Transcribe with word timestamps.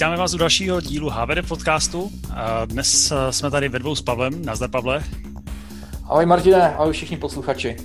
Vítáme 0.00 0.16
vás 0.16 0.34
u 0.34 0.38
dalšího 0.38 0.80
dílu 0.80 1.10
HVD 1.10 1.48
podcastu. 1.48 2.10
Dnes 2.64 3.10
eh, 3.10 3.32
jsme 3.32 3.50
tady 3.50 3.68
ve 3.68 3.78
dvou 3.78 3.94
s 3.94 4.02
Pavlem. 4.02 4.44
Nazdar, 4.44 4.70
Pavle. 4.70 5.04
Ahoj 6.04 6.26
Martine, 6.26 6.74
ahoj 6.74 6.92
všichni 6.92 7.16
posluchači. 7.16 7.76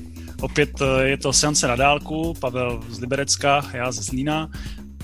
Opět 0.42 0.70
eh, 0.82 1.08
je 1.08 1.18
to 1.18 1.34
seance 1.34 1.68
na 1.68 1.76
dálku, 1.76 2.34
Pavel 2.34 2.84
z 2.90 3.00
Liberecka, 3.00 3.66
já 3.74 3.92
ze 3.92 4.02
Zlína. 4.02 4.50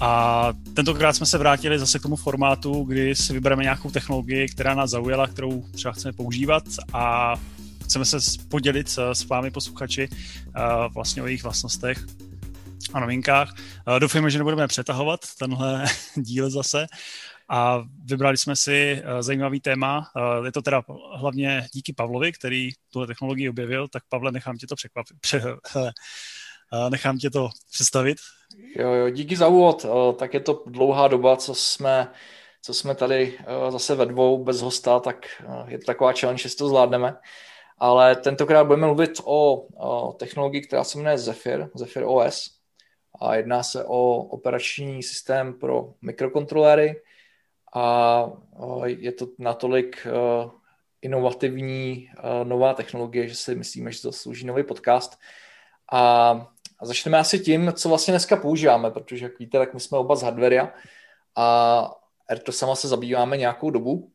A 0.02 0.54
tentokrát 0.74 1.14
jsme 1.14 1.26
se 1.26 1.38
vrátili 1.38 1.80
zase 1.80 2.00
k 2.00 2.02
tomu 2.02 2.16
formátu, 2.16 2.84
kdy 2.84 3.16
si 3.16 3.34
vybereme 3.34 3.64
nějakou 3.64 3.90
technologii, 3.90 4.48
která 4.48 4.74
nás 4.74 4.90
zaujala, 4.90 5.28
kterou 5.28 5.64
třeba 5.72 5.92
chceme 5.92 6.14
používat 6.14 6.64
a 6.94 7.36
chceme 7.84 8.06
se 8.06 8.18
podělit 8.48 8.90
s 8.90 9.26
vámi 9.28 9.52
posluchači 9.52 10.10
eh, 10.12 10.62
vlastně 10.94 11.24
o 11.24 11.26
jejich 11.26 11.44
vlastnostech 11.44 12.06
a 12.94 13.00
novinkách. 13.00 13.54
Doufujeme, 14.00 14.30
že 14.30 14.38
nebudeme 14.38 14.68
přetahovat 14.68 15.20
tenhle 15.40 15.86
díl 16.16 16.50
zase. 16.50 16.88
A 17.54 17.84
vybrali 18.06 18.38
jsme 18.38 18.56
si 18.56 19.02
eh, 19.04 19.24
zajímavý 19.24 19.60
téma. 19.60 20.08
Eh, 20.18 20.46
je 20.46 20.52
to 20.52 20.62
teda 20.62 20.84
hlavně 21.14 21.68
díky 21.74 21.94
Pavlovi, 21.94 22.32
který 22.32 22.70
tuhle 22.90 23.08
technologii 23.08 23.50
objevil. 23.50 23.88
Tak 23.88 24.04
Pavle, 24.10 24.32
nechám 24.32 24.58
tě 24.58 24.68
to 24.68 24.76
překvapit. 24.76 25.18
Eh, 26.74 26.90
nechám 26.90 27.18
tě 27.18 27.30
to 27.30 27.50
představit. 27.72 28.18
Jo, 28.76 28.92
jo, 28.92 29.10
díky 29.10 29.36
za 29.36 29.48
úvod. 29.48 29.86
Tak 30.20 30.34
je 30.34 30.40
to 30.40 30.64
dlouhá 30.68 31.08
doba, 31.08 31.38
co 31.38 31.56
jsme, 31.56 32.08
co 32.62 32.74
jsme 32.74 32.96
tady 32.96 33.40
zase 33.70 33.96
ve 33.96 34.06
dvou 34.06 34.44
bez 34.44 34.62
hosta, 34.62 35.00
tak 35.00 35.44
je 35.68 35.80
to 35.80 35.86
taková 35.86 36.14
challenge, 36.20 36.44
že 36.44 36.56
to 36.56 36.68
zvládneme. 36.68 37.14
Ale 37.78 38.16
tentokrát 38.16 38.64
budeme 38.64 38.88
mluvit 38.88 39.12
o, 39.24 39.68
o 39.78 40.14
technologii, 40.14 40.62
která 40.62 40.84
se 40.84 40.98
jmenuje 40.98 41.18
Zephyr, 41.18 41.70
Zephyr 41.76 42.04
OS 42.08 42.61
a 43.22 43.36
jedná 43.36 43.64
se 43.64 43.86
o 43.86 44.18
operační 44.18 45.04
systém 45.04 45.54
pro 45.54 45.94
mikrokontroléry 46.02 47.02
a 47.74 48.30
je 48.86 49.12
to 49.12 49.28
natolik 49.40 50.08
e, 50.08 50.12
inovativní 51.02 52.10
e, 52.10 52.46
nová 52.46 52.74
technologie, 52.74 53.28
že 53.28 53.36
si 53.36 53.56
myslíme, 53.56 53.92
že 53.92 54.02
to 54.02 54.12
slouží 54.12 54.46
nový 54.46 54.64
podcast. 54.64 55.20
A 55.92 56.52
začneme 56.82 57.20
asi 57.20 57.40
tím, 57.40 57.74
co 57.76 57.90
vlastně 57.90 58.12
dneska 58.12 58.36
používáme, 58.36 58.92
protože 58.92 59.26
jak 59.26 59.40
víte, 59.40 59.58
tak 59.58 59.74
my 59.74 59.80
jsme 59.80 59.98
oba 59.98 60.16
z 60.16 60.22
hardwarea 60.22 60.74
a 61.36 61.96
Airto 62.28 62.52
sama 62.52 62.76
se 62.76 62.88
zabýváme 62.88 63.38
nějakou 63.38 63.70
dobu. 63.70 64.12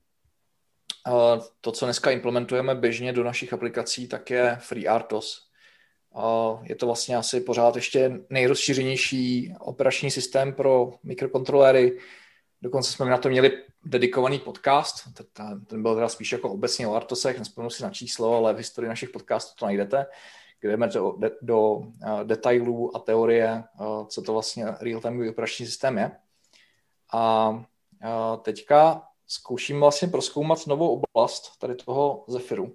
E, 1.06 1.10
to, 1.60 1.72
co 1.72 1.86
dneska 1.86 2.10
implementujeme 2.10 2.74
běžně 2.74 3.12
do 3.12 3.24
našich 3.24 3.52
aplikací, 3.52 4.08
tak 4.08 4.30
je 4.30 4.56
FreeRTOS, 4.60 5.45
je 6.62 6.74
to 6.74 6.86
vlastně 6.86 7.16
asi 7.16 7.40
pořád 7.40 7.76
ještě 7.76 8.20
nejrozšířenější 8.30 9.54
operační 9.60 10.10
systém 10.10 10.52
pro 10.52 10.92
mikrokontroléry. 11.02 11.98
Dokonce 12.62 12.92
jsme 12.92 13.06
na 13.06 13.18
to 13.18 13.28
měli 13.28 13.62
dedikovaný 13.84 14.38
podcast, 14.38 14.94
ten 15.66 15.82
byl 15.82 15.94
teda 15.94 16.08
spíš 16.08 16.32
jako 16.32 16.50
obecně 16.50 16.88
o 16.88 16.94
Artosech, 16.94 17.38
nespomenu 17.38 17.70
si 17.70 17.82
na 17.82 17.90
číslo, 17.90 18.36
ale 18.36 18.54
v 18.54 18.56
historii 18.56 18.88
našich 18.88 19.10
podcastů 19.10 19.54
to 19.58 19.64
najdete, 19.64 20.06
kde 20.60 20.70
jdeme 20.70 20.88
do, 20.88 21.16
do 21.42 21.82
detailů 22.24 22.96
a 22.96 22.98
teorie, 22.98 23.64
co 24.08 24.22
to 24.22 24.32
vlastně 24.32 24.66
real-time 24.80 25.28
operační 25.28 25.66
systém 25.66 25.98
je. 25.98 26.10
A 27.12 27.54
teďka 28.42 29.02
zkouším 29.26 29.80
vlastně 29.80 30.08
proskoumat 30.08 30.66
novou 30.66 31.02
oblast 31.02 31.58
tady 31.58 31.74
toho 31.74 32.24
Zephyru. 32.28 32.74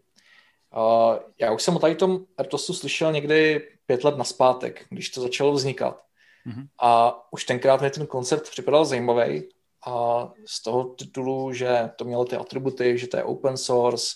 Uh, 0.76 1.20
já 1.40 1.52
už 1.52 1.64
jsem 1.64 1.76
o 1.76 1.80
tady 1.80 1.96
tom 1.96 2.26
Ertosu 2.38 2.74
slyšel 2.74 3.12
někdy 3.12 3.68
pět 3.86 4.04
let 4.04 4.18
naspátek, 4.18 4.86
když 4.90 5.10
to 5.10 5.22
začalo 5.22 5.52
vznikat. 5.52 6.02
Mm-hmm. 6.48 6.68
A 6.80 7.22
už 7.32 7.44
tenkrát 7.44 7.82
mi 7.82 7.90
ten 7.90 8.08
koncept 8.08 8.50
připadal 8.50 8.86
zajímavý 8.86 9.50
a 9.86 10.28
z 10.46 10.64
toho 10.64 10.84
titulu, 10.84 11.54
že 11.54 11.90
to 11.96 12.06
mělo 12.06 12.26
ty 12.26 12.36
atributy, 12.36 12.98
že 12.98 13.08
to 13.08 13.18
je 13.18 13.24
open 13.24 13.58
source, 13.58 14.16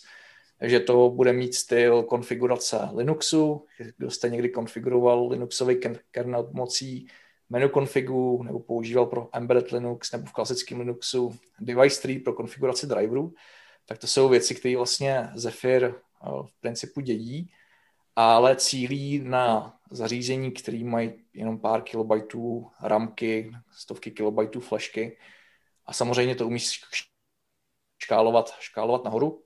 že 0.62 0.80
to 0.80 1.10
bude 1.10 1.34
mít 1.34 1.56
styl 1.56 2.04
konfigurace 2.04 2.90
Linuxu, 2.94 3.66
kdo 3.98 4.12
jste 4.12 4.30
někdy 4.30 4.50
konfiguroval 4.50 5.28
Linuxový 5.28 5.80
kernel 6.12 6.44
pomocí 6.44 7.08
menu 7.50 7.70
configu 7.70 8.44
nebo 8.44 8.60
používal 8.60 9.06
pro 9.06 9.30
embedded 9.34 9.72
Linux 9.72 10.12
nebo 10.12 10.26
v 10.26 10.32
klasickém 10.32 10.80
Linuxu 10.80 11.36
device 11.60 12.02
tree 12.02 12.20
pro 12.20 12.34
konfiguraci 12.34 12.88
driverů, 12.88 13.34
tak 13.86 13.98
to 13.98 14.08
jsou 14.08 14.30
věci, 14.30 14.56
které 14.56 14.78
vlastně 14.78 15.30
Zephyr 15.36 15.96
v 16.22 16.60
principu 16.62 17.02
dědí, 17.02 17.52
ale 18.16 18.56
cílí 18.56 19.20
na 19.20 19.78
zařízení, 19.92 20.52
které 20.52 20.84
mají 20.84 21.26
jenom 21.34 21.60
pár 21.60 21.82
kilobajtů 21.82 22.68
ramky, 22.82 23.52
stovky 23.72 24.12
kilobajtů 24.12 24.60
flashky 24.60 25.18
a 25.86 25.94
samozřejmě 25.94 26.36
to 26.36 26.48
umí 26.48 26.60
škálovat, 28.04 28.56
škálovat 28.60 29.04
nahoru. 29.04 29.44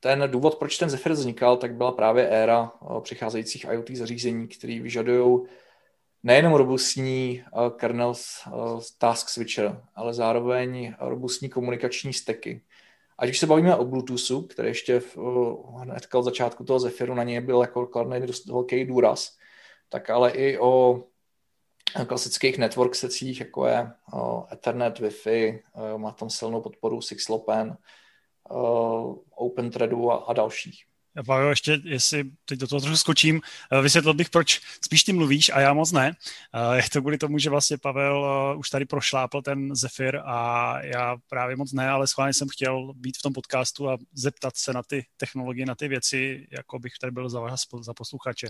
Ten 0.00 0.24
důvod, 0.26 0.54
proč 0.58 0.78
ten 0.78 0.90
Zephyr 0.90 1.12
vznikal, 1.12 1.56
tak 1.56 1.74
byla 1.74 1.92
právě 1.92 2.28
éra 2.28 2.72
přicházejících 3.00 3.64
IoT 3.64 3.90
zařízení, 3.90 4.48
které 4.48 4.80
vyžadují 4.80 5.46
nejenom 6.22 6.54
robustní 6.54 7.44
kernel 7.76 8.14
task 8.98 9.28
switcher, 9.28 9.82
ale 9.94 10.14
zároveň 10.14 10.94
robustní 11.00 11.48
komunikační 11.48 12.12
steky, 12.12 12.64
Ať 13.18 13.30
už 13.30 13.38
se 13.38 13.46
bavíme 13.46 13.76
o 13.76 13.84
Bluetoothu, 13.84 14.42
který 14.42 14.68
ještě 14.68 15.00
v, 15.00 15.16
hnedka 15.80 16.18
od 16.18 16.22
začátku 16.22 16.64
toho 16.64 16.78
Zephyru 16.78 17.14
na 17.14 17.22
něj 17.22 17.40
byl 17.40 17.60
jako 17.60 17.86
kladný 17.86 18.26
dost 18.26 18.46
velký 18.46 18.84
důraz, 18.84 19.36
tak 19.88 20.10
ale 20.10 20.30
i 20.30 20.58
o 20.58 21.04
klasických 22.06 22.58
network 22.58 22.94
secích, 22.94 23.40
jako 23.40 23.66
je 23.66 23.92
Ethernet, 24.52 25.00
Wi-Fi, 25.00 25.60
má 25.96 26.12
tam 26.12 26.30
silnou 26.30 26.60
podporu 26.60 27.00
SixLopen, 27.00 27.76
OpenThreadu 29.36 30.12
a, 30.12 30.16
a 30.16 30.32
dalších. 30.32 30.84
Pavel, 31.26 31.48
ještě, 31.48 31.80
jestli 31.84 32.24
teď 32.44 32.58
do 32.58 32.66
toho 32.66 32.80
trochu 32.80 32.96
skočím, 32.96 33.40
eh, 33.72 33.82
vysvětlil 33.82 34.14
bych, 34.14 34.30
proč 34.30 34.60
spíš 34.84 35.04
ty 35.04 35.12
mluvíš 35.12 35.50
a 35.54 35.60
já 35.60 35.72
moc 35.72 35.92
ne. 35.92 36.12
Eh, 36.54 36.76
je 36.76 36.90
to 36.92 37.00
kvůli 37.00 37.18
tomu, 37.18 37.38
že 37.38 37.50
vlastně 37.50 37.78
Pavel 37.78 38.26
eh, 38.26 38.56
už 38.56 38.70
tady 38.70 38.84
prošlápl 38.84 39.42
ten 39.42 39.74
Zephyr 39.76 40.20
a 40.24 40.78
já 40.84 41.16
právě 41.28 41.56
moc 41.56 41.72
ne, 41.72 41.88
ale 41.90 42.06
schválně 42.06 42.34
jsem 42.34 42.48
chtěl 42.48 42.92
být 42.94 43.16
v 43.16 43.22
tom 43.22 43.32
podcastu 43.32 43.90
a 43.90 43.98
zeptat 44.12 44.56
se 44.56 44.72
na 44.72 44.82
ty 44.82 45.06
technologie, 45.16 45.66
na 45.66 45.74
ty 45.74 45.88
věci, 45.88 46.46
jako 46.50 46.78
bych 46.78 46.92
tady 47.00 47.10
byl 47.10 47.28
za 47.28 47.40
vás, 47.40 47.62
za 47.80 47.94
posluchače. 47.94 48.48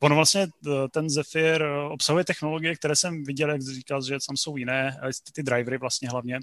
Ono 0.00 0.16
vlastně 0.16 0.46
ten 0.90 1.10
Zephyr 1.10 1.64
obsahuje 1.90 2.24
technologie, 2.24 2.76
které 2.76 2.96
jsem 2.96 3.24
viděl, 3.24 3.50
jak 3.50 3.62
říkal, 3.62 4.02
že 4.02 4.18
tam 4.26 4.36
jsou 4.36 4.56
jiné, 4.56 4.96
ty 5.32 5.42
drivery 5.42 5.78
vlastně 5.78 6.08
hlavně, 6.08 6.40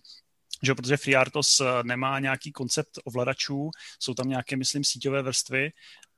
že 0.64 0.76
protože 0.76 0.98
FreeRTOS 0.98 1.60
eh, 1.60 1.66
nemá 1.84 2.20
nějaký 2.20 2.52
koncept 2.52 3.00
ovladačů, 3.04 3.70
jsou 4.00 4.14
tam 4.14 4.30
nějaké, 4.30 4.56
myslím, 4.56 4.84
síťové 4.84 5.22
vrstvy 5.22 5.72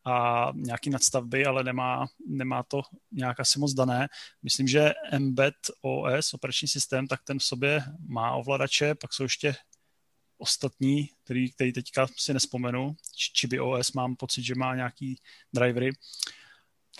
a 0.06 0.52
nějaký 0.56 0.90
nadstavby, 0.90 1.46
ale 1.46 1.64
nemá, 1.64 2.06
nemá 2.28 2.64
to 2.64 2.82
nějak 3.12 3.40
asi 3.40 3.60
moc 3.60 3.74
dané. 3.74 4.08
Myslím, 4.44 4.68
že 4.68 4.94
Embed 5.12 5.56
OS, 5.82 6.34
operační 6.34 6.68
systém, 6.68 7.08
tak 7.08 7.20
ten 7.24 7.40
v 7.40 7.44
sobě 7.44 7.84
má 8.08 8.36
ovladače, 8.36 8.96
pak 8.96 9.14
jsou 9.14 9.24
ještě 9.24 9.56
ostatní, 10.38 11.10
který, 11.24 11.52
který 11.52 11.74
teďka 11.74 12.08
si 12.18 12.34
nespomenu. 12.34 12.96
Chibi 13.40 13.60
OS 13.60 13.92
mám 13.92 14.16
pocit, 14.16 14.44
že 14.44 14.56
má 14.56 14.76
nějaký 14.76 15.20
drivery. 15.54 15.92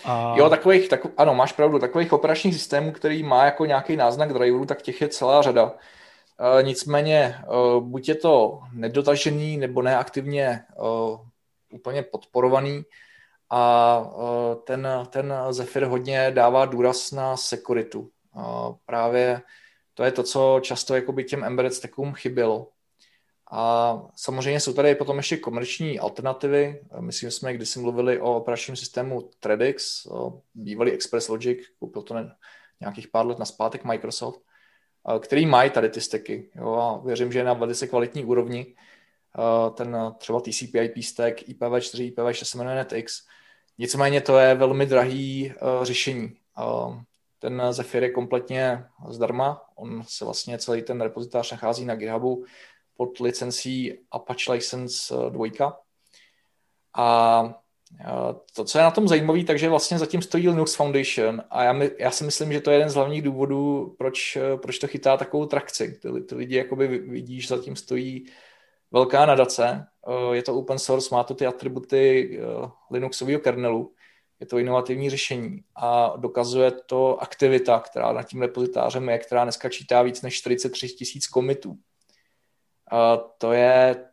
A... 0.04 0.34
Jo, 0.36 0.50
takových, 0.50 0.88
tak, 0.88 1.00
ano, 1.16 1.34
máš 1.34 1.52
pravdu, 1.52 1.78
takových 1.78 2.12
operačních 2.12 2.54
systémů, 2.54 2.92
který 2.92 3.22
má 3.22 3.44
jako 3.44 3.66
nějaký 3.66 3.96
náznak 3.96 4.32
driverů, 4.32 4.66
tak 4.66 4.82
těch 4.82 5.00
je 5.00 5.08
celá 5.08 5.42
řada. 5.42 5.72
Eh, 6.40 6.62
nicméně 6.62 7.34
eh, 7.38 7.44
buď 7.80 8.08
je 8.08 8.14
to 8.14 8.60
nedotažený 8.72 9.56
nebo 9.56 9.82
neaktivně 9.82 10.46
eh, 10.46 11.18
úplně 11.72 12.02
podporovaný 12.02 12.82
a 13.50 14.04
ten, 14.64 14.88
ten 15.10 15.34
Zephyr 15.50 15.84
hodně 15.84 16.30
dává 16.30 16.64
důraz 16.64 17.12
na 17.12 17.36
sekuritu. 17.36 18.10
Právě 18.86 19.42
to 19.94 20.04
je 20.04 20.12
to, 20.12 20.22
co 20.22 20.60
často 20.62 20.94
jakoby 20.94 21.24
těm 21.24 21.44
embedded 21.44 21.74
stackům 21.74 22.12
chybělo. 22.14 22.68
A 23.50 24.02
samozřejmě 24.16 24.60
jsou 24.60 24.72
tady 24.72 24.94
potom 24.94 25.16
ještě 25.16 25.36
komerční 25.36 25.98
alternativy. 25.98 26.80
Myslím, 27.00 27.26
že 27.26 27.30
jsme 27.30 27.54
kdysi 27.54 27.80
mluvili 27.80 28.20
o 28.20 28.36
operačním 28.36 28.76
systému 28.76 29.30
Tredix, 29.40 30.06
bývalý 30.54 30.92
Express 30.92 31.28
Logic, 31.28 31.58
koupil 31.78 32.02
to 32.02 32.14
nějakých 32.80 33.08
pár 33.08 33.26
let 33.26 33.38
na 33.38 33.44
zpátek 33.44 33.84
Microsoft 33.84 34.40
který 35.20 35.46
mají 35.46 35.70
tady 35.70 35.88
ty 35.88 36.00
steky. 36.00 36.50
Jo, 36.54 36.74
a 36.74 37.06
věřím, 37.06 37.32
že 37.32 37.38
je 37.38 37.44
na 37.44 37.52
velice 37.52 37.86
kvalitní 37.86 38.24
úrovni. 38.24 38.74
Ten 39.74 40.14
třeba 40.18 40.40
TCP 40.40 40.74
IP 40.74 41.02
stack 41.02 41.42
IPv4, 41.42 42.14
IPv6 42.14 42.44
se 42.44 42.58
jmenuje 42.58 42.76
NetX. 42.76 43.26
Nicméně 43.78 44.20
to 44.20 44.38
je 44.38 44.54
velmi 44.54 44.86
drahý 44.86 45.52
řešení. 45.82 46.36
Ten 47.38 47.62
Zephyr 47.70 48.02
je 48.02 48.10
kompletně 48.10 48.84
zdarma. 49.08 49.62
On 49.74 50.02
se 50.08 50.24
vlastně 50.24 50.58
celý 50.58 50.82
ten 50.82 51.00
repozitář 51.00 51.52
nachází 51.52 51.84
na 51.84 51.94
GitHubu 51.94 52.44
pod 52.96 53.20
licencí 53.20 53.98
Apache 54.10 54.52
License 54.52 55.14
2. 55.30 55.78
A 56.96 57.54
To, 58.56 58.64
co 58.64 58.78
je 58.78 58.84
na 58.84 58.90
tom 58.90 59.08
zajímavé, 59.08 59.44
takže 59.44 59.68
vlastně 59.68 59.98
zatím 59.98 60.22
stojí 60.22 60.48
Linux 60.48 60.74
Foundation 60.74 61.42
a 61.50 61.64
já, 61.64 61.72
my, 61.72 61.90
já 61.98 62.10
si 62.10 62.24
myslím, 62.24 62.52
že 62.52 62.60
to 62.60 62.70
je 62.70 62.76
jeden 62.76 62.90
z 62.90 62.94
hlavních 62.94 63.22
důvodů, 63.22 63.94
proč, 63.98 64.38
proč 64.62 64.78
to 64.78 64.86
chytá 64.86 65.16
takovou 65.16 65.46
trakci. 65.46 65.98
Ty, 66.02 66.20
ty 66.20 66.34
lidi 66.34 66.56
jakoby 66.56 66.98
vidí, 66.98 67.40
že 67.40 67.48
zatím 67.48 67.76
stojí 67.76 68.26
velká 68.90 69.26
nadace, 69.26 69.86
je 70.32 70.42
to 70.42 70.54
open 70.54 70.78
source, 70.78 71.14
má 71.14 71.24
to 71.24 71.34
ty 71.34 71.46
atributy 71.46 72.40
Linuxového 72.90 73.40
kernelu, 73.40 73.92
je 74.40 74.46
to 74.46 74.58
inovativní 74.58 75.10
řešení 75.10 75.60
a 75.76 76.14
dokazuje 76.16 76.70
to 76.70 77.22
aktivita, 77.22 77.80
která 77.80 78.12
nad 78.12 78.22
tím 78.22 78.40
repozitářem 78.42 79.08
je, 79.08 79.18
která 79.18 79.44
dneska 79.44 79.68
čítá 79.68 80.02
víc 80.02 80.22
než 80.22 80.34
43 80.34 80.88
tisíc 80.88 81.26
komitů. 81.26 81.76
To 83.38 83.52
je, 83.52 84.04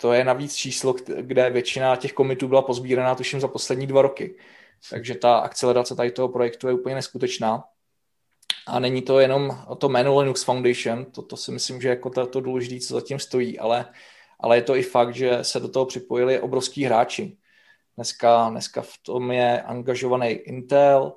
to 0.00 0.12
je 0.12 0.24
navíc 0.24 0.54
číslo, 0.54 0.94
kde 1.20 1.50
většina 1.50 1.96
těch 1.96 2.12
komitů 2.12 2.48
byla 2.48 2.62
pozbíraná 2.62 3.14
tuším 3.14 3.40
za 3.40 3.48
poslední 3.48 3.86
dva 3.86 4.02
roky. 4.02 4.36
Takže 4.90 5.14
ta 5.14 5.38
akcelerace 5.38 5.94
tady 5.94 6.10
toho 6.10 6.28
projektu 6.28 6.68
je 6.68 6.74
úplně 6.74 6.94
neskutečná. 6.94 7.64
A 8.66 8.78
není 8.78 9.02
to 9.02 9.20
jenom 9.20 9.58
to 9.78 9.88
jméno 9.88 10.18
Linux 10.18 10.42
Foundation, 10.44 11.04
to, 11.04 11.22
to 11.22 11.36
si 11.36 11.52
myslím, 11.52 11.80
že 11.80 11.88
jako 11.88 12.10
to, 12.10 12.26
to 12.26 12.40
důležité, 12.40 12.86
co 12.86 12.94
zatím 12.94 13.18
stojí, 13.18 13.58
ale, 13.58 13.86
ale 14.40 14.56
je 14.56 14.62
to 14.62 14.76
i 14.76 14.82
fakt, 14.82 15.14
že 15.14 15.38
se 15.42 15.60
do 15.60 15.68
toho 15.68 15.86
připojili 15.86 16.40
obrovský 16.40 16.84
hráči. 16.84 17.36
Dneska, 17.96 18.50
dneska 18.50 18.82
v 18.82 18.92
tom 19.06 19.32
je 19.32 19.62
angažovaný 19.62 20.28
Intel, 20.28 21.12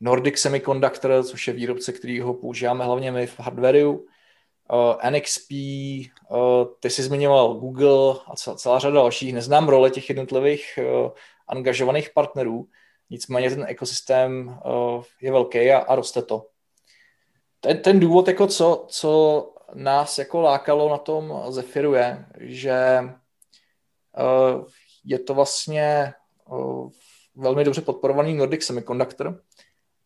Nordic 0.00 0.38
Semiconductor, 0.38 1.24
což 1.24 1.48
je 1.48 1.54
výrobce, 1.54 1.92
který 1.92 2.20
ho 2.20 2.34
používáme 2.34 2.84
hlavně 2.84 3.12
my 3.12 3.26
v 3.26 3.40
hardwareu, 3.40 4.06
uh, 4.72 5.10
NXP, 5.10 5.50
uh, 5.50 6.38
ty 6.80 6.90
jsi 6.90 7.02
zmiňoval 7.02 7.54
Google 7.54 8.20
a 8.26 8.36
celá, 8.36 8.56
celá 8.56 8.78
řada 8.78 8.94
dalších. 8.94 9.34
Neznám 9.34 9.68
role 9.68 9.90
těch 9.90 10.08
jednotlivých 10.08 10.78
uh, 10.78 11.10
angažovaných 11.48 12.10
partnerů, 12.10 12.68
nicméně 13.10 13.50
ten 13.50 13.64
ekosystém 13.68 14.58
uh, 14.64 15.04
je 15.20 15.32
velký 15.32 15.72
a, 15.72 15.78
a 15.78 15.94
roste 15.94 16.22
to. 16.22 16.46
Ten, 17.60 17.82
ten 17.82 18.00
důvod, 18.00 18.28
jako 18.28 18.46
co, 18.46 18.86
co 18.88 19.50
nás 19.74 20.18
jako 20.18 20.40
lákalo 20.40 20.90
na 20.90 20.98
tom 20.98 21.42
Zephyru 21.48 21.94
je, 21.94 22.26
že 22.40 23.00
uh, 24.18 24.64
je 25.04 25.18
to 25.18 25.34
vlastně 25.34 26.14
uh, 26.48 26.90
velmi 27.36 27.64
dobře 27.64 27.80
podporovaný 27.80 28.34
Nordic 28.34 28.62
Semiconductor 28.62 29.40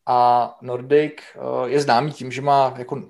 a 0.06 0.58
Nordic 0.62 1.12
uh, 1.36 1.64
je 1.64 1.80
známý 1.80 2.12
tím, 2.12 2.32
že 2.32 2.42
má 2.42 2.74
jako 2.78 3.02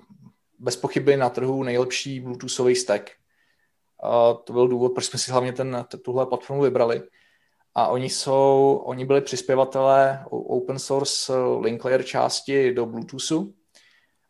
bez 0.59 0.75
pochyby 0.75 1.17
na 1.17 1.29
trhu 1.29 1.63
nejlepší 1.63 2.19
Bluetoothový 2.19 2.75
stack. 2.75 3.11
Uh, 4.03 4.43
to 4.43 4.53
byl 4.53 4.67
důvod, 4.67 4.89
proč 4.89 5.05
jsme 5.05 5.19
si 5.19 5.31
hlavně 5.31 5.53
ten, 5.53 5.85
tuhle 6.03 6.25
platformu 6.25 6.61
vybrali. 6.61 7.01
A 7.75 7.87
oni 7.87 8.09
jsou, 8.09 8.81
oni 8.85 9.05
byli 9.05 9.21
přispěvatelé 9.21 10.25
open 10.29 10.79
source 10.79 11.33
link 11.61 11.85
layer 11.85 12.03
části 12.03 12.73
do 12.73 12.85
Bluetoothu. 12.85 13.53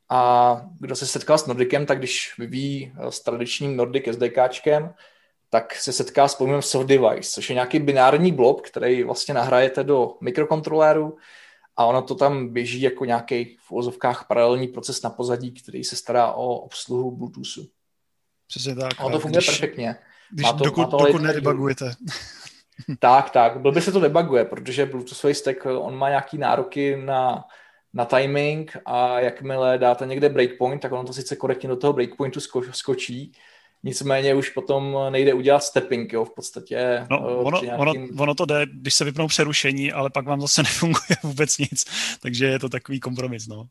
A 0.09 0.61
kdo 0.79 0.95
se 0.95 1.07
setkal 1.07 1.37
s 1.37 1.45
Nordicem, 1.45 1.85
tak 1.85 1.97
když 1.97 2.33
vyvíjí 2.37 2.93
s 3.09 3.19
tradičním 3.19 3.77
Nordic 3.77 4.05
SDKčkem, 4.11 4.93
tak 5.49 5.75
se 5.75 5.93
setká 5.93 6.27
s 6.27 6.35
pojmem 6.35 6.61
soft 6.61 6.87
device, 6.87 7.31
což 7.31 7.49
je 7.49 7.53
nějaký 7.53 7.79
binární 7.79 8.31
blok, 8.31 8.67
který 8.67 9.03
vlastně 9.03 9.33
nahrajete 9.33 9.83
do 9.83 10.17
mikrokontroléru 10.21 11.17
a 11.79 11.85
ono 11.85 12.01
to 12.01 12.15
tam 12.15 12.47
běží 12.47 12.81
jako 12.81 13.05
nějaký 13.05 13.57
v 13.59 13.71
úvozovkách 13.71 14.25
paralelní 14.27 14.67
proces 14.67 15.01
na 15.01 15.09
pozadí, 15.09 15.51
který 15.51 15.83
se 15.83 15.95
stará 15.95 16.31
o 16.31 16.55
obsluhu 16.55 17.11
Bluetoothu. 17.11 17.63
Přesně 18.47 18.75
tak. 18.75 18.93
Ono 18.99 19.15
to 19.15 19.19
funguje 19.19 19.37
když, 19.37 19.45
perfektně. 19.45 19.95
Když 20.31 20.45
má 20.45 20.53
to, 20.53 20.63
dokud, 20.63 20.81
má 20.81 20.87
to 20.87 20.97
dokud 20.97 21.21
nedebugujete. 21.21 21.93
tak, 22.99 23.29
tak. 23.29 23.59
Blbě 23.59 23.81
se 23.81 23.91
to 23.91 23.99
debuguje, 23.99 24.45
protože 24.45 24.85
Bluetoothový 24.85 25.33
stack, 25.33 25.65
on 25.65 25.97
má 25.97 26.09
nějaký 26.09 26.37
nároky 26.37 26.97
na, 26.97 27.43
na 27.93 28.05
timing 28.05 28.77
a 28.85 29.19
jakmile 29.19 29.77
dáte 29.77 30.05
někde 30.05 30.29
breakpoint, 30.29 30.81
tak 30.81 30.91
ono 30.91 31.03
to 31.03 31.13
sice 31.13 31.35
korektně 31.35 31.69
do 31.69 31.75
toho 31.75 31.93
breakpointu 31.93 32.39
sko, 32.39 32.61
skočí, 32.71 33.31
Nicméně 33.83 34.35
už 34.35 34.49
potom 34.49 34.97
nejde 35.09 35.33
udělat 35.33 35.63
stepping, 35.63 36.13
jo, 36.13 36.25
v 36.25 36.35
podstatě. 36.35 37.05
No, 37.09 37.29
eh, 37.29 37.35
ono, 37.35 37.61
nějakým... 37.61 38.03
ono, 38.03 38.23
ono 38.23 38.35
to 38.35 38.45
jde, 38.45 38.65
když 38.73 38.93
se 38.93 39.05
vypnou 39.05 39.27
přerušení, 39.27 39.91
ale 39.91 40.09
pak 40.09 40.25
vám 40.25 40.41
zase 40.41 40.63
nefunguje 40.63 41.17
vůbec 41.23 41.57
nic, 41.57 41.85
takže 42.21 42.45
je 42.45 42.59
to 42.59 42.69
takový 42.69 42.99
kompromis, 42.99 43.47
no. 43.47 43.65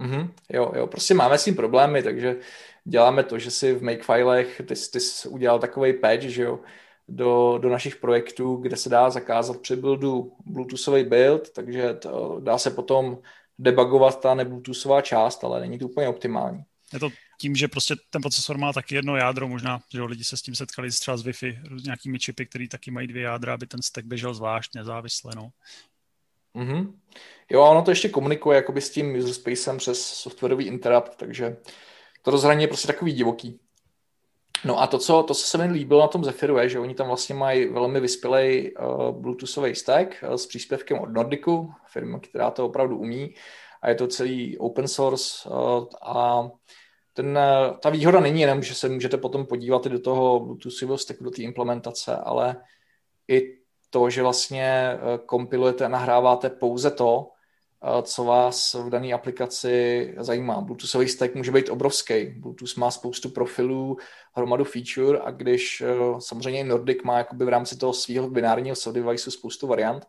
Mm-hmm, 0.00 0.30
jo, 0.52 0.72
jo, 0.76 0.86
prostě 0.86 1.14
máme 1.14 1.38
s 1.38 1.44
tím 1.44 1.54
problémy, 1.54 2.02
takže 2.02 2.36
děláme 2.84 3.24
to, 3.24 3.38
že 3.38 3.50
si 3.50 3.74
v 3.74 3.82
Makefilech, 3.82 4.56
ty, 4.58 4.74
ty 4.74 5.00
jsi 5.00 5.28
udělal 5.28 5.58
takový 5.58 5.92
patch, 5.92 6.22
že 6.22 6.42
jo, 6.42 6.60
do, 7.08 7.58
do 7.62 7.68
našich 7.68 7.96
projektů, 7.96 8.56
kde 8.56 8.76
se 8.76 8.88
dá 8.88 9.10
zakázat 9.10 9.56
při 9.60 9.76
buildu 9.76 10.32
Bluetoothový 10.46 11.04
build, 11.04 11.50
takže 11.50 11.94
to, 11.94 12.40
dá 12.40 12.58
se 12.58 12.70
potom 12.70 13.18
debugovat 13.58 14.20
ta 14.20 14.34
nebluetoothová 14.34 15.00
část, 15.00 15.44
ale 15.44 15.60
není 15.60 15.78
to 15.78 15.88
úplně 15.88 16.08
optimální. 16.08 16.62
Je 16.92 17.00
to 17.00 17.08
tím, 17.42 17.56
že 17.56 17.68
prostě 17.68 17.94
ten 18.10 18.22
procesor 18.22 18.58
má 18.58 18.72
taky 18.72 18.94
jedno 18.94 19.16
jádro, 19.16 19.48
možná, 19.48 19.80
že 19.92 20.02
lidi 20.02 20.24
se 20.24 20.36
s 20.36 20.42
tím 20.42 20.54
setkali 20.54 20.90
třeba 20.90 21.16
s 21.16 21.26
Wi-Fi, 21.26 21.78
s 21.78 21.84
nějakými 21.84 22.18
čipy, 22.18 22.46
které 22.46 22.68
taky 22.68 22.90
mají 22.90 23.06
dvě 23.06 23.22
jádra, 23.22 23.54
aby 23.54 23.66
ten 23.66 23.82
stack 23.82 24.06
běžel 24.06 24.34
zvlášť 24.34 24.74
nezávisle, 24.74 25.32
no. 25.36 25.50
Mm-hmm. 26.54 26.92
Jo, 27.50 27.62
ono 27.62 27.82
to 27.82 27.90
ještě 27.90 28.08
komunikuje 28.08 28.56
jakoby 28.56 28.80
s 28.80 28.90
tím 28.90 29.16
user 29.18 29.34
spacem 29.34 29.78
přes 29.78 30.06
softwarový 30.06 30.64
interrupt, 30.64 31.16
takže 31.16 31.56
to 32.22 32.30
rozhraní 32.30 32.62
je 32.62 32.68
prostě 32.68 32.86
takový 32.86 33.12
divoký. 33.12 33.60
No 34.64 34.82
a 34.82 34.86
to, 34.86 34.98
co, 34.98 35.22
to, 35.22 35.34
co 35.34 35.46
se 35.46 35.58
mi 35.58 35.72
líbilo 35.72 36.00
na 36.00 36.08
tom 36.08 36.24
Zephyru, 36.24 36.58
je, 36.58 36.68
že 36.68 36.78
oni 36.78 36.94
tam 36.94 37.06
vlastně 37.06 37.34
mají 37.34 37.66
velmi 37.66 38.00
vyspělý 38.00 38.76
uh, 38.76 39.10
Bluetoothový 39.10 39.74
stack 39.74 40.22
uh, 40.22 40.34
s 40.34 40.46
příspěvkem 40.46 40.98
od 40.98 41.10
Nordicu, 41.10 41.72
firmy, 41.86 42.20
která 42.20 42.50
to 42.50 42.66
opravdu 42.66 42.98
umí 42.98 43.34
a 43.82 43.88
je 43.88 43.94
to 43.94 44.06
celý 44.06 44.58
open 44.58 44.88
source 44.88 45.48
uh, 45.48 45.86
a 46.02 46.48
ten, 47.12 47.38
eh, 47.38 47.74
ta 47.80 47.90
výhoda 47.90 48.20
není 48.20 48.40
jenom, 48.40 48.62
že 48.62 48.74
se 48.74 48.88
můžete 48.88 49.16
potom 49.16 49.46
podívat 49.46 49.86
i 49.86 49.88
do 49.88 50.00
toho 50.00 50.40
Bluetoothového 50.40 50.98
stacku, 50.98 51.24
do 51.24 51.30
té 51.30 51.42
implementace, 51.42 52.16
ale 52.16 52.56
i 53.28 53.58
to, 53.90 54.10
že 54.10 54.22
vlastně 54.22 54.64
eh, 54.66 54.98
kompilujete 55.26 55.84
a 55.84 55.88
nahráváte 55.88 56.50
pouze 56.50 56.90
to, 56.90 57.30
eh, 57.82 58.02
co 58.02 58.24
vás 58.24 58.74
v 58.74 58.90
dané 58.90 59.12
aplikaci 59.12 60.14
zajímá. 60.18 60.60
Bluetoothový 60.60 61.08
stack 61.08 61.34
může 61.34 61.52
být 61.52 61.68
obrovský. 61.68 62.26
Bluetooth 62.26 62.76
má 62.76 62.90
spoustu 62.90 63.30
profilů, 63.30 63.96
hromadu 64.32 64.64
feature 64.64 65.18
a 65.18 65.30
když 65.30 65.82
samozřejmě 66.18 66.64
Nordic 66.64 67.02
má 67.02 67.18
jakoby 67.18 67.44
v 67.44 67.48
rámci 67.48 67.76
toho 67.76 67.92
svého 67.92 68.30
binárního 68.30 68.76
soft 68.76 68.94
device 68.94 69.30
spoustu 69.30 69.66
variant, 69.66 70.06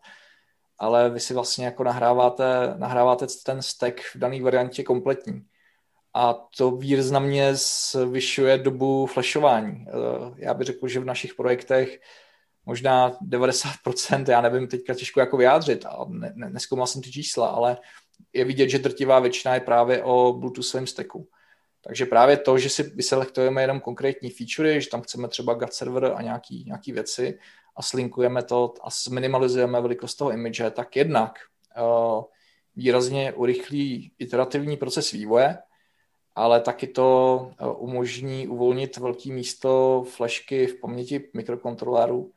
ale 0.78 1.10
vy 1.10 1.20
si 1.20 1.34
vlastně 1.34 1.64
jako 1.64 1.84
nahráváte, 1.84 2.74
nahráváte 2.76 3.26
ten 3.44 3.62
stack 3.62 4.00
v 4.14 4.18
dané 4.18 4.42
variantě 4.42 4.82
kompletní 4.82 5.46
a 6.14 6.34
to 6.56 6.70
významně 6.70 7.50
zvyšuje 7.92 8.58
dobu 8.58 9.06
flashování. 9.06 9.86
Eh, 9.88 9.92
já 10.36 10.54
bych 10.54 10.66
řekl, 10.66 10.88
že 10.88 11.00
v 11.00 11.04
našich 11.04 11.34
projektech 11.34 12.00
možná 12.66 13.16
90%, 13.20 14.28
já 14.28 14.40
nevím, 14.40 14.68
teďka 14.68 14.94
těžko 14.94 15.20
jako 15.20 15.36
vyjádřit, 15.36 15.86
a 15.86 16.04
ne, 16.08 16.32
ne, 16.34 16.50
neskoumal 16.50 16.86
jsem 16.86 17.02
ty 17.02 17.12
čísla, 17.12 17.48
ale 17.48 17.78
je 18.32 18.44
vidět, 18.44 18.68
že 18.68 18.78
drtivá 18.78 19.20
většina 19.20 19.54
je 19.54 19.60
právě 19.60 20.02
o 20.02 20.32
Bluetoothovém 20.32 20.86
stacku. 20.86 21.28
Takže 21.80 22.06
právě 22.06 22.36
to, 22.36 22.58
že 22.58 22.68
si 22.68 22.82
vyselektujeme 22.82 23.62
jenom 23.62 23.80
konkrétní 23.80 24.30
featurey, 24.30 24.80
že 24.80 24.90
tam 24.90 25.02
chceme 25.02 25.28
třeba 25.28 25.54
GAT 25.54 25.74
server 25.74 26.12
a 26.16 26.22
nějaký, 26.22 26.64
nějaký 26.66 26.92
věci 26.92 27.38
a 27.76 27.82
slinkujeme 27.82 28.42
to 28.42 28.74
a 28.82 28.90
zminimalizujeme 28.90 29.80
velikost 29.80 30.14
toho 30.14 30.32
image, 30.32 30.70
tak 30.70 30.96
jednak 30.96 31.38
uh, 31.80 32.22
výrazně 32.76 33.32
urychlí 33.32 34.12
iterativní 34.18 34.76
proces 34.76 35.10
vývoje, 35.10 35.58
ale 36.34 36.60
taky 36.60 36.86
to 36.86 37.50
eh, 37.52 37.66
umožní 37.66 38.48
uvolnit 38.48 38.96
velké 38.96 39.32
místo 39.32 40.04
flashky 40.08 40.66
v 40.66 40.80
paměti 40.80 41.28
mikrokontroléru 41.34 42.32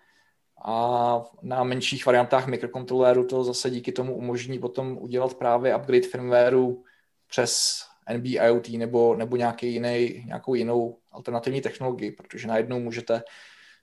a 0.66 1.22
na 1.42 1.64
menších 1.64 2.06
variantách 2.06 2.48
mikrokontroléru 2.48 3.26
to 3.26 3.44
zase 3.44 3.70
díky 3.70 3.92
tomu 3.92 4.16
umožní 4.16 4.60
potom 4.60 4.98
udělat 4.98 5.34
právě 5.34 5.76
upgrade 5.76 6.08
firmwareu 6.08 6.84
přes 7.28 7.84
NB-IoT 8.10 8.78
nebo, 8.78 9.16
nebo 9.16 9.36
nějaký 9.36 9.74
jiný, 9.74 10.24
nějakou 10.26 10.54
jinou 10.54 10.98
alternativní 11.12 11.62
technologii, 11.62 12.12
protože 12.12 12.48
najednou 12.48 12.80
můžete 12.80 13.22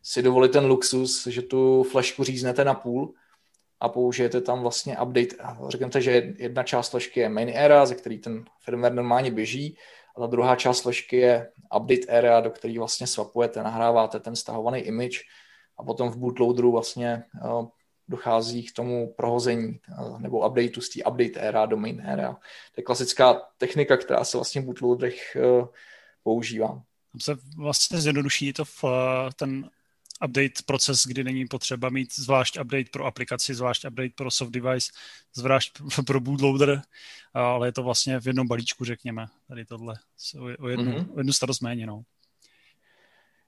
si 0.03 0.23
dovolit 0.23 0.53
ten 0.53 0.67
luxus, 0.67 1.27
že 1.27 1.43
tu 1.43 1.83
flashku 1.83 2.25
říznete 2.25 2.65
na 2.65 2.75
půl 2.75 3.15
a 3.81 3.89
použijete 3.89 4.41
tam 4.41 4.61
vlastně 4.61 4.99
update. 4.99 5.37
Řekněte, 5.69 6.01
že 6.01 6.35
jedna 6.39 6.63
část 6.63 6.91
flashky 6.91 7.21
je 7.21 7.29
main 7.29 7.49
era, 7.49 7.87
ze 7.87 7.95
který 7.95 8.19
ten 8.19 8.45
firmware 8.61 8.95
normálně 8.95 9.31
běží 9.31 9.77
a 10.17 10.21
ta 10.21 10.27
druhá 10.27 10.57
část 10.57 10.79
složky 10.79 11.17
je 11.17 11.51
update 11.77 12.07
area, 12.19 12.41
do 12.41 12.51
který 12.51 12.79
vlastně 12.79 13.07
swapujete, 13.07 13.63
nahráváte 13.63 14.21
ten 14.21 14.37
stahovaný 14.37 14.79
image 14.79 15.19
a 15.79 15.85
potom 15.85 16.11
v 16.11 16.17
bootloaderu 16.17 16.73
vlastně 16.73 17.25
uh, 17.45 17.69
dochází 18.09 18.63
k 18.63 18.73
tomu 18.73 19.15
prohození 19.17 19.81
uh, 19.99 20.21
nebo 20.21 20.49
updateu 20.49 20.81
z 20.81 20.89
té 20.89 21.01
update 21.11 21.41
era 21.41 21.67
do 21.67 21.77
main 21.77 22.03
area. 22.07 22.33
To 22.75 22.81
je 22.81 22.85
klasická 22.85 23.43
technika, 23.59 23.97
která 23.97 24.25
se 24.25 24.37
vlastně 24.37 24.61
v 24.61 24.65
bootloaderech 24.65 25.37
uh, 25.37 25.67
používá. 26.23 26.69
Tam 27.13 27.21
se 27.21 27.37
vlastně 27.57 28.01
zjednoduší 28.01 28.53
to 28.53 28.65
v, 28.65 28.85
ten 29.37 29.71
update 30.25 30.63
proces, 30.67 31.07
kdy 31.07 31.25
není 31.25 31.47
potřeba 31.47 31.89
mít 31.89 32.15
zvlášť 32.15 32.61
update 32.61 32.91
pro 32.93 33.05
aplikaci, 33.05 33.55
zvlášť 33.55 33.85
update 33.85 34.15
pro 34.15 34.31
soft 34.31 34.53
device, 34.53 34.93
zvlášť 35.35 35.79
pro 36.07 36.21
bootloader, 36.21 36.83
ale 37.35 37.69
je 37.69 37.73
to 37.73 37.83
vlastně 37.83 38.21
v 38.21 38.27
jednom 38.27 38.49
balíčku, 38.49 38.85
řekněme, 38.85 39.27
tady 39.49 39.65
tohle, 39.65 39.95
o 40.61 40.69
jednu, 40.69 40.93
mm-hmm. 40.93 41.15
o 41.15 41.21
jednu 41.21 41.33
starost 41.33 41.61
méně, 41.61 41.87
no. 41.87 42.03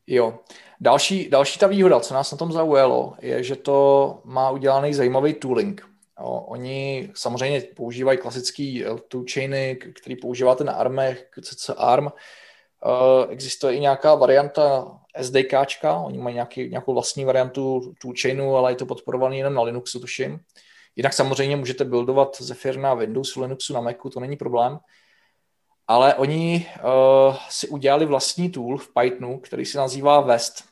Jo. 0.07 0.39
Další, 0.81 1.29
další 1.29 1.59
ta 1.59 1.67
výhoda, 1.67 2.01
co 2.01 2.15
nás 2.15 2.33
na 2.33 2.39
tom 2.39 2.53
zaujalo, 2.53 3.17
je, 3.21 3.43
že 3.43 3.57
to 3.57 4.21
má 4.25 4.51
udělaný 4.51 4.95
zajímavý 4.95 5.35
tooling. 5.35 5.89
Jo, 6.21 6.27
oni 6.27 7.11
samozřejmě 7.15 7.61
používají 7.61 8.19
klasický 8.19 8.85
toolchainy, 9.09 9.79
který 10.01 10.17
používáte 10.17 10.65
na 10.65 10.73
armech, 10.73 11.31
CC 11.43 11.71
ARM. 11.77 12.07
Uh, 12.07 12.13
existuje 13.29 13.75
i 13.75 13.81
nějaká 13.81 14.15
varianta 14.15 14.99
SDKčka, 15.21 15.97
oni 15.97 16.19
mají 16.19 16.35
nějaký, 16.35 16.69
nějakou 16.69 16.95
vlastní 16.95 17.25
variantu 17.25 17.93
toolchainu, 18.03 18.57
ale 18.57 18.73
je 18.73 18.77
to 18.77 18.87
podporované 18.87 19.37
jenom 19.37 19.55
na 19.55 19.63
Linuxu, 19.63 20.01
tuším. 20.01 20.41
Jinak 20.97 21.13
samozřejmě 21.13 21.57
můžete 21.57 21.85
buildovat 21.85 22.37
Zephyr 22.41 22.79
na 22.79 22.95
Windowsu, 22.95 23.43
Linuxu, 23.43 23.75
na 23.75 23.81
Macu, 23.81 24.11
to 24.11 24.21
není 24.21 24.37
problém. 24.37 24.79
Ale 25.87 26.15
oni 26.15 26.67
uh, 26.85 27.37
si 27.49 27.69
udělali 27.69 28.07
vlastní 28.07 28.51
tool 28.51 28.79
v 28.79 28.93
Pythonu, 28.93 29.39
který 29.39 29.65
se 29.65 29.79
nazývá 29.79 30.21
Vest. 30.21 30.65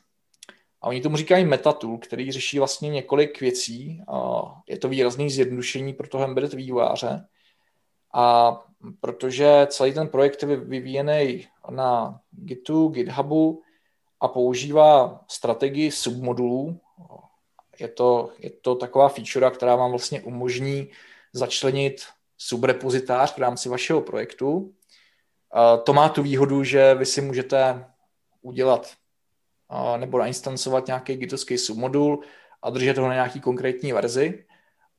A 0.81 0.87
oni 0.87 1.01
tomu 1.01 1.17
říkají 1.17 1.45
metatool, 1.45 1.97
který 1.97 2.31
řeší 2.31 2.59
vlastně 2.59 2.89
několik 2.89 3.41
věcí. 3.41 4.01
Uh, 4.11 4.51
je 4.69 4.77
to 4.77 4.89
výrazný 4.89 5.29
zjednodušení 5.29 5.93
pro 5.93 6.07
toho 6.07 6.23
embedded 6.23 6.53
vývojáře. 6.53 7.25
A 8.13 8.57
protože 8.99 9.67
celý 9.69 9.93
ten 9.93 10.07
projekt 10.07 10.43
je 10.43 10.55
vyvíjený 10.57 11.47
na 11.69 12.19
Gitu, 12.31 12.87
GitHubu 12.87 13.61
a 14.21 14.27
používá 14.27 15.23
strategii 15.27 15.91
submodulů, 15.91 16.79
je 17.79 17.87
to, 17.87 18.29
je 18.39 18.49
to 18.49 18.75
taková 18.75 19.09
feature, 19.09 19.51
která 19.51 19.75
vám 19.75 19.89
vlastně 19.89 20.21
umožní 20.21 20.89
začlenit 21.33 22.01
subrepozitář 22.37 23.33
v 23.33 23.37
rámci 23.37 23.69
vašeho 23.69 24.01
projektu 24.01 24.75
to 25.83 25.93
má 25.93 26.09
tu 26.09 26.23
výhodu, 26.23 26.63
že 26.63 26.95
vy 26.95 27.05
si 27.05 27.21
můžete 27.21 27.85
udělat 28.41 28.93
nebo 29.97 30.19
nainstancovat 30.19 30.87
nějaký 30.87 31.15
gitovský 31.15 31.57
submodul 31.57 32.23
a 32.61 32.69
držet 32.69 32.97
ho 32.97 33.07
na 33.07 33.13
nějaký 33.13 33.39
konkrétní 33.39 33.93
verzi 33.93 34.45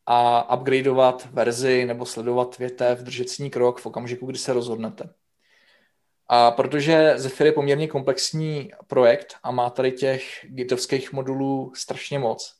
a 0.06 0.54
upgradeovat 0.56 1.28
verzi 1.32 1.84
nebo 1.84 2.06
sledovat 2.06 2.58
větev, 2.58 2.98
držet 2.98 3.28
s 3.28 3.38
ní 3.38 3.50
krok 3.50 3.80
v 3.80 3.86
okamžiku, 3.86 4.26
kdy 4.26 4.38
se 4.38 4.52
rozhodnete. 4.52 5.14
A 6.28 6.50
protože 6.50 7.12
Zephyr 7.16 7.46
je 7.46 7.52
poměrně 7.52 7.88
komplexní 7.88 8.70
projekt 8.86 9.36
a 9.42 9.50
má 9.50 9.70
tady 9.70 9.92
těch 9.92 10.22
gitovských 10.42 11.12
modulů 11.12 11.72
strašně 11.74 12.18
moc, 12.18 12.54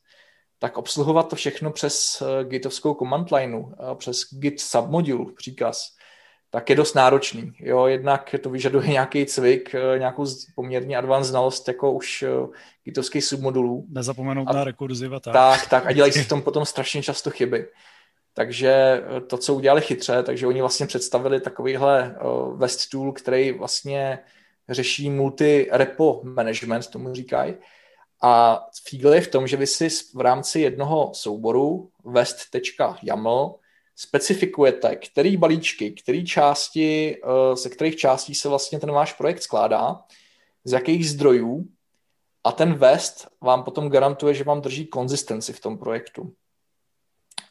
tak 0.58 0.78
obsluhovat 0.78 1.28
to 1.28 1.36
všechno 1.36 1.70
přes 1.70 2.22
eh, 2.22 2.44
gitovskou 2.44 2.94
command 2.94 3.30
lineu, 3.30 3.62
přes 3.98 4.20
git 4.32 4.60
submodule 4.60 5.32
příkaz, 5.36 5.96
tak 6.50 6.70
je 6.70 6.76
dost 6.76 6.94
náročný. 6.94 7.52
Jo, 7.58 7.86
jednak 7.86 8.34
to 8.42 8.50
vyžaduje 8.50 8.88
nějaký 8.88 9.26
cvik, 9.26 9.74
eh, 9.74 9.98
nějakou 9.98 10.26
poměrně 10.54 10.96
advanced 10.96 11.30
znalost 11.30 11.68
jako 11.68 11.92
už 11.92 12.24
gitovských 12.84 13.24
eh, 13.24 13.26
submodulů. 13.26 13.86
Nezapomenout 13.88 14.48
a, 14.48 14.52
na 14.52 14.64
rekurziva. 14.64 15.20
Tak. 15.20 15.32
tak, 15.32 15.68
tak 15.68 15.86
a 15.86 15.92
dělají 15.92 16.12
si 16.12 16.22
v 16.22 16.28
tom 16.34 16.42
potom 16.42 16.64
strašně 16.64 17.02
často 17.02 17.30
chyby. 17.30 17.66
Takže 18.36 18.70
eh, 18.70 19.20
to, 19.20 19.38
co 19.38 19.54
udělali 19.54 19.80
chytře, 19.80 20.22
takže 20.22 20.46
oni 20.46 20.60
vlastně 20.60 20.86
představili 20.86 21.40
takovýhle 21.40 22.16
West 22.54 22.90
tool, 22.90 23.12
který 23.12 23.52
vlastně 23.52 24.18
řeší 24.68 25.10
multi-repo 25.10 26.20
management, 26.24 26.86
tomu 26.86 27.14
říkají. 27.14 27.54
A 28.22 28.64
fígl 28.84 29.14
je 29.14 29.20
v 29.20 29.28
tom, 29.28 29.46
že 29.46 29.56
vy 29.56 29.66
si 29.66 29.88
v 30.14 30.20
rámci 30.20 30.60
jednoho 30.60 31.10
souboru 31.14 31.90
west.yaml 32.04 33.54
specifikujete, 33.96 34.96
který 34.96 35.36
balíčky, 35.36 35.90
který 35.90 36.26
části, 36.26 37.16
eh, 37.24 37.56
se 37.56 37.70
kterých 37.70 37.96
částí 37.96 38.34
se 38.34 38.48
vlastně 38.48 38.80
ten 38.80 38.92
váš 38.92 39.12
projekt 39.12 39.42
skládá, 39.42 40.00
z 40.64 40.72
jakých 40.72 41.10
zdrojů 41.10 41.64
a 42.44 42.52
ten 42.52 42.74
vest 42.74 43.28
vám 43.40 43.62
potom 43.62 43.90
garantuje, 43.90 44.34
že 44.34 44.44
vám 44.44 44.60
drží 44.60 44.86
konzistenci 44.86 45.52
v 45.52 45.60
tom 45.60 45.78
projektu. 45.78 46.32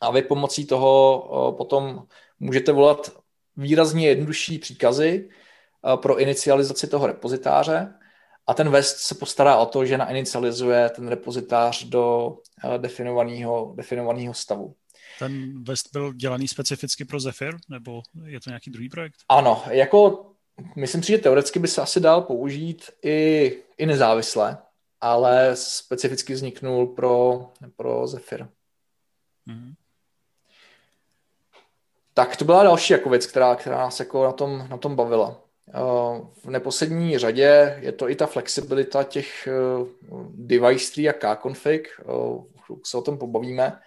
A 0.01 0.12
vy 0.12 0.22
pomocí 0.22 0.65
toho 0.65 1.24
eh, 1.25 1.58
potom 1.58 2.08
můžete 2.39 2.72
volat 2.72 3.12
výrazně 3.58 4.08
jednodušší 4.08 4.60
příkazy 4.60 5.30
eh, 5.30 5.98
pro 5.98 6.20
inicializaci 6.20 6.88
toho 6.88 7.08
repozitáře 7.08 7.94
a 8.48 8.54
ten 8.54 8.70
vest 8.70 8.98
se 8.98 9.15
postará 9.15 9.58
o 9.58 9.65
to, 9.65 9.86
že 9.86 9.98
nainicializuje 9.98 10.89
ten 10.89 11.08
repozitář 11.08 11.84
do 11.84 12.36
definovaného, 12.77 13.74
definovaného 13.77 14.34
stavu. 14.34 14.75
Ten 15.20 15.63
West 15.63 15.89
byl 15.94 16.13
dělaný 16.13 16.48
specificky 16.48 17.06
pro 17.06 17.20
Zephyr, 17.20 17.58
nebo 17.70 18.01
je 18.25 18.39
to 18.39 18.50
nějaký 18.50 18.72
druhý 18.72 18.89
projekt? 18.89 19.15
Ano, 19.30 19.63
jako 19.68 20.25
myslím 20.75 21.04
si, 21.04 21.12
že 21.12 21.18
teoreticky 21.18 21.60
by 21.60 21.68
se 21.68 21.82
asi 21.82 22.00
dal 22.00 22.22
použít 22.22 22.92
i, 23.04 23.51
i 23.77 23.86
nezávisle, 23.86 24.58
ale 25.01 25.51
specificky 25.56 26.34
vzniknul 26.34 26.88
pro, 26.88 27.42
pro 27.75 28.08
Zephyr. 28.08 28.48
Mm-hmm. 29.47 29.73
Tak 32.13 32.37
to 32.37 32.45
byla 32.45 32.63
další 32.63 32.93
jako 32.93 33.09
věc, 33.09 33.25
která, 33.25 33.55
která 33.55 33.77
nás 33.77 33.99
jako 33.99 34.23
na 34.23 34.31
tom, 34.31 34.67
na 34.69 34.77
tom 34.77 34.95
bavila. 34.95 35.41
V 36.43 36.49
neposlední 36.49 37.17
řadě 37.17 37.79
je 37.81 37.91
to 37.91 38.09
i 38.09 38.15
ta 38.15 38.25
flexibilita 38.25 39.03
těch 39.03 39.47
device 40.29 40.93
tree 40.93 41.09
a 41.09 41.13
k-config, 41.13 41.87
se 42.85 42.97
o 42.97 43.01
tom 43.01 43.17
pobavíme. 43.17 43.79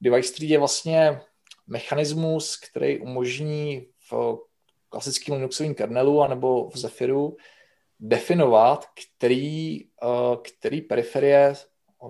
Device 0.00 0.34
tree 0.34 0.50
je 0.50 0.58
vlastně 0.58 1.20
mechanismus, 1.66 2.56
který 2.56 2.98
umožní 2.98 3.86
v 4.10 4.38
klasickém 4.88 5.34
Linuxovém 5.34 5.74
kernelu 5.74 6.22
anebo 6.22 6.70
v 6.70 6.76
Zephyru 6.76 7.36
definovat, 8.00 8.86
který, 9.16 9.84
eh, 9.84 10.36
který 10.42 10.80
periferie, 10.80 11.54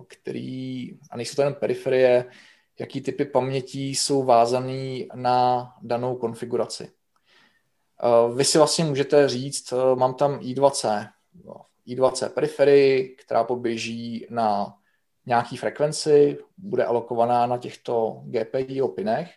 který, 0.09 0.91
a 1.11 1.17
nejsou 1.17 1.37
to 1.37 1.43
jen 1.43 1.55
periferie, 1.55 2.25
jaký 2.79 3.01
typy 3.01 3.25
pamětí 3.25 3.95
jsou 3.95 4.25
vázaný 4.25 5.09
na 5.15 5.73
danou 5.83 6.17
konfiguraci. 6.17 6.91
Eh, 8.03 8.35
vy 8.35 8.45
si 8.45 8.59
vlastně 8.59 8.85
můžete 8.85 9.29
říct, 9.29 9.73
eh, 9.73 9.97
mám 9.97 10.15
tam 10.15 10.39
i2C, 10.39 11.09
i2C 11.87 12.29
periferii, 12.29 13.09
která 13.09 13.45
poběží 13.45 14.27
na 14.31 14.77
nějaký 15.27 15.57
frekvenci, 15.57 16.39
bude 16.57 16.85
alokovaná 16.85 17.47
na 17.47 17.59
těchto 17.59 18.23
GPI 18.25 18.83
pinech 18.95 19.31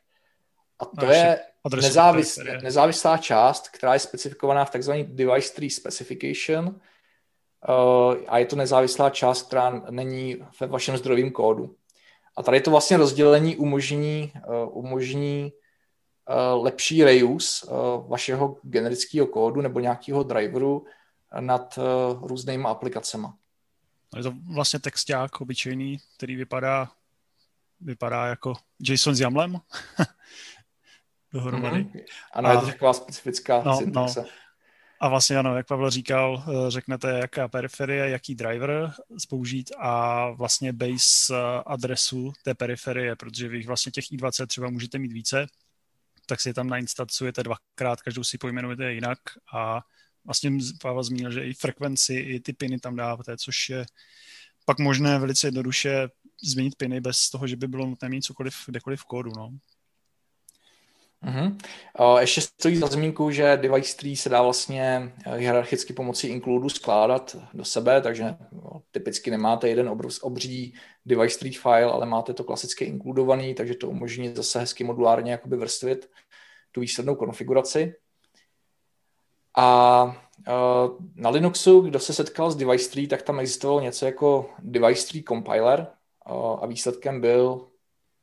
a 0.80 0.86
to 0.86 1.08
a 1.08 1.14
je 1.14 1.40
nezávis, 1.76 2.40
nezávislá 2.62 3.18
část, 3.18 3.70
která 3.70 3.94
je 3.94 4.00
specifikovaná 4.00 4.66
v 4.66 4.72
takzvaný 4.72 5.04
device 5.04 5.54
tree 5.54 5.70
specification 5.70 6.68
uh, 6.68 8.16
a 8.28 8.38
je 8.38 8.46
to 8.46 8.56
nezávislá 8.56 9.10
část, 9.10 9.48
která 9.48 9.70
není 9.90 10.38
ve 10.60 10.68
vašem 10.68 10.98
zdrojovém 10.98 11.32
kódu. 11.32 11.76
A 12.40 12.44
tady 12.44 12.62
to 12.62 12.72
vlastně 12.72 12.98
rozdělení 12.98 13.56
umožní, 13.56 14.34
uh, 14.48 14.78
umožní 14.78 15.52
uh, 16.30 16.64
lepší 16.64 17.04
reuse 17.04 17.68
uh, 17.68 18.10
vašeho 18.10 18.58
generického 18.64 19.28
kódu 19.28 19.62
nebo 19.62 19.80
nějakého 19.80 20.24
driveru 20.24 20.86
nad 21.40 21.78
uh, 21.78 22.28
různými 22.28 22.64
aplikacemi. 22.68 23.28
Je 24.18 24.24
to 24.24 24.34
vlastně 24.54 24.80
texták 24.80 25.42
obyčejný, 25.42 25.98
který 26.18 26.36
vypadá, 26.36 26.92
vypadá 27.82 28.26
jako 28.26 28.54
JSON 28.80 29.16
s 29.16 29.20
YAMLem. 29.20 29.58
Dohromady. 31.34 31.84
Mm-hmm. 31.84 32.04
Ano, 32.34 32.50
a, 32.50 32.52
je 32.52 32.60
to 32.60 32.66
taková 32.66 32.94
specifická 32.94 33.64
no, 33.64 33.78
syntaxe. 33.78 34.22
No. 34.22 34.28
A 35.02 35.10
vlastně 35.10 35.38
ano, 35.38 35.58
jak 35.58 35.68
Pavel 35.68 35.90
říkal, 35.90 36.44
eh, 36.48 36.72
řeknete, 36.72 37.20
jaká 37.20 37.48
periferie, 37.48 38.10
jaký 38.10 38.36
driver 38.36 38.94
použít 39.30 39.72
a 39.78 40.30
vlastně 40.30 40.74
base 40.74 41.36
eh, 41.36 41.64
adresu 41.66 42.34
té 42.44 42.54
periferie, 42.54 43.16
protože 43.16 43.48
vy 43.48 43.64
vlastně 43.64 43.92
těch 43.92 44.12
i20 44.12 44.48
třeba 44.48 44.70
můžete 44.70 44.98
mít 44.98 45.12
více, 45.12 45.48
tak 46.26 46.42
si 46.42 46.54
tam 46.54 46.68
nainstacujete 46.68 47.44
dvakrát, 47.44 48.02
každou 48.02 48.24
si 48.24 48.38
pojmenujete 48.38 48.94
jinak 48.94 49.20
a 49.54 49.82
vlastně 50.26 50.52
Pavel 50.82 51.04
zmínil, 51.04 51.32
že 51.32 51.46
i 51.46 51.54
frekvenci, 51.54 52.14
i 52.14 52.40
ty 52.40 52.54
piny 52.54 52.80
tam 52.80 52.96
dáváte, 52.96 53.38
což 53.38 53.70
je 53.70 53.86
pak 54.66 54.80
možné 54.80 55.20
velice 55.20 55.48
jednoduše 55.48 56.10
změnit 56.44 56.76
piny 56.76 57.02
bez 57.02 57.30
toho, 57.30 57.48
že 57.48 57.56
by 57.56 57.68
bylo 57.68 57.86
nutné 57.86 58.10
mít 58.10 58.22
cokoliv 58.22 58.56
kdekoliv 58.68 59.02
v 59.02 59.06
kódu. 59.06 59.32
No. 59.38 59.50
Uh-huh. 61.26 61.58
Uh, 62.00 62.20
ještě 62.20 62.42
stojí 62.42 62.76
za 62.76 62.88
zmínku, 62.88 63.32
že 63.32 63.58
device 63.58 63.98
tree 63.98 64.16
se 64.16 64.30
dá 64.30 64.42
vlastně 64.42 65.14
eh, 65.26 65.38
hierarchicky 65.38 65.94
pomocí 65.94 66.28
includu 66.28 66.70
skládat 66.70 67.36
do 67.54 67.66
sebe, 67.66 68.02
takže 68.02 68.36
no, 68.52 68.82
typicky 68.92 69.32
nemáte 69.32 69.70
jeden 69.70 69.90
obrz, 69.90 70.20
obří 70.20 70.74
device 71.06 71.40
tree 71.40 71.54
file, 71.54 71.92
ale 71.92 72.06
máte 72.06 72.34
to 72.34 72.44
klasicky 72.44 72.86
inkludovaný, 72.86 73.54
takže 73.54 73.76
to 73.76 73.90
umožní 73.90 74.36
zase 74.36 74.60
hezky 74.60 74.84
modulárně 74.84 75.32
jakoby 75.32 75.58
vrstvit 75.58 76.10
tu 76.72 76.82
výslednou 76.82 77.16
konfiguraci. 77.16 77.96
A 79.58 80.30
na 81.16 81.30
Linuxu, 81.30 81.82
kdo 81.82 82.00
se 82.00 82.14
setkal 82.14 82.52
s 82.52 82.56
Device 82.56 82.92
Tree, 82.92 83.08
tak 83.08 83.22
tam 83.22 83.40
existovalo 83.40 83.82
něco 83.82 84.06
jako 84.06 84.50
Device 84.60 85.08
Tree 85.08 85.24
Compiler 85.24 85.88
a 86.62 86.66
výsledkem 86.66 87.22
byl 87.22 87.68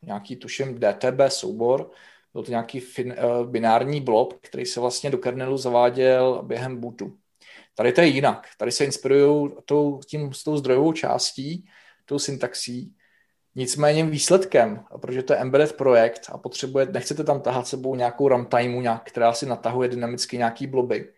nějaký, 0.02 0.36
tuším, 0.36 0.74
DTB 0.74 1.20
soubor, 1.28 1.90
byl 2.36 2.44
to 2.44 2.50
nějaký 2.50 2.80
fin, 2.80 3.14
uh, 3.40 3.46
binární 3.46 4.00
blob, 4.00 4.32
který 4.40 4.66
se 4.66 4.80
vlastně 4.80 5.10
do 5.10 5.18
kernelu 5.18 5.56
zaváděl 5.56 6.42
během 6.42 6.80
bootu. 6.80 7.16
Tady 7.74 7.92
to 7.92 8.00
je 8.00 8.06
jinak. 8.06 8.46
Tady 8.58 8.72
se 8.72 8.84
inspirují 8.84 9.50
tou, 9.64 10.00
tím, 10.06 10.32
s 10.32 10.44
tou 10.44 10.56
zdrojovou 10.56 10.92
částí, 10.92 11.66
tou 12.04 12.18
syntaxí, 12.18 12.94
Nicméně 13.58 14.04
výsledkem, 14.04 14.84
protože 15.00 15.22
to 15.22 15.32
je 15.32 15.38
embedded 15.38 15.76
projekt 15.76 16.26
a 16.32 16.38
potřebuje, 16.38 16.86
nechcete 16.86 17.24
tam 17.24 17.40
tahat 17.40 17.66
sebou 17.66 17.94
nějakou 17.94 18.28
runtime, 18.28 18.82
nějak, 18.82 19.04
která 19.04 19.32
si 19.32 19.46
natahuje 19.46 19.88
dynamicky 19.88 20.38
nějaký 20.38 20.66
bloby, 20.66 21.12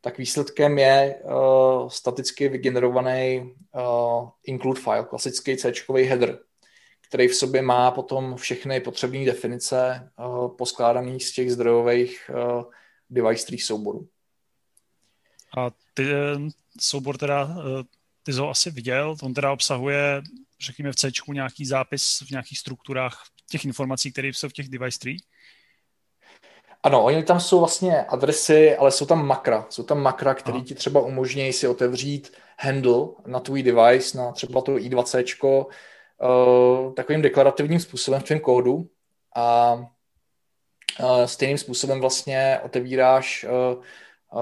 tak 0.00 0.18
výsledkem 0.18 0.78
je 0.78 1.14
uh, 1.24 1.88
staticky 1.88 2.48
vygenerovaný 2.48 3.54
uh, 3.74 4.28
include 4.46 4.80
file, 4.80 5.04
klasický 5.04 5.56
C 5.56 5.72
header, 6.02 6.38
který 7.08 7.28
v 7.28 7.34
sobě 7.34 7.62
má 7.62 7.90
potom 7.90 8.36
všechny 8.36 8.80
potřebné 8.80 9.24
definice 9.24 10.10
uh, 10.18 10.56
poskládané 10.56 11.20
z 11.20 11.32
těch 11.32 11.52
zdrojových 11.52 12.30
uh, 12.34 12.62
device 13.10 13.46
tree 13.46 13.58
souborů. 13.58 14.08
A 15.58 15.70
ty 15.94 16.06
soubor 16.80 17.18
teda, 17.18 17.56
ty 18.22 18.32
jsi 18.32 18.38
ho 18.38 18.50
asi 18.50 18.70
viděl, 18.70 19.16
on 19.22 19.34
teda 19.34 19.52
obsahuje, 19.52 20.22
řekněme 20.60 20.92
v 20.92 20.96
C 20.96 21.10
nějaký 21.32 21.66
zápis 21.66 22.22
v 22.26 22.30
nějakých 22.30 22.58
strukturách 22.58 23.22
těch 23.50 23.64
informací, 23.64 24.12
které 24.12 24.28
jsou 24.28 24.48
v 24.48 24.52
těch 24.52 24.68
device 24.68 24.98
tree? 24.98 25.16
Ano, 26.82 27.04
oni 27.04 27.22
tam 27.22 27.40
jsou 27.40 27.58
vlastně 27.58 28.04
adresy, 28.04 28.76
ale 28.76 28.90
jsou 28.90 29.06
tam 29.06 29.26
makra. 29.26 29.66
Jsou 29.70 29.82
tam 29.82 30.02
makra, 30.02 30.34
které 30.34 30.60
ti 30.60 30.74
třeba 30.74 31.00
umožní 31.00 31.52
si 31.52 31.68
otevřít 31.68 32.32
handle 32.58 33.06
na 33.26 33.40
tvůj 33.40 33.62
device, 33.62 34.18
na 34.18 34.32
třeba 34.32 34.62
to 34.62 34.72
i20, 34.72 35.66
uh, 36.20 36.94
takovým 36.94 37.22
deklarativním 37.22 37.80
způsobem 37.80 38.20
v 38.20 38.24
tvém 38.24 38.40
kódu 38.40 38.88
a 39.36 39.74
uh, 41.00 41.24
stejným 41.24 41.58
způsobem 41.58 42.00
vlastně 42.00 42.60
otevíráš 42.62 43.44
uh, 43.44 43.82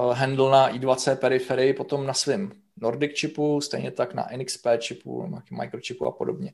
uh, 0.03 0.13
handle 0.13 0.51
na 0.51 0.73
i20 0.73 1.15
periferii 1.15 1.73
potom 1.73 2.05
na 2.05 2.13
svém 2.13 2.51
Nordic 2.77 3.19
chipu, 3.19 3.61
stejně 3.61 3.91
tak 3.91 4.13
na 4.13 4.27
NXP 4.37 4.67
chipu, 4.79 5.27
na 5.27 5.43
microchipu 5.51 6.07
a 6.07 6.11
podobně. 6.11 6.53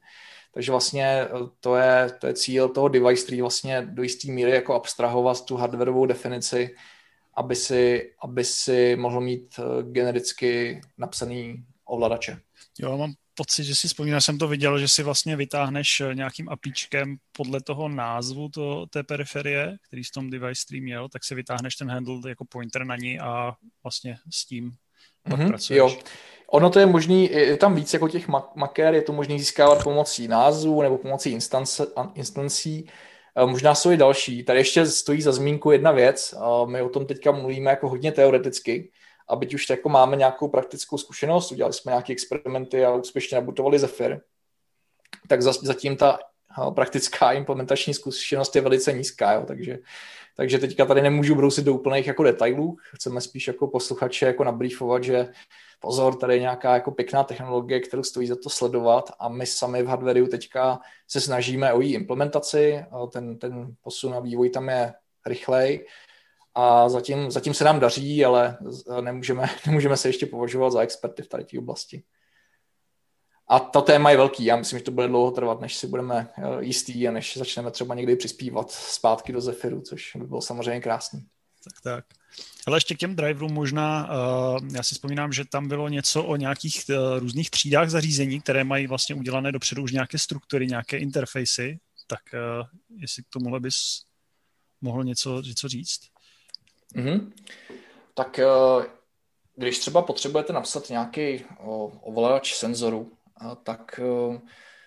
Takže 0.53 0.71
vlastně 0.71 1.27
to 1.59 1.75
je, 1.75 2.09
to 2.19 2.27
je 2.27 2.33
cíl 2.33 2.69
toho 2.69 2.87
device 2.87 3.25
tree 3.25 3.41
vlastně 3.41 3.81
do 3.81 4.03
jisté 4.03 4.31
míry 4.31 4.51
jako 4.51 4.73
abstrahovat 4.73 5.45
tu 5.45 5.55
hardwareovou 5.55 6.05
definici, 6.05 6.75
aby 7.33 7.55
si, 7.55 8.13
aby 8.21 8.43
si 8.43 8.95
mohl 8.95 9.21
mít 9.21 9.59
genericky 9.91 10.81
napsaný 10.97 11.65
ovladače. 11.85 12.39
Jo, 12.79 12.97
mám 12.97 13.13
pocit, 13.39 13.63
že 13.63 13.75
si 13.75 13.87
vzpomínám, 13.87 14.21
jsem 14.21 14.37
to 14.37 14.47
viděl, 14.47 14.79
že 14.79 14.87
si 14.87 15.03
vlastně 15.03 15.35
vytáhneš 15.35 16.01
eh, 16.01 16.15
nějakým 16.15 16.49
apíčkem 16.49 17.15
podle 17.31 17.61
toho 17.61 17.89
názvu 17.89 18.49
to, 18.49 18.85
té 18.85 19.03
periferie, 19.03 19.77
který 19.87 20.03
v 20.03 20.11
tom 20.11 20.29
device 20.29 20.61
stream 20.61 20.83
měl, 20.83 21.09
tak 21.09 21.23
si 21.23 21.35
vytáhneš 21.35 21.75
ten 21.75 21.89
handle 21.89 22.29
jako 22.29 22.45
pointer 22.45 22.85
na 22.85 22.95
ní 22.95 23.19
a 23.19 23.53
vlastně 23.83 24.17
s 24.31 24.45
tím 24.45 24.71
pak 25.23 25.39
mm-hmm, 25.39 25.47
pracuješ. 25.47 25.77
Jo. 25.77 25.99
Ono 26.51 26.69
to 26.69 26.79
je 26.79 26.85
možný, 26.85 27.29
je 27.31 27.57
tam 27.57 27.75
víc 27.75 27.93
jako 27.93 28.09
těch 28.09 28.27
maker, 28.55 28.93
je 28.93 29.01
to 29.01 29.13
možný 29.13 29.39
získávat 29.39 29.83
pomocí 29.83 30.27
názvu 30.27 30.81
nebo 30.81 30.97
pomocí 30.97 31.29
instance, 31.29 31.87
instancí. 32.15 32.89
Eh, 33.35 33.45
možná 33.45 33.75
jsou 33.75 33.91
i 33.91 33.97
další. 33.97 34.43
Tady 34.43 34.59
ještě 34.59 34.85
stojí 34.85 35.21
za 35.21 35.31
zmínku 35.31 35.71
jedna 35.71 35.91
věc. 35.91 36.35
My 36.65 36.81
o 36.81 36.89
tom 36.89 37.05
teďka 37.05 37.31
mluvíme 37.31 37.69
jako 37.69 37.89
hodně 37.89 38.11
teoreticky, 38.11 38.91
a 39.29 39.35
byť 39.35 39.53
už 39.53 39.69
jako 39.69 39.89
máme 39.89 40.15
nějakou 40.15 40.47
praktickou 40.47 40.97
zkušenost, 40.97 41.51
udělali 41.51 41.73
jsme 41.73 41.91
nějaké 41.91 42.13
experimenty 42.13 42.85
a 42.85 42.93
úspěšně 42.93 43.35
nabutovali 43.35 43.79
Zephyr, 43.79 44.21
tak 45.27 45.41
zatím 45.41 45.97
ta 45.97 46.19
eh, 46.67 46.71
praktická 46.71 47.31
implementační 47.31 47.93
zkušenost 47.93 48.55
je 48.55 48.61
velice 48.61 48.93
nízká, 48.93 49.33
jo, 49.33 49.43
takže, 49.47 49.79
takže 50.37 50.59
teďka 50.59 50.85
tady 50.85 51.01
nemůžu 51.01 51.35
brousit 51.35 51.65
do 51.65 51.73
úplných 51.73 52.07
jako 52.07 52.23
detailů, 52.23 52.77
chceme 52.93 53.21
spíš 53.21 53.47
jako 53.47 53.67
posluchače 53.67 54.25
jako 54.25 54.43
nabrýfovat, 54.43 55.03
že 55.03 55.27
pozor, 55.79 56.15
tady 56.15 56.33
je 56.33 56.39
nějaká 56.39 56.73
jako 56.73 56.91
pěkná 56.91 57.23
technologie, 57.23 57.79
kterou 57.79 58.03
stojí 58.03 58.27
za 58.27 58.35
to 58.35 58.49
sledovat 58.49 59.11
a 59.19 59.29
my 59.29 59.45
sami 59.45 59.83
v 59.83 59.87
hardwareu 59.87 60.27
teďka 60.27 60.79
se 61.07 61.21
snažíme 61.21 61.73
o 61.73 61.81
její 61.81 61.93
implementaci, 61.93 62.85
ten, 63.11 63.39
ten 63.39 63.75
posun 63.81 64.13
a 64.13 64.19
vývoj 64.19 64.49
tam 64.49 64.69
je 64.69 64.93
rychlej 65.25 65.85
a 66.55 66.89
zatím, 66.89 67.31
zatím 67.31 67.53
se 67.53 67.63
nám 67.63 67.79
daří, 67.79 68.25
ale 68.25 68.57
nemůžeme, 69.01 69.49
nemůžeme 69.65 69.97
se 69.97 70.09
ještě 70.09 70.25
považovat 70.25 70.69
za 70.69 70.81
experty 70.81 71.21
v 71.21 71.27
tady 71.27 71.43
té 71.43 71.59
oblasti. 71.59 72.03
A 73.47 73.59
to 73.59 73.81
téma 73.81 74.11
je 74.11 74.17
velký. 74.17 74.45
Já 74.45 74.55
myslím, 74.55 74.79
že 74.79 74.85
to 74.85 74.91
bude 74.91 75.07
dlouho 75.07 75.31
trvat, 75.31 75.61
než 75.61 75.75
si 75.75 75.87
budeme 75.87 76.29
eh, 76.37 76.41
jistý 76.59 77.07
a 77.07 77.11
než 77.11 77.37
začneme 77.37 77.71
třeba 77.71 77.95
někdy 77.95 78.15
přispívat 78.15 78.71
zpátky 78.71 79.33
do 79.33 79.41
Zephyru, 79.41 79.81
což 79.81 80.11
by 80.15 80.27
bylo 80.27 80.41
samozřejmě 80.41 80.81
krásný. 80.81 81.27
Tak, 81.63 81.81
tak. 81.83 82.05
Ale 82.67 82.77
ještě 82.77 82.95
k 82.95 82.97
těm 82.97 83.15
driverům 83.15 83.53
možná, 83.53 84.09
uh, 84.57 84.67
já 84.75 84.83
si 84.83 84.95
vzpomínám, 84.95 85.33
že 85.33 85.45
tam 85.45 85.67
bylo 85.67 85.89
něco 85.89 86.23
o 86.23 86.35
nějakých 86.35 86.83
uh, 86.89 87.19
různých 87.19 87.49
třídách 87.49 87.89
zařízení, 87.89 88.41
které 88.41 88.63
mají 88.63 88.87
vlastně 88.87 89.15
udělané 89.15 89.51
dopředu 89.51 89.83
už 89.83 89.91
nějaké 89.91 90.17
struktury, 90.17 90.67
nějaké 90.67 90.97
interfejsy, 90.97 91.79
tak 92.07 92.19
uh, 92.33 92.67
jestli 93.01 93.23
k 93.23 93.29
tomuhle 93.29 93.59
bys 93.59 93.75
mohl 94.81 95.03
něco, 95.03 95.41
něco 95.41 95.67
říct? 95.67 95.99
Mm-hmm. 96.95 97.31
Tak 98.13 98.39
uh, 98.43 98.83
když 99.55 99.79
třeba 99.79 100.01
potřebujete 100.01 100.53
napsat 100.53 100.89
nějaký 100.89 101.45
ovladač 102.01 102.55
senzoru, 102.55 103.11
tak 103.63 103.99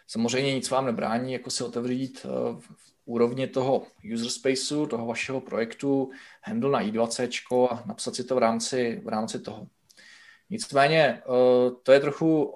samozřejmě 0.06 0.54
nic 0.54 0.70
vám 0.70 0.86
nebrání, 0.86 1.32
jako 1.32 1.50
si 1.50 1.64
otevřít 1.64 2.26
úrovni 3.04 3.46
toho 3.46 3.86
user 4.14 4.28
spaceu, 4.28 4.86
toho 4.86 5.06
vašeho 5.06 5.40
projektu, 5.40 6.10
handle 6.42 6.70
na 6.70 6.82
i20 6.82 7.68
a 7.70 7.82
napsat 7.86 8.14
si 8.14 8.24
to 8.24 8.34
v 8.34 8.38
rámci, 8.38 9.00
v 9.04 9.08
rámci 9.08 9.40
toho. 9.40 9.66
Nicméně 10.50 11.02
eh, 11.02 11.70
to 11.82 11.92
je 11.92 12.00
trochu, 12.00 12.54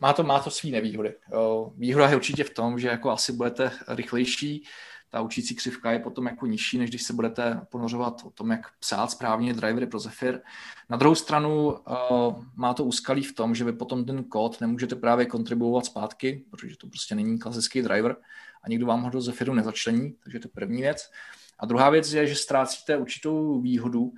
má 0.00 0.12
to, 0.12 0.22
má 0.22 0.40
to 0.40 0.50
svý 0.50 0.70
nevýhody. 0.70 1.08
Eh, 1.08 1.36
výhoda 1.76 2.08
je 2.08 2.16
určitě 2.16 2.44
v 2.44 2.54
tom, 2.54 2.78
že 2.78 2.88
jako 2.88 3.10
asi 3.10 3.32
budete 3.32 3.70
rychlejší, 3.88 4.64
ta 5.10 5.20
učící 5.20 5.54
křivka 5.54 5.92
je 5.92 5.98
potom 5.98 6.26
jako 6.26 6.46
nižší, 6.46 6.78
než 6.78 6.90
když 6.90 7.02
se 7.02 7.12
budete 7.12 7.60
ponořovat 7.70 8.22
o 8.24 8.30
tom, 8.30 8.50
jak 8.50 8.60
psát 8.78 9.10
správně 9.10 9.54
drivery 9.54 9.86
pro 9.86 9.98
Zephyr. 9.98 10.40
Na 10.88 10.96
druhou 10.96 11.14
stranu 11.14 11.70
uh, 11.70 12.44
má 12.54 12.74
to 12.74 12.84
úskalí 12.84 13.22
v 13.22 13.34
tom, 13.34 13.54
že 13.54 13.64
vy 13.64 13.72
potom 13.72 14.04
ten 14.04 14.24
kód 14.24 14.60
nemůžete 14.60 14.96
právě 14.96 15.26
kontribuovat 15.26 15.86
zpátky, 15.86 16.44
protože 16.50 16.76
to 16.76 16.86
prostě 16.86 17.14
není 17.14 17.38
klasický 17.38 17.82
driver 17.82 18.16
a 18.62 18.68
nikdo 18.68 18.86
vám 18.86 19.02
ho 19.02 19.10
do 19.10 19.20
Zephyru 19.20 19.54
nezačlení, 19.54 20.14
takže 20.24 20.38
to 20.38 20.48
je 20.48 20.52
první 20.54 20.82
věc. 20.82 21.10
A 21.58 21.66
druhá 21.66 21.90
věc 21.90 22.12
je, 22.12 22.26
že 22.26 22.34
ztrácíte 22.34 22.96
určitou 22.96 23.60
výhodu. 23.60 24.12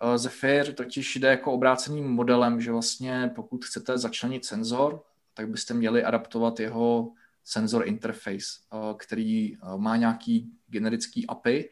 Eh, 0.00 0.18
Zephyr 0.18 0.74
totiž 0.74 1.16
jde 1.16 1.28
jako 1.28 1.52
obráceným 1.52 2.08
modelem, 2.08 2.60
že 2.60 2.72
vlastně 2.72 3.30
pokud 3.34 3.64
chcete 3.64 3.98
začlenit 3.98 4.44
senzor, 4.44 5.02
tak 5.34 5.48
byste 5.48 5.74
měli 5.74 6.04
adaptovat 6.04 6.60
jeho 6.60 7.12
senzor 7.44 7.88
interface, 7.88 8.46
eh, 8.72 8.94
který 8.96 9.54
eh, 9.54 9.58
má 9.76 9.96
nějaký 9.96 10.52
generický 10.66 11.26
API 11.26 11.70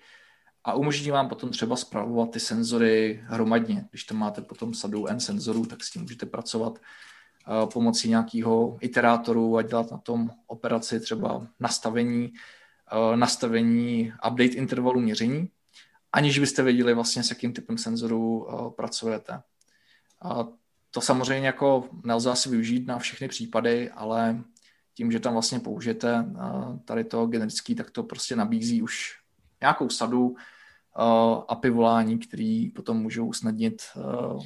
a 0.65 0.75
umožní 0.75 1.11
vám 1.11 1.29
potom 1.29 1.51
třeba 1.51 1.77
zpravovat 1.77 2.31
ty 2.31 2.41
senzory 2.41 3.25
hromadně. 3.25 3.85
Když 3.91 4.05
tam 4.05 4.19
máte 4.19 4.41
potom 4.43 4.75
sadu 4.75 5.07
N 5.07 5.21
senzorů, 5.21 5.67
tak 5.67 5.83
s 5.83 5.91
tím 5.91 6.03
můžete 6.03 6.27
pracovat 6.27 6.79
Eh, 7.49 7.67
pomocí 7.73 8.09
nějakého 8.09 8.79
iterátoru 8.81 9.57
a 9.57 9.63
dělat 9.63 9.91
na 9.91 9.99
tom 9.99 10.31
operaci 10.47 11.01
třeba 11.01 11.47
nastavení, 11.61 12.33
nastavení 13.15 14.13
update 14.31 14.53
intervalu 14.53 15.01
měření, 15.01 15.49
aniž 16.13 16.39
byste 16.39 16.63
věděli 16.63 16.95
vlastně, 16.95 17.23
s 17.23 17.31
jakým 17.31 17.53
typem 17.53 17.79
senzoru 17.79 18.47
pracujete. 18.77 19.43
A 20.23 20.49
to 20.91 21.01
samozřejmě 21.01 21.47
jako 21.47 21.89
nelze 22.05 22.31
asi 22.31 22.49
využít 22.49 22.87
na 22.87 22.99
všechny 22.99 23.29
případy, 23.29 23.91
ale 23.91 24.45
tím, 24.95 25.13
že 25.13 25.21
tam 25.21 25.33
vlastně 25.33 25.61
použijete 25.61 26.27
tady 26.85 27.05
to 27.05 27.27
generický, 27.27 27.75
tak 27.75 27.91
to 27.91 28.03
prostě 28.03 28.37
nabízí 28.37 28.83
už 28.83 29.19
nějakou 29.61 29.89
sadu 29.89 30.37
API 31.49 31.71
volání, 31.71 32.19
který 32.19 32.71
potom 32.71 32.97
můžou 32.97 33.27
usnadnit 33.27 33.83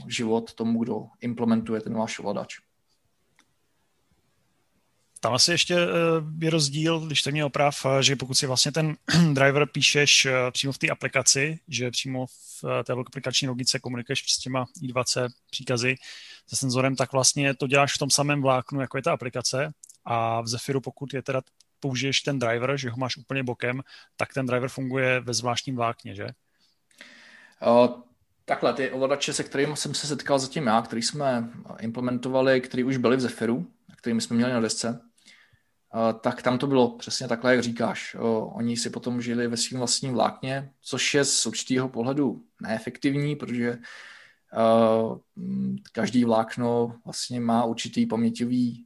život 0.06 0.54
tomu, 0.54 0.84
kdo 0.84 1.06
implementuje 1.20 1.80
ten 1.80 1.94
váš 1.94 2.18
ovladač. 2.18 2.58
Tam 5.20 5.34
asi 5.34 5.50
ještě 5.50 5.74
eh, 5.74 5.86
je 6.44 6.50
rozdíl, 6.50 7.00
když 7.00 7.22
to 7.22 7.30
mě 7.30 7.44
oprav, 7.44 7.86
eh, 7.86 8.02
že 8.02 8.16
pokud 8.16 8.34
si 8.34 8.46
vlastně 8.46 8.72
ten 8.72 8.96
driver 9.32 9.66
píšeš 9.72 10.26
eh, 10.26 10.32
přímo 10.50 10.72
v 10.72 10.78
té 10.78 10.88
aplikaci, 10.88 11.58
že 11.68 11.90
přímo 11.90 12.26
v 12.26 12.64
té 12.84 12.92
aplikační 12.92 13.48
logice 13.48 13.78
komunikuješ 13.78 14.24
s 14.32 14.38
těma 14.38 14.64
i20 14.82 15.28
příkazy 15.50 15.96
se 16.48 16.56
senzorem, 16.56 16.96
tak 16.96 17.12
vlastně 17.12 17.54
to 17.54 17.66
děláš 17.66 17.94
v 17.94 17.98
tom 17.98 18.10
samém 18.10 18.42
vláknu, 18.42 18.80
jako 18.80 18.98
je 18.98 19.02
ta 19.02 19.12
aplikace 19.12 19.72
a 20.06 20.40
v 20.40 20.48
Zephyru, 20.48 20.80
pokud 20.80 21.14
je 21.14 21.22
teda 21.22 21.42
použiješ 21.80 22.20
ten 22.20 22.38
driver, 22.38 22.76
že 22.76 22.90
ho 22.90 22.96
máš 22.96 23.16
úplně 23.16 23.42
bokem, 23.42 23.82
tak 24.16 24.34
ten 24.34 24.46
driver 24.46 24.68
funguje 24.68 25.20
ve 25.20 25.34
zvláštním 25.34 25.76
vlákně, 25.76 26.14
že? 26.14 26.26
Takhle, 28.44 28.72
ty 28.72 28.90
ovladače, 28.90 29.32
se 29.32 29.44
kterými 29.44 29.76
jsem 29.76 29.94
se 29.94 30.06
setkal 30.06 30.38
zatím 30.38 30.66
já, 30.66 30.82
který 30.82 31.02
jsme 31.02 31.50
implementovali, 31.80 32.60
který 32.60 32.84
už 32.84 32.96
byli 32.96 33.16
v 33.16 33.20
Zephyru, 33.20 33.66
kterými 33.96 34.20
jsme 34.20 34.36
měli 34.36 34.52
na 34.52 34.60
desce, 34.60 35.00
tak 36.20 36.42
tam 36.42 36.58
to 36.58 36.66
bylo 36.66 36.98
přesně 36.98 37.28
takhle, 37.28 37.54
jak 37.54 37.62
říkáš. 37.62 38.16
Oni 38.52 38.76
si 38.76 38.90
potom 38.90 39.22
žili 39.22 39.48
ve 39.48 39.56
svém 39.56 39.78
vlastním 39.78 40.12
vlákně, 40.12 40.70
což 40.80 41.14
je 41.14 41.24
z 41.24 41.46
určitého 41.46 41.88
pohledu 41.88 42.44
neefektivní, 42.62 43.36
protože 43.36 43.78
každý 45.92 46.24
vlákno 46.24 46.98
vlastně 47.04 47.40
má 47.40 47.64
určitý 47.64 48.06
paměťový 48.06 48.85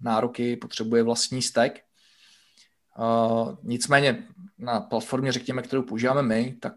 nároky, 0.00 0.56
potřebuje 0.56 1.02
vlastní 1.02 1.42
stack. 1.42 1.78
Nicméně 3.62 4.28
na 4.58 4.80
platformě, 4.80 5.32
řekněme, 5.32 5.62
kterou 5.62 5.82
používáme 5.82 6.22
my, 6.22 6.56
tak 6.60 6.74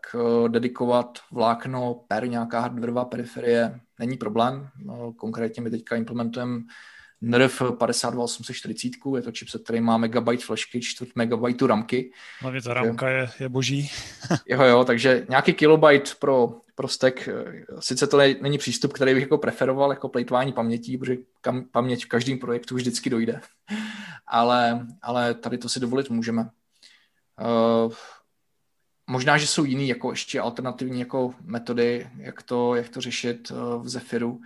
dedikovat 0.47 1.19
vlákno 1.31 1.93
per 2.07 2.27
nějaká 2.27 2.59
hardwareová 2.59 3.05
periferie 3.05 3.79
není 3.99 4.17
problém. 4.17 4.69
Konkrétně 5.17 5.61
my 5.61 5.69
teďka 5.69 5.95
implementujeme 5.95 6.61
NRF 7.23 7.61
52840, 7.61 8.91
je 9.15 9.21
to 9.21 9.31
chipset, 9.31 9.63
který 9.63 9.81
má 9.81 9.97
megabyte 9.97 10.43
flashky, 10.43 10.81
čtvrt 10.81 11.09
megabajtu 11.15 11.67
ramky. 11.67 12.11
Hlavně 12.39 12.61
ta 12.61 12.73
ramka 12.73 13.09
je, 13.09 13.29
je 13.39 13.49
boží. 13.49 13.91
jo, 14.47 14.63
jo, 14.63 14.83
takže 14.83 15.25
nějaký 15.29 15.53
kilobyte 15.53 16.11
pro, 16.19 16.61
pro 16.75 16.87
stack, 16.87 17.27
eh, 17.27 17.65
sice 17.79 18.07
to 18.07 18.17
není 18.17 18.57
přístup, 18.57 18.93
který 18.93 19.13
bych 19.13 19.21
jako 19.21 19.37
preferoval, 19.37 19.89
jako 19.89 20.09
plejtvání 20.09 20.53
pamětí, 20.53 20.97
protože 20.97 21.17
kam, 21.41 21.63
paměť 21.71 22.05
v 22.05 22.09
každém 22.09 22.39
projektu 22.39 22.75
vždycky 22.75 23.09
dojde, 23.09 23.41
ale, 24.27 24.87
ale 25.01 25.33
tady 25.33 25.57
to 25.57 25.69
si 25.69 25.79
dovolit 25.79 26.09
můžeme. 26.09 26.49
Uh, 27.41 27.93
možná, 29.07 29.37
že 29.37 29.47
jsou 29.47 29.63
jiný 29.63 29.89
jako 29.89 30.11
ještě 30.11 30.39
alternativní 30.39 30.99
jako 30.99 31.33
metody, 31.41 32.09
jak 32.17 32.43
to, 32.43 32.75
jak 32.75 32.89
to 32.89 33.01
řešit 33.01 33.51
uh, 33.51 33.83
v 33.83 33.89
Zephyru, 33.89 34.41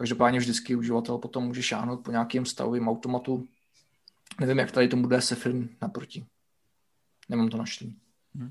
Každopádně 0.00 0.38
vždycky 0.38 0.76
uživatel 0.76 1.18
potom 1.18 1.44
může 1.44 1.62
šáhnout 1.62 2.00
po 2.04 2.10
nějakém 2.10 2.46
stavovém 2.46 2.88
automatu. 2.88 3.48
Nevím, 4.40 4.58
jak 4.58 4.72
tady 4.72 4.88
tomu 4.88 5.02
bude 5.02 5.20
Sefir 5.20 5.54
naproti. 5.82 6.26
Nemám 7.28 7.48
to 7.48 7.56
naštění. 7.56 7.96
Hmm. 8.34 8.50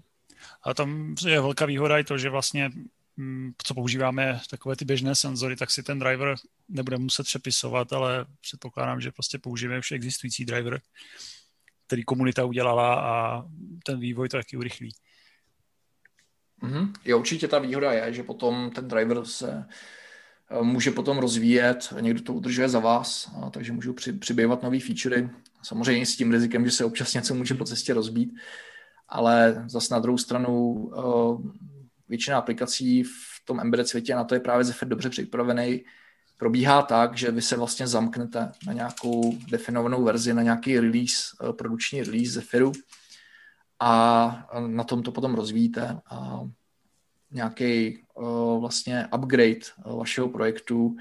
A 0.63 0.73
tam 0.73 1.15
je 1.27 1.41
velká 1.41 1.65
výhoda 1.65 1.99
i 1.99 2.03
to, 2.03 2.17
že 2.17 2.29
vlastně 2.29 2.71
mm, 3.17 3.53
co 3.63 3.73
používáme 3.73 4.41
takové 4.49 4.75
ty 4.75 4.85
běžné 4.85 5.15
senzory, 5.15 5.55
tak 5.55 5.71
si 5.71 5.83
ten 5.83 5.99
driver 5.99 6.35
nebude 6.67 6.97
muset 6.97 7.23
přepisovat, 7.23 7.93
ale 7.93 8.25
předpokládám, 8.41 9.01
že 9.01 9.11
prostě 9.11 9.39
použijeme 9.39 9.79
už 9.79 9.91
existující 9.91 10.45
driver, 10.45 10.81
který 11.87 12.03
komunita 12.03 12.45
udělala 12.45 12.95
a 12.95 13.43
ten 13.83 13.99
vývoj 13.99 14.29
to 14.29 14.37
taky 14.37 14.57
urychlí. 14.57 14.91
Mm-hmm. 16.61 16.93
Jo, 17.05 17.19
určitě 17.19 17.47
ta 17.47 17.59
výhoda 17.59 17.91
je, 17.91 18.13
že 18.13 18.23
potom 18.23 18.71
ten 18.71 18.87
driver 18.87 19.25
se 19.25 19.65
může 20.61 20.91
potom 20.91 21.17
rozvíjet, 21.17 21.93
někdo 21.99 22.21
to 22.21 22.33
udržuje 22.33 22.69
za 22.69 22.79
vás, 22.79 23.31
takže 23.51 23.71
můžou 23.71 23.93
při, 23.93 24.13
přibývat 24.13 24.63
nové 24.63 24.79
featurey. 24.79 25.29
Samozřejmě 25.63 26.05
s 26.05 26.15
tím 26.15 26.31
rizikem, 26.31 26.65
že 26.65 26.71
se 26.71 26.85
občas 26.85 27.13
něco 27.13 27.35
může 27.35 27.53
po 27.53 27.65
cestě 27.65 27.93
rozbít, 27.93 28.33
ale 29.09 29.63
zase 29.67 29.93
na 29.93 29.99
druhou 29.99 30.17
stranu 30.17 30.91
eh, 30.97 31.49
většina 32.09 32.37
aplikací 32.37 33.03
v 33.03 33.45
tom 33.45 33.59
embedded 33.59 33.87
světě 33.87 34.15
na 34.15 34.23
to 34.23 34.33
je 34.33 34.39
právě 34.39 34.63
Zephyr 34.65 34.87
dobře 34.87 35.09
připravený. 35.09 35.83
Probíhá 36.37 36.81
tak, 36.81 37.17
že 37.17 37.31
vy 37.31 37.41
se 37.41 37.57
vlastně 37.57 37.87
zamknete 37.87 38.51
na 38.67 38.73
nějakou 38.73 39.37
definovanou 39.51 40.03
verzi, 40.03 40.33
na 40.33 40.41
nějaký 40.41 40.79
release, 40.79 41.15
eh, 41.49 41.53
produkční 41.53 42.03
release 42.03 42.31
Zephyru 42.31 42.71
a 43.79 44.49
na 44.67 44.83
tom 44.83 45.03
to 45.03 45.11
potom 45.11 45.35
rozvíjíte. 45.35 45.99
A 46.11 46.41
nějaký 47.31 48.03
uh, 48.13 48.59
vlastně 48.59 49.07
upgrade 49.17 49.59
uh, 49.85 49.99
vašeho 49.99 50.29
projektu 50.29 50.95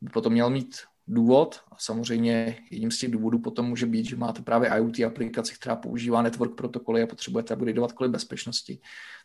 by 0.00 0.10
potom 0.10 0.32
měl 0.32 0.50
mít 0.50 0.76
důvod. 1.06 1.60
A 1.72 1.76
samozřejmě 1.78 2.58
jedním 2.70 2.90
z 2.90 2.98
těch 2.98 3.10
důvodů 3.10 3.38
potom 3.38 3.66
může 3.66 3.86
být, 3.86 4.06
že 4.06 4.16
máte 4.16 4.42
právě 4.42 4.70
IoT 4.76 5.00
aplikaci, 5.00 5.54
která 5.54 5.76
používá 5.76 6.22
network 6.22 6.56
protokoly 6.56 7.02
a 7.02 7.06
potřebujete 7.06 7.54
upgradeovat 7.54 7.92
kvůli 7.92 8.10
bezpečnosti, 8.10 8.78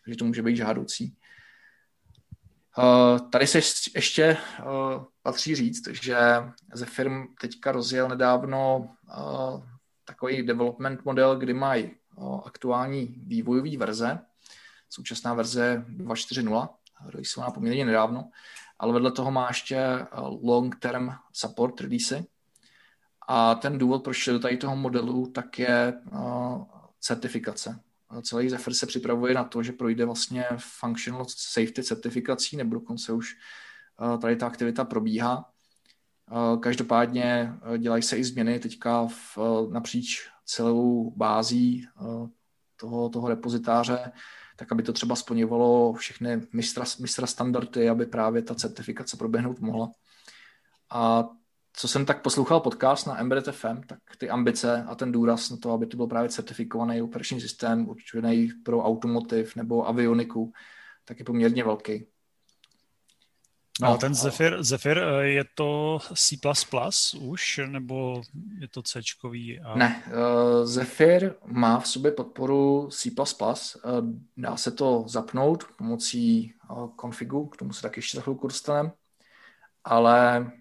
takže 0.05 0.17
to 0.17 0.25
může 0.25 0.43
být 0.43 0.57
žádoucí. 0.57 1.15
Uh, 2.77 3.29
tady 3.29 3.47
se 3.47 3.59
ještě 3.95 4.37
uh, 4.59 5.03
patří 5.23 5.55
říct, 5.55 5.87
že 5.87 6.17
ze 6.73 6.85
firm 6.85 7.23
teďka 7.41 7.71
rozjel 7.71 8.09
nedávno 8.09 8.77
uh, 8.77 9.63
takový 10.05 10.43
development 10.43 11.05
model, 11.05 11.35
kdy 11.35 11.53
mají 11.53 11.91
aktuální 12.45 13.15
vývojové 13.17 13.77
verze, 13.77 14.19
současná 14.91 15.33
verze 15.33 15.85
2.4.0, 15.89 16.69
releaseovaná 17.05 17.51
poměrně 17.51 17.85
nedávno, 17.85 18.29
ale 18.79 18.93
vedle 18.93 19.11
toho 19.11 19.31
má 19.31 19.47
ještě 19.47 19.75
eh, 19.75 20.07
long-term 20.41 21.09
support 21.33 21.81
release. 21.81 22.25
A 23.27 23.55
ten 23.55 23.77
důvod, 23.77 24.03
proč 24.03 24.25
do 24.25 24.39
tady 24.39 24.57
toho 24.57 24.75
modelu, 24.75 25.27
tak 25.27 25.59
je 25.59 25.93
uh, 26.11 26.63
certifikace. 26.99 27.79
Celý 28.21 28.49
Zephyr 28.49 28.73
se 28.73 28.85
připravuje 28.85 29.33
na 29.33 29.43
to, 29.43 29.63
že 29.63 29.71
projde 29.71 30.05
vlastně 30.05 30.45
functional 30.57 31.25
safety 31.27 31.83
certifikací, 31.83 32.57
nebo 32.57 32.75
dokonce 32.75 33.13
už 33.13 33.35
uh, 34.01 34.19
tady 34.19 34.35
ta 34.35 34.47
aktivita 34.47 34.85
probíhá. 34.85 35.49
Uh, 36.31 36.59
každopádně 36.59 37.53
dělají 37.77 38.03
se 38.03 38.17
i 38.17 38.23
změny 38.23 38.59
teďka 38.59 39.07
v, 39.07 39.37
napříč 39.71 40.29
celou 40.45 41.13
bází 41.15 41.87
toho, 42.75 43.09
toho 43.09 43.27
repozitáře, 43.29 44.11
tak 44.61 44.71
aby 44.71 44.83
to 44.83 44.93
třeba 44.93 45.15
splňovalo 45.15 45.93
všechny 45.93 46.41
mistra, 46.53 46.85
mistra 46.99 47.27
standardy, 47.27 47.89
aby 47.89 48.05
právě 48.05 48.41
ta 48.41 48.55
certifikace 48.55 49.17
proběhnout 49.17 49.59
mohla. 49.59 49.91
A 50.91 51.29
co 51.73 51.87
jsem 51.87 52.05
tak 52.05 52.21
poslouchal 52.21 52.59
podcast 52.59 53.07
na 53.07 53.19
Embedded 53.19 53.55
FM, 53.55 53.81
tak 53.87 53.99
ty 54.17 54.29
ambice 54.29 54.83
a 54.83 54.95
ten 54.95 55.11
důraz 55.11 55.49
na 55.49 55.57
to, 55.57 55.71
aby 55.71 55.85
to 55.85 55.97
byl 55.97 56.07
právě 56.07 56.29
certifikovaný 56.29 57.01
operační 57.01 57.41
systém 57.41 57.89
určený 57.89 58.49
pro 58.65 58.83
automotiv 58.83 59.55
nebo 59.55 59.87
avioniku, 59.87 60.51
tak 61.05 61.19
je 61.19 61.25
poměrně 61.25 61.63
velký. 61.63 62.07
No, 63.81 63.87
a 63.87 63.97
ten 63.97 64.13
Zephyr, 64.13 64.63
Zephyr, 64.63 64.97
eh, 64.97 65.27
je 65.27 65.43
to 65.55 65.99
C++ 66.15 66.37
už, 67.19 67.59
nebo 67.67 68.21
je 68.59 68.67
to 68.67 68.81
C? 68.81 68.99
A... 69.63 69.77
Ne, 69.77 70.03
uh, 70.07 70.65
Zephyr 70.65 71.35
má 71.45 71.79
v 71.79 71.87
sobě 71.87 72.11
podporu 72.11 72.89
C++, 72.91 73.09
uh, 73.09 73.25
dá 74.37 74.57
se 74.57 74.71
to 74.71 75.03
zapnout 75.07 75.63
pomocí 75.77 76.53
uh, 76.69 76.89
configu, 77.01 77.45
k 77.45 77.57
tomu 77.57 77.73
se 77.73 77.81
taky 77.81 77.99
ještě 77.99 78.17
za 78.17 78.21
chvilku 78.21 78.47
dostaneme, 78.47 78.91
ale 79.83 80.51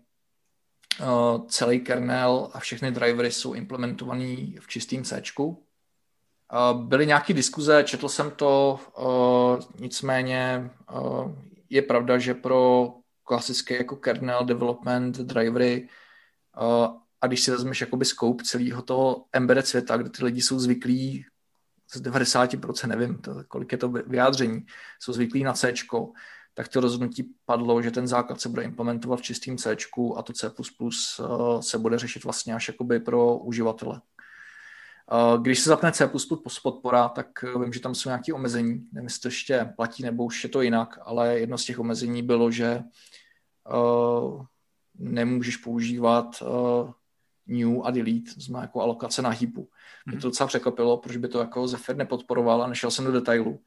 uh, 1.00 1.46
celý 1.46 1.80
kernel 1.80 2.50
a 2.52 2.58
všechny 2.58 2.90
drivery 2.92 3.32
jsou 3.32 3.54
implementovaný 3.54 4.56
v 4.60 4.68
čistým 4.68 5.04
C. 5.04 5.22
Uh, 5.38 5.54
byly 6.82 7.06
nějaké 7.06 7.34
diskuze, 7.34 7.84
četl 7.84 8.08
jsem 8.08 8.30
to, 8.30 8.80
uh, 8.98 9.80
nicméně 9.80 10.70
uh, 10.92 11.32
je 11.70 11.82
pravda, 11.82 12.18
že 12.18 12.34
pro 12.34 12.92
klasické 13.30 13.76
jako 13.76 13.96
kernel 13.96 14.44
development 14.44 15.16
drivery 15.18 15.88
a 17.20 17.26
když 17.26 17.42
si 17.44 17.50
vezmeš 17.50 17.80
jakoby 17.80 18.04
scope 18.04 18.44
celého 18.44 18.82
toho 18.82 19.24
embedded 19.32 19.66
světa, 19.66 19.96
kde 19.96 20.10
ty 20.10 20.24
lidi 20.24 20.42
jsou 20.42 20.58
zvyklí 20.58 21.24
z 21.94 22.02
90%, 22.02 22.86
nevím, 22.86 23.18
to, 23.18 23.44
kolik 23.48 23.72
je 23.72 23.78
to 23.78 23.88
vyjádření, 23.88 24.66
jsou 25.00 25.12
zvyklí 25.12 25.44
na 25.44 25.52
C, 25.52 25.72
tak 26.54 26.68
to 26.68 26.80
rozhodnutí 26.80 27.34
padlo, 27.44 27.82
že 27.82 27.90
ten 27.90 28.06
základ 28.06 28.40
se 28.40 28.48
bude 28.48 28.62
implementovat 28.62 29.16
v 29.16 29.22
čistým 29.22 29.58
C 29.58 29.76
a 30.16 30.22
to 30.22 30.32
C++ 30.32 30.50
uh, 30.58 31.60
se 31.60 31.78
bude 31.78 31.98
řešit 31.98 32.24
vlastně 32.24 32.54
až 32.54 32.68
jakoby 32.68 33.00
pro 33.00 33.38
uživatele. 33.38 34.00
Uh, 35.12 35.42
když 35.42 35.60
se 35.60 35.70
zapne 35.70 35.92
C++ 35.92 36.10
podpora, 36.62 37.08
tak 37.08 37.26
vím, 37.62 37.72
že 37.72 37.80
tam 37.80 37.94
jsou 37.94 38.08
nějaké 38.08 38.32
omezení. 38.32 38.88
Nevím, 38.92 39.06
jestli 39.06 39.20
to 39.20 39.28
ještě 39.28 39.72
platí, 39.76 40.02
nebo 40.02 40.24
už 40.24 40.44
je 40.44 40.50
to 40.50 40.62
jinak, 40.62 40.98
ale 41.02 41.38
jedno 41.38 41.58
z 41.58 41.64
těch 41.64 41.78
omezení 41.78 42.22
bylo, 42.22 42.50
že 42.50 42.82
uh, 43.74 44.44
nemůžeš 44.94 45.56
používat 45.56 46.42
uh, 46.42 46.90
new 47.46 47.80
a 47.84 47.90
delete, 47.90 48.34
to 48.34 48.40
znamená 48.40 48.62
jako 48.62 48.80
alokace 48.80 49.22
na 49.22 49.30
heapu. 49.30 49.68
Mě 50.06 50.12
to 50.12 50.16
mhm. 50.16 50.30
docela 50.30 50.46
překvapilo, 50.46 50.96
proč 50.96 51.16
by 51.16 51.28
to 51.28 51.40
jako 51.40 51.68
Zephyr 51.68 51.96
nepodporoval 51.96 52.62
a 52.62 52.66
nešel 52.66 52.90
jsem 52.90 53.04
do 53.04 53.12
detailu. 53.12 53.60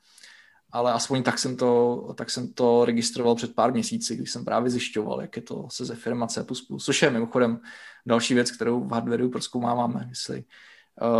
Ale 0.71 0.93
aspoň 0.93 1.23
tak 1.23 1.39
jsem, 1.39 1.57
to, 1.57 2.13
tak 2.17 2.29
jsem 2.29 2.53
to 2.53 2.85
registroval 2.85 3.35
před 3.35 3.55
pár 3.55 3.71
měsíci, 3.71 4.15
když 4.15 4.31
jsem 4.31 4.45
právě 4.45 4.69
zjišťoval, 4.69 5.21
jak 5.21 5.35
je 5.35 5.41
to 5.41 5.67
se 5.71 5.85
Zephyrem 5.85 6.23
a 6.23 6.27
C++. 6.27 6.45
Což 6.79 7.01
je 7.01 7.09
mimochodem 7.09 7.59
další 8.05 8.33
věc, 8.33 8.51
kterou 8.51 8.83
v 8.83 8.91
hardwareu 8.91 9.29
proskoumáváme, 9.29 10.05
jestli 10.09 10.37
uh, 10.37 10.43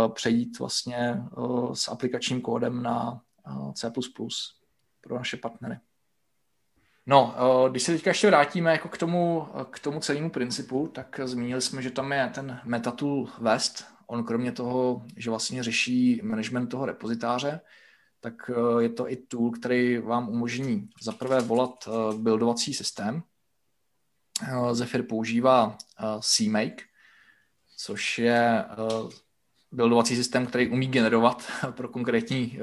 přejít 0.08 0.58
vlastně 0.58 1.22
uh, 1.36 1.72
s 1.72 1.88
aplikačním 1.88 2.40
kódem 2.40 2.82
na 2.82 3.20
uh, 3.46 3.72
C++ 3.72 3.92
pro 5.00 5.18
naše 5.18 5.36
partnery. 5.36 5.78
No, 7.06 7.34
eh, 7.36 7.70
když 7.70 7.82
se 7.82 7.92
teďka 7.92 8.10
ještě 8.10 8.26
vrátíme 8.26 8.72
jako 8.72 8.88
k 8.88 8.98
tomu, 8.98 9.48
k 9.70 9.78
tomu 9.78 10.00
celému 10.00 10.30
principu, 10.30 10.88
tak 10.94 11.20
zmínili 11.24 11.62
jsme, 11.62 11.82
že 11.82 11.90
tam 11.90 12.12
je 12.12 12.30
ten 12.34 12.60
Metatool 12.64 13.28
West. 13.38 13.84
On 14.06 14.24
kromě 14.24 14.52
toho, 14.52 15.02
že 15.16 15.30
vlastně 15.30 15.62
řeší 15.62 16.20
management 16.22 16.66
toho 16.66 16.86
repozitáře, 16.86 17.60
tak 18.20 18.50
je 18.78 18.88
to 18.88 19.10
i 19.10 19.16
tool, 19.16 19.50
který 19.50 19.98
vám 19.98 20.28
umožní 20.28 20.88
zaprvé 21.02 21.40
volat 21.40 21.88
buildovací 22.16 22.74
systém. 22.74 23.22
Zephyr 24.72 25.02
používá 25.02 25.78
CMake, 26.20 26.82
což 27.76 28.18
je 28.18 28.64
buildovací 29.74 30.16
systém, 30.16 30.46
který 30.46 30.68
umí 30.68 30.86
generovat 30.86 31.52
pro 31.70 31.88
konkrétní, 31.88 32.58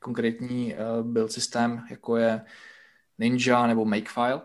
konkrétní 0.00 0.74
build 1.02 1.32
systém, 1.32 1.84
jako 1.90 2.16
je 2.16 2.44
Ninja 3.18 3.66
nebo 3.66 3.84
Makefile. 3.84 4.42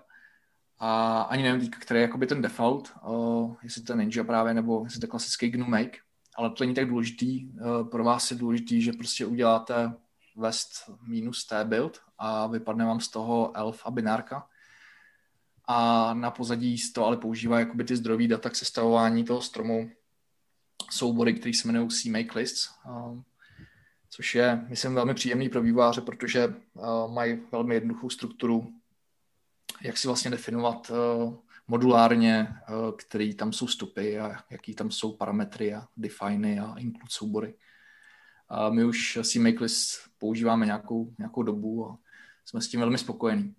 A 0.80 1.22
ani 1.22 1.44
nevím, 1.44 1.70
který 1.70 2.00
je 2.00 2.02
jakoby 2.02 2.28
ten 2.28 2.42
default, 2.42 2.94
uh, 3.08 3.56
jestli 3.64 3.82
to 3.82 3.94
je 3.94 3.98
Ninja 3.98 4.24
právě, 4.24 4.54
nebo 4.54 4.84
jestli 4.84 5.00
to 5.00 5.06
je 5.06 5.10
klasický 5.10 5.50
GNU 5.50 5.66
Make, 5.66 5.98
ale 6.36 6.50
to 6.50 6.64
není 6.64 6.74
tak 6.74 6.90
důležitý. 6.90 7.50
Pro 7.92 8.04
vás 8.04 8.32
je 8.32 8.38
důležitý, 8.38 8.82
že 8.82 8.94
prostě 8.94 9.26
uděláte 9.26 9.94
vest 10.38 10.92
minus 11.02 11.46
t 11.46 11.66
build 11.66 12.02
a 12.18 12.48
vypadne 12.48 12.86
vám 12.86 13.00
z 13.00 13.08
toho 13.08 13.58
elf 13.58 13.82
a 13.86 13.92
binárka. 13.92 14.48
A 15.68 16.14
na 16.14 16.32
pozadí 16.32 16.78
z 16.78 16.94
toho 16.94 17.08
ale 17.08 17.18
používá 17.18 17.60
jakoby 17.60 17.84
ty 17.84 17.96
zdrojové 17.96 18.28
data 18.28 18.50
k 18.50 18.56
sestavování 18.56 19.24
toho 19.24 19.42
stromu 19.42 19.90
soubory, 20.90 21.34
které 21.34 21.54
se 21.54 21.68
jmenují 21.68 21.90
CMake 21.90 22.36
lists, 22.36 22.70
uh, 22.86 23.22
což 24.10 24.36
je, 24.36 24.66
myslím, 24.70 24.94
velmi 24.94 25.14
příjemný 25.14 25.50
pro 25.50 25.62
výváře, 25.62 26.02
protože 26.02 26.48
uh, 26.48 27.14
mají 27.14 27.40
velmi 27.52 27.76
jednoduchou 27.76 28.10
strukturu 28.10 28.74
jak 29.82 29.98
si 29.98 30.08
vlastně 30.08 30.32
definovat 30.32 30.92
uh, 30.92 31.34
modulárně, 31.68 32.48
uh, 32.70 32.92
který 32.98 33.34
tam 33.34 33.54
jsou 33.54 33.68
stupy 33.68 34.20
a 34.20 34.44
jaký 34.50 34.76
tam 34.76 34.92
jsou 34.92 35.18
parametry 35.18 35.74
a 35.74 35.88
definy 35.98 36.60
a 36.60 36.76
include 36.78 37.10
soubory. 37.10 37.56
My 38.70 38.84
už 38.84 39.20
CMakelist 39.24 40.00
používáme 40.18 40.66
nějakou, 40.66 41.14
nějakou 41.18 41.44
dobu 41.44 41.90
a 41.90 41.98
jsme 42.46 42.62
s 42.62 42.68
tím 42.68 42.80
velmi 42.80 42.98
spokojení. 42.98 43.56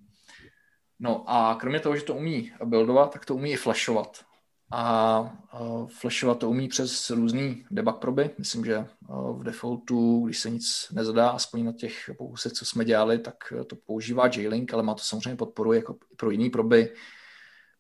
No 0.99 1.31
a 1.31 1.55
kromě 1.55 1.81
toho, 1.81 1.97
že 1.97 2.03
to 2.03 2.15
umí 2.15 2.53
buildovat, 2.65 3.13
tak 3.13 3.25
to 3.25 3.35
umí 3.35 3.53
i 3.53 3.57
flashovat 3.57 4.25
a 4.71 5.21
uh, 5.61 5.89
flashovat 5.89 6.39
to 6.39 6.51
umí 6.51 6.69
přes 6.69 7.11
různý 7.11 7.65
debug 7.71 7.99
proby. 7.99 8.31
Myslím, 8.39 8.65
že 8.65 8.79
uh, 8.79 9.41
v 9.41 9.43
defaultu, 9.43 10.25
když 10.27 10.39
se 10.39 10.51
nic 10.51 10.89
nezadá, 10.93 11.31
aspoň 11.31 11.65
na 11.65 11.73
těch 11.73 12.11
pokusech, 12.19 12.53
co 12.53 12.65
jsme 12.65 12.85
dělali, 12.85 13.19
tak 13.19 13.53
to 13.67 13.77
používá 13.77 14.27
J-Link, 14.27 14.75
ale 14.75 14.83
má 14.83 14.95
to 14.95 15.03
samozřejmě 15.03 15.37
podporu 15.37 15.73
jako 15.73 15.97
pro 16.17 16.31
jiný 16.31 16.51
proby, 16.51 16.95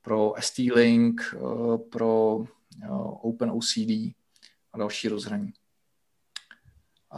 pro 0.02 0.32
ST-Link, 0.38 1.14
uh, 1.40 1.76
pro 1.90 2.38
OpenOCD 3.22 3.90
a 4.72 4.78
další 4.78 5.08
rozhraní. 5.08 5.52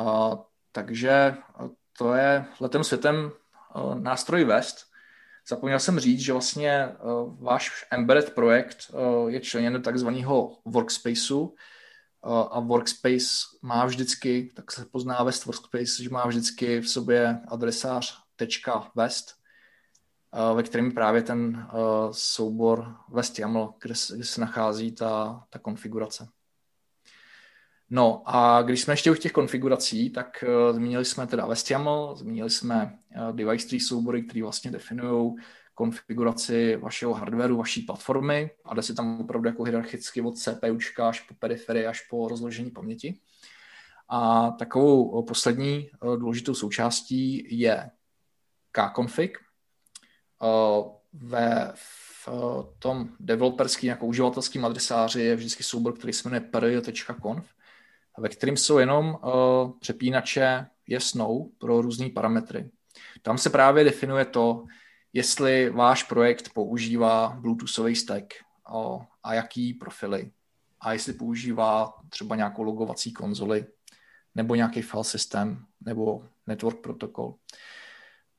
Uh, 0.00 0.34
takže 0.72 1.36
to 1.98 2.14
je 2.14 2.46
letem 2.60 2.84
světem 2.84 3.32
nástroj 3.94 4.44
West, 4.44 4.89
Zapomněl 5.48 5.78
jsem 5.78 5.98
říct, 5.98 6.20
že 6.20 6.32
vlastně 6.32 6.88
uh, 6.88 7.44
váš 7.44 7.86
embedded 7.90 8.34
projekt 8.34 8.90
uh, 8.92 9.28
je 9.28 9.40
členěn 9.40 9.72
do 9.72 9.80
takzvaného 9.80 10.58
workspaceu 10.64 11.40
uh, 11.40 11.52
a 12.50 12.60
workspace 12.60 13.26
má 13.62 13.86
vždycky, 13.86 14.52
tak 14.54 14.72
se 14.72 14.84
pozná 14.84 15.22
West 15.22 15.44
Workspace, 15.44 16.02
že 16.02 16.10
má 16.10 16.26
vždycky 16.26 16.80
v 16.80 16.88
sobě 16.88 17.40
adresář 17.48 18.18
.west, 18.94 19.34
uh, 20.50 20.56
ve 20.56 20.62
kterém 20.62 20.92
právě 20.92 21.22
ten 21.22 21.68
uh, 21.72 22.12
soubor 22.12 22.96
West 23.08 23.38
YAML, 23.38 23.74
kde 23.82 23.94
kde 24.14 24.24
se 24.24 24.40
nachází 24.40 24.92
ta, 24.92 25.44
ta 25.50 25.58
konfigurace. 25.58 26.28
No 27.92 28.22
a 28.26 28.62
když 28.62 28.80
jsme 28.80 28.92
ještě 28.92 29.10
u 29.10 29.14
těch 29.14 29.32
konfigurací, 29.32 30.10
tak 30.10 30.44
uh, 30.46 30.76
zmínili 30.76 31.04
jsme 31.04 31.26
teda 31.26 31.46
VestYAML, 31.46 32.14
zmínili 32.16 32.50
jsme 32.50 32.98
uh, 33.16 33.36
device 33.36 33.68
tree 33.68 33.80
soubory, 33.80 34.22
které 34.22 34.42
vlastně 34.42 34.70
definují 34.70 35.34
konfiguraci 35.74 36.76
vašeho 36.76 37.14
hardwareu, 37.14 37.56
vaší 37.56 37.82
platformy 37.82 38.50
a 38.64 38.74
jde 38.74 38.82
si 38.82 38.94
tam 38.94 39.20
opravdu 39.20 39.48
jako 39.48 39.64
hierarchicky 39.64 40.22
od 40.22 40.38
CPUčka 40.38 41.08
až 41.08 41.20
po 41.20 41.34
periferii, 41.34 41.86
až 41.86 42.00
po 42.10 42.28
rozložení 42.28 42.70
paměti. 42.70 43.20
A 44.08 44.50
takovou 44.50 45.22
poslední 45.22 45.90
uh, 46.02 46.16
důležitou 46.16 46.54
součástí 46.54 47.58
je 47.58 47.90
kconfig. 48.72 49.38
Ve 51.12 51.72
v 51.74 52.28
tom 52.78 53.08
developerském 53.20 53.88
jako 53.88 54.06
uživatelském 54.06 54.64
adresáři 54.64 55.22
je 55.22 55.36
vždycky 55.36 55.62
soubor, 55.62 55.98
který 55.98 56.12
se 56.12 56.28
jmenuje 56.28 56.40
per.conf 56.40 57.46
ve 58.18 58.28
kterým 58.28 58.56
jsou 58.56 58.78
jenom 58.78 59.18
uh, 59.22 59.78
přepínače 59.80 60.66
yes, 60.86 61.14
no 61.14 61.46
pro 61.58 61.80
různé 61.80 62.08
parametry. 62.10 62.70
Tam 63.22 63.38
se 63.38 63.50
právě 63.50 63.84
definuje 63.84 64.24
to, 64.24 64.64
jestli 65.12 65.70
váš 65.70 66.02
projekt 66.02 66.50
používá 66.54 67.36
Bluetoothový 67.40 67.96
stack 67.96 68.24
uh, 68.74 69.02
a 69.22 69.34
jaký 69.34 69.74
profily. 69.74 70.30
A 70.80 70.92
jestli 70.92 71.12
používá 71.12 71.94
třeba 72.08 72.36
nějakou 72.36 72.62
logovací 72.62 73.12
konzoli, 73.12 73.66
nebo 74.34 74.54
nějaký 74.54 74.82
file 74.82 75.04
systém, 75.04 75.64
nebo 75.80 76.24
network 76.46 76.80
protokol. 76.80 77.34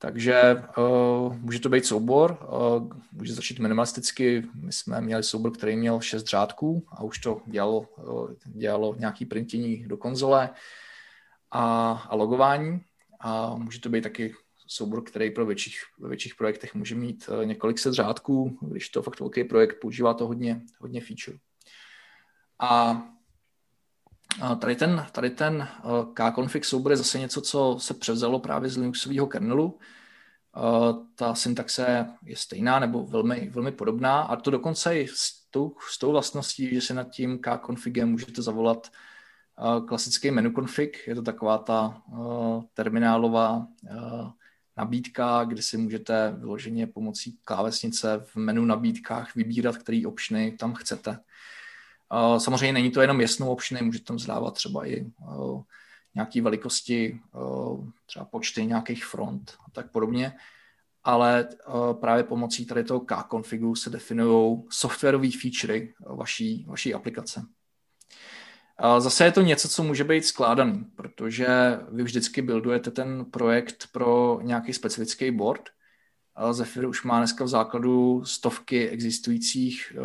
Takže 0.02 0.64
uh, 0.78 1.36
může 1.36 1.60
to 1.60 1.68
být 1.68 1.86
soubor, 1.86 2.48
uh, 2.80 2.90
může 3.12 3.34
začít 3.34 3.58
minimalisticky. 3.58 4.42
My 4.54 4.72
jsme 4.72 5.00
měli 5.00 5.22
soubor, 5.22 5.52
který 5.52 5.76
měl 5.76 6.00
šest 6.00 6.26
řádků 6.26 6.86
a 6.88 7.02
už 7.02 7.18
to 7.18 7.40
dělalo, 7.46 7.80
uh, 7.80 8.30
dělalo 8.44 8.94
nějaký 8.98 9.26
printění 9.26 9.88
do 9.88 9.96
konzole 9.96 10.50
a, 11.50 11.92
a 12.08 12.14
logování. 12.14 12.80
A 13.20 13.54
může 13.54 13.80
to 13.80 13.88
být 13.88 14.02
taky 14.02 14.34
soubor, 14.66 15.04
který 15.04 15.30
pro 15.30 15.46
větších, 15.46 15.76
ve 15.98 16.08
větších 16.08 16.34
projektech 16.34 16.74
může 16.74 16.94
mít 16.94 17.28
uh, 17.28 17.46
několik 17.46 17.78
set 17.78 17.94
řádků, 17.94 18.58
když 18.60 18.88
to 18.88 19.02
fakt 19.02 19.20
velký 19.20 19.44
projekt, 19.44 19.80
používá 19.80 20.14
to 20.14 20.26
hodně, 20.26 20.60
hodně 20.80 21.00
feature. 21.00 21.38
A 22.58 23.02
Tady 24.58 24.76
ten, 24.76 25.06
tady 25.12 25.30
ten 25.30 25.68
kconfig 26.14 26.64
soubor 26.64 26.92
je 26.92 26.96
zase 26.96 27.18
něco, 27.18 27.40
co 27.40 27.76
se 27.78 27.94
převzalo 27.94 28.38
právě 28.38 28.70
z 28.70 28.76
Linuxového 28.76 29.26
kernelu. 29.26 29.78
Ta 31.14 31.34
syntaxe 31.34 32.06
je 32.24 32.36
stejná 32.36 32.78
nebo 32.78 33.06
velmi, 33.06 33.50
velmi 33.50 33.72
podobná 33.72 34.22
a 34.22 34.36
to 34.36 34.50
dokonce 34.50 35.00
i 35.00 35.08
s 35.08 35.46
tou, 35.50 35.74
s 35.90 35.98
tou 35.98 36.10
vlastností, 36.10 36.74
že 36.74 36.80
si 36.80 36.94
nad 36.94 37.10
tím 37.10 37.38
kconfigem 37.38 38.10
můžete 38.10 38.42
zavolat 38.42 38.90
klasický 39.86 40.30
menu 40.30 40.52
config. 40.52 41.06
Je 41.06 41.14
to 41.14 41.22
taková 41.22 41.58
ta 41.58 42.02
terminálová 42.74 43.66
nabídka, 44.76 45.44
kde 45.44 45.62
si 45.62 45.76
můžete 45.76 46.34
vyloženě 46.38 46.86
pomocí 46.86 47.38
klávesnice 47.44 48.20
v 48.24 48.36
menu 48.36 48.64
nabídkách 48.64 49.34
vybírat, 49.34 49.76
který 49.76 50.06
optiony 50.06 50.52
tam 50.52 50.74
chcete. 50.74 51.18
Samozřejmě 52.38 52.72
není 52.72 52.90
to 52.90 53.00
jenom 53.00 53.20
jasnou 53.20 53.52
optiony, 53.52 53.86
můžete 53.86 54.04
tam 54.04 54.18
zdávat 54.18 54.54
třeba 54.54 54.86
i 54.86 55.06
nějaké 56.14 56.42
velikosti, 56.42 57.20
třeba 58.06 58.24
počty 58.24 58.66
nějakých 58.66 59.04
front 59.04 59.54
a 59.66 59.70
tak 59.70 59.90
podobně, 59.90 60.32
ale 61.04 61.48
právě 62.00 62.24
pomocí 62.24 62.66
tady 62.66 62.84
toho 62.84 63.00
K-configu 63.00 63.74
se 63.74 63.90
definují 63.90 64.62
softwarové 64.70 65.28
featurey 65.42 65.94
vaší, 66.06 66.66
vaší 66.68 66.94
aplikace. 66.94 67.42
Zase 68.98 69.24
je 69.24 69.32
to 69.32 69.42
něco, 69.42 69.68
co 69.68 69.82
může 69.82 70.04
být 70.04 70.24
skládaný, 70.24 70.84
protože 70.96 71.48
vy 71.92 72.02
vždycky 72.02 72.42
buildujete 72.42 72.90
ten 72.90 73.24
projekt 73.24 73.88
pro 73.92 74.38
nějaký 74.42 74.72
specifický 74.72 75.30
board. 75.30 75.62
Zephyr 76.50 76.86
už 76.86 77.04
má 77.04 77.18
dneska 77.18 77.44
v 77.44 77.48
základu 77.48 78.24
stovky 78.24 78.88
existujících 78.88 79.96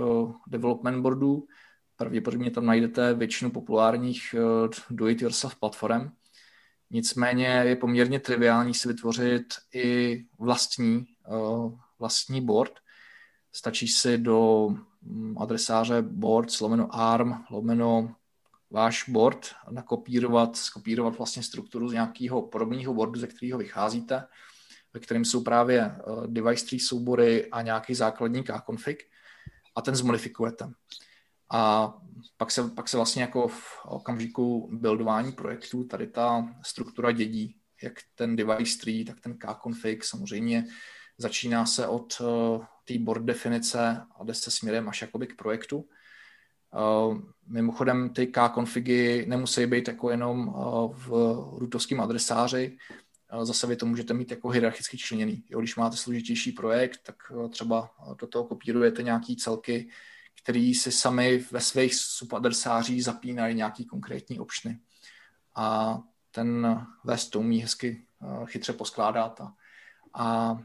development 0.47 1.01
boardů, 1.01 1.47
pravděpodobně 1.97 2.51
tam 2.51 2.65
najdete 2.65 3.13
většinu 3.13 3.51
populárních 3.51 4.35
uh, 4.37 4.69
do-it-yourself 4.89 5.55
platform. 5.55 6.11
Nicméně 6.91 7.45
je 7.45 7.75
poměrně 7.75 8.19
triviální 8.19 8.73
si 8.73 8.87
vytvořit 8.87 9.53
i 9.73 10.23
vlastní, 10.39 11.05
uh, 11.27 11.73
vlastní 11.99 12.45
board. 12.45 12.73
Stačí 13.51 13.87
si 13.87 14.17
do 14.17 14.69
mm, 15.01 15.37
adresáře 15.37 16.01
board 16.01 16.61
lomeno 16.61 16.95
arm, 16.95 17.43
lomeno 17.51 18.15
váš 18.69 19.09
board 19.09 19.47
nakopírovat, 19.71 20.57
skopírovat 20.57 21.17
vlastně 21.17 21.43
strukturu 21.43 21.89
z 21.89 21.93
nějakého 21.93 22.41
podobného 22.41 22.93
boardu, 22.93 23.19
ze 23.19 23.27
kterého 23.27 23.59
vycházíte, 23.59 24.23
ve 24.93 24.99
kterém 24.99 25.25
jsou 25.25 25.43
právě 25.43 25.95
uh, 26.07 26.27
device 26.27 26.65
tree 26.65 26.79
soubory 26.79 27.49
a 27.51 27.61
nějaký 27.61 27.95
základní 27.95 28.43
k-config 28.43 29.03
a 29.75 29.81
ten 29.81 29.95
zmodifikujete. 29.95 30.69
A 31.51 31.93
pak 32.37 32.51
se, 32.51 32.69
pak 32.69 32.89
se 32.89 32.97
vlastně 32.97 33.21
jako 33.21 33.47
v 33.47 33.85
okamžiku 33.85 34.69
buildování 34.71 35.31
projektu 35.31 35.83
tady 35.83 36.07
ta 36.07 36.47
struktura 36.65 37.11
dědí, 37.11 37.55
jak 37.83 37.93
ten 38.15 38.35
device 38.35 38.77
tree, 38.77 39.05
tak 39.05 39.19
ten 39.19 39.37
k-config 39.37 40.03
samozřejmě 40.03 40.65
začíná 41.17 41.65
se 41.65 41.87
od 41.87 42.21
uh, 42.21 42.65
té 42.85 42.99
board 42.99 43.23
definice 43.23 44.01
a 44.19 44.23
jde 44.23 44.33
se 44.33 44.51
směrem 44.51 44.89
až 44.89 45.01
jakoby 45.01 45.27
k 45.27 45.35
projektu. 45.35 45.77
Uh, 47.07 47.17
mimochodem 47.47 48.09
ty 48.09 48.27
k-configy 48.27 49.25
nemusí 49.27 49.65
být 49.65 49.87
jako 49.87 50.09
jenom 50.09 50.47
uh, 50.47 50.93
v 50.93 51.07
rootovském 51.59 52.01
adresáři. 52.01 52.77
zase 53.43 53.67
vy 53.67 53.75
to 53.75 53.85
můžete 53.85 54.13
mít 54.13 54.31
jako 54.31 54.49
hierarchicky 54.49 54.97
členěný. 54.97 55.43
Jo, 55.49 55.59
když 55.59 55.75
máte 55.75 55.97
složitější 55.97 56.51
projekt, 56.51 56.99
tak 57.03 57.15
třeba 57.49 57.89
do 58.21 58.27
toho 58.27 58.45
kopírujete 58.45 59.03
nějaký 59.03 59.35
celky, 59.35 59.89
který 60.43 60.73
si 60.73 60.91
sami 60.91 61.37
ve 61.51 61.61
svých 61.61 61.95
subadresářích 61.95 63.03
zapínají 63.03 63.55
nějaký 63.55 63.85
konkrétní 63.85 64.39
opšny. 64.39 64.79
A 65.55 65.99
ten 66.31 66.79
vest 67.03 67.29
to 67.29 67.39
umí 67.39 67.61
hezky 67.61 68.07
chytře 68.45 68.73
poskládat 68.73 69.41
a, 69.41 69.53
a 70.13 70.57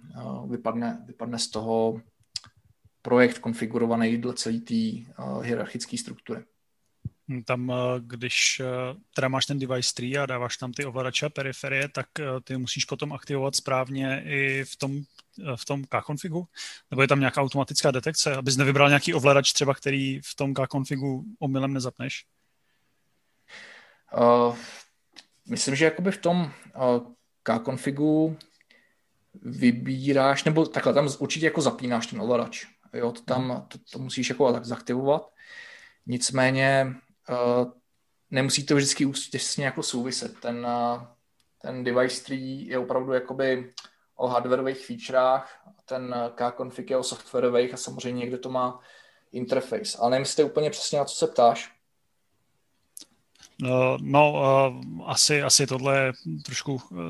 vypadne, 0.46 1.04
vypadne 1.06 1.38
z 1.38 1.48
toho 1.48 2.00
projekt 3.02 3.38
konfigurovaný 3.38 4.18
dle 4.18 4.34
celé 4.34 4.58
té 4.58 4.74
hierarchické 5.42 5.98
struktury. 5.98 6.44
Tam, 7.44 7.70
eh, 7.70 7.74
když 8.00 8.60
eh, 8.60 8.66
teda 9.14 9.28
máš 9.28 9.46
ten 9.46 9.58
device 9.58 9.94
tree 9.94 10.18
a 10.18 10.26
dáváš 10.26 10.56
tam 10.56 10.72
ty 10.72 10.84
ovladače 10.84 11.26
a 11.26 11.28
periferie, 11.28 11.88
tak 11.88 12.06
eh, 12.20 12.24
ty 12.44 12.56
musíš 12.56 12.84
potom 12.84 13.12
aktivovat 13.12 13.56
správně 13.56 14.22
i 14.26 14.64
v 14.64 14.76
tom, 14.76 15.00
v 15.56 15.64
tom 15.64 15.84
K-configu? 15.84 16.46
Nebo 16.90 17.02
je 17.02 17.08
tam 17.08 17.20
nějaká 17.20 17.40
automatická 17.40 17.90
detekce, 17.90 18.36
abys 18.36 18.56
nevybral 18.56 18.88
nějaký 18.88 19.14
ovladač 19.14 19.52
třeba, 19.52 19.74
který 19.74 20.20
v 20.20 20.34
tom 20.36 20.54
K-configu 20.54 21.24
omylem 21.38 21.72
nezapneš? 21.72 22.24
Uh, 24.18 24.56
myslím, 25.48 25.76
že 25.76 25.84
jakoby 25.84 26.10
v 26.10 26.18
tom 26.18 26.40
uh, 26.40 26.52
K-configu 27.42 28.36
vybíráš, 29.42 30.44
nebo 30.44 30.66
takhle, 30.66 30.94
tam 30.94 31.08
určitě 31.18 31.46
jako 31.46 31.60
zapínáš 31.60 32.06
ten 32.06 32.20
ovladač. 32.20 32.66
Jo, 32.92 33.12
to 33.12 33.22
tam 33.22 33.66
to, 33.68 33.78
to 33.92 33.98
musíš 33.98 34.28
jako 34.28 34.52
tak 34.52 34.64
zaktivovat. 34.64 35.32
Nicméně 36.06 36.94
nemusí 38.30 38.66
to 38.66 38.74
vždycky 38.74 39.12
těsně 39.30 39.64
jako 39.64 39.82
souviset. 39.82 40.40
Ten, 40.40 40.66
ten 41.62 41.84
device 41.84 42.24
tree 42.24 42.66
je 42.66 42.78
opravdu 42.78 43.12
jakoby 43.12 43.72
o 44.16 44.28
hardwareových 44.28 44.86
featurech, 44.86 45.56
ten 45.84 46.14
K-config 46.34 46.90
je 46.90 46.96
o 46.96 47.02
softwarových 47.02 47.74
a 47.74 47.76
samozřejmě 47.76 48.20
někde 48.20 48.38
to 48.38 48.50
má 48.50 48.80
interface. 49.32 49.98
Ale 49.98 50.10
nevím, 50.10 50.22
jestli 50.22 50.44
úplně 50.44 50.70
přesně 50.70 50.98
na 50.98 51.04
co 51.04 51.16
se 51.16 51.26
ptáš. 51.26 51.72
No, 53.60 53.98
no 54.00 54.42
asi, 55.06 55.42
asi 55.42 55.66
tohle 55.66 55.98
je 55.98 56.12
trošku 56.44 56.74
uh, 56.74 57.00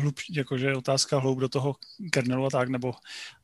hlub, 0.00 0.14
jakože 0.30 0.76
otázka 0.76 1.18
hloub 1.18 1.38
do 1.38 1.48
toho 1.48 1.76
kernelu 2.12 2.46
a 2.46 2.50
tak, 2.50 2.68
nebo, 2.68 2.94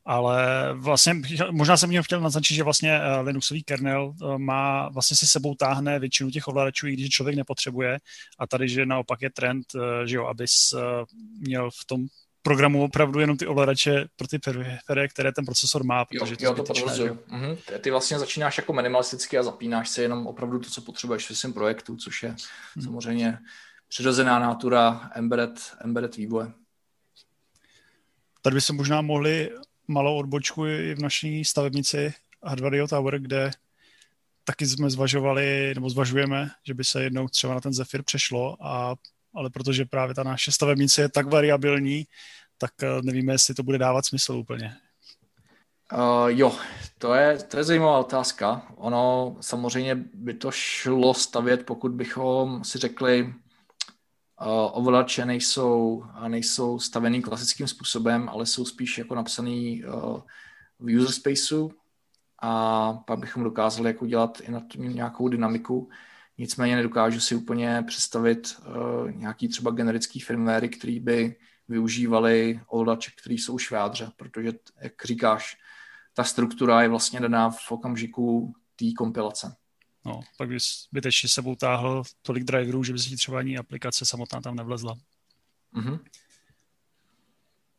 ale 0.05 0.69
vlastně 0.75 1.15
možná 1.51 1.77
jsem 1.77 1.88
měl 1.88 2.03
chtěl 2.03 2.21
naznačit, 2.21 2.55
že 2.55 2.62
vlastně 2.62 3.01
uh, 3.01 3.27
Linuxový 3.27 3.62
kernel 3.62 4.15
uh, 4.23 4.38
má, 4.38 4.88
vlastně 4.88 5.17
si 5.17 5.27
sebou 5.27 5.55
táhne 5.55 5.99
většinu 5.99 6.31
těch 6.31 6.49
ovladačů, 6.49 6.87
i 6.87 6.93
když 6.93 7.09
člověk 7.09 7.37
nepotřebuje 7.37 7.99
a 8.38 8.47
tady, 8.47 8.69
že 8.69 8.87
naopak 8.87 9.23
je 9.23 9.31
trend, 9.31 9.65
uh, 9.75 9.83
že 10.05 10.17
jo, 10.17 10.27
abys 10.27 10.75
měl 11.41 11.71
v 11.71 11.85
tom 11.87 12.07
programu 12.43 12.85
opravdu 12.85 13.21
jenom 13.21 13.37
ty 13.37 13.47
ovladače 13.47 14.05
pro 14.17 14.29
ty 14.29 14.38
periferie, 14.38 15.09
které 15.09 15.33
ten 15.33 15.45
procesor 15.45 15.85
má, 15.85 16.05
protože 16.05 16.37
jo, 16.41 16.55
to, 16.55 16.73
jo, 16.83 16.95
to 16.97 17.19
mhm. 17.29 17.57
Ty 17.81 17.91
vlastně 17.91 18.19
začínáš 18.19 18.57
jako 18.57 18.73
minimalisticky 18.73 19.38
a 19.38 19.43
zapínáš 19.43 19.88
se 19.88 20.03
jenom 20.03 20.27
opravdu 20.27 20.59
to, 20.59 20.71
co 20.71 20.81
potřebuješ 20.81 21.31
v 21.31 21.38
svém 21.38 21.53
projektu, 21.53 21.97
což 21.97 22.23
je 22.23 22.29
hmm. 22.29 22.85
samozřejmě 22.85 23.38
přirozená 23.88 24.38
natura 24.38 25.11
embedded, 25.15 25.73
embedded 25.81 26.17
vývoje. 26.17 26.53
Tady 28.43 28.55
by 28.55 28.61
se 28.61 28.73
možná 28.73 29.03
mohli 29.03 29.51
malou 29.92 30.16
odbočku 30.16 30.66
i 30.66 30.94
v 30.94 31.02
naší 31.02 31.44
stavebnici 31.44 32.14
Hardware 32.44 32.88
Tower, 32.88 33.18
kde 33.18 33.50
taky 34.44 34.66
jsme 34.66 34.90
zvažovali, 34.90 35.72
nebo 35.74 35.90
zvažujeme, 35.90 36.50
že 36.66 36.74
by 36.74 36.85
se 36.85 37.02
jednou 37.02 37.28
třeba 37.28 37.55
na 37.55 37.61
ten 37.61 37.72
Zephyr 37.72 38.02
přešlo 38.02 38.57
a 38.61 38.94
ale 39.35 39.50
protože 39.50 39.85
právě 39.85 40.14
ta 40.14 40.22
naše 40.22 40.52
stavebnice 40.52 41.02
je 41.02 41.09
tak 41.09 41.26
variabilní, 41.26 42.07
tak 42.59 42.72
eh, 42.83 43.02
nevíme, 43.02 43.33
jestli 43.33 43.55
to 43.55 43.62
bude 43.62 43.78
dávat 43.78 44.07
smysl 44.07 44.33
úplně. 44.33 44.76
Uh, 45.92 46.28
jo, 46.28 46.52
to 46.98 47.14
je, 47.14 47.38
to 47.38 47.57
je 47.57 47.64
zajímavá 47.64 47.98
otázka. 47.98 48.66
Ono 48.76 49.37
samozřejmě 49.40 49.94
by 50.14 50.35
to 50.35 50.50
šlo 50.50 51.14
stavět, 51.14 51.66
pokud 51.66 51.92
bychom 51.92 52.64
si 52.64 52.78
řekli, 52.78 53.35
ovladače 54.72 55.26
nejsou, 55.26 56.05
nejsou 56.28 56.78
stavený 56.78 57.22
klasickým 57.22 57.68
způsobem, 57.68 58.28
ale 58.28 58.46
jsou 58.46 58.64
spíš 58.64 58.98
jako 58.98 59.14
napsaný 59.14 59.85
uh, 59.85 60.20
v 60.78 60.96
user 60.96 61.12
spaceu 61.12 61.70
a 62.42 62.92
pak 62.92 63.18
bychom 63.18 63.44
dokázali 63.44 63.87
jako 63.88 64.07
dělat 64.07 64.40
i 64.40 64.50
na 64.50 64.61
tím 64.70 64.94
nějakou 64.94 65.28
dynamiku. 65.28 65.90
Nicméně 66.38 66.76
nedokážu 66.76 67.20
si 67.20 67.35
úplně 67.35 67.85
představit 67.87 68.57
uh, 68.66 69.11
nějaký 69.11 69.48
třeba 69.48 69.70
generický 69.70 70.20
firmware, 70.20 70.68
který 70.68 71.00
by 71.00 71.37
využívali 71.68 72.61
ovladače, 72.66 73.11
který 73.22 73.38
jsou 73.38 73.55
už 73.55 73.70
v 73.70 73.72
jádře, 73.72 74.11
protože, 74.16 74.52
jak 74.81 74.92
říkáš, 75.05 75.57
ta 76.14 76.24
struktura 76.24 76.83
je 76.83 76.88
vlastně 76.88 77.20
daná 77.20 77.50
v 77.50 77.72
okamžiku 77.72 78.52
té 78.76 78.85
kompilace. 78.98 79.57
No, 80.05 80.21
pak 80.38 80.49
bys 80.49 80.87
zbytečně 80.91 81.29
sebou 81.29 81.55
táhl 81.55 82.03
tolik 82.23 82.45
driverů, 82.45 82.85
že 82.85 82.93
by 82.93 82.99
si 82.99 83.17
třeba 83.17 83.38
ani 83.38 83.59
aplikace 83.59 84.07
samotná 84.07 84.41
tam 84.41 84.57
nevlezla. 84.57 84.95
Mm-hmm. 85.75 85.99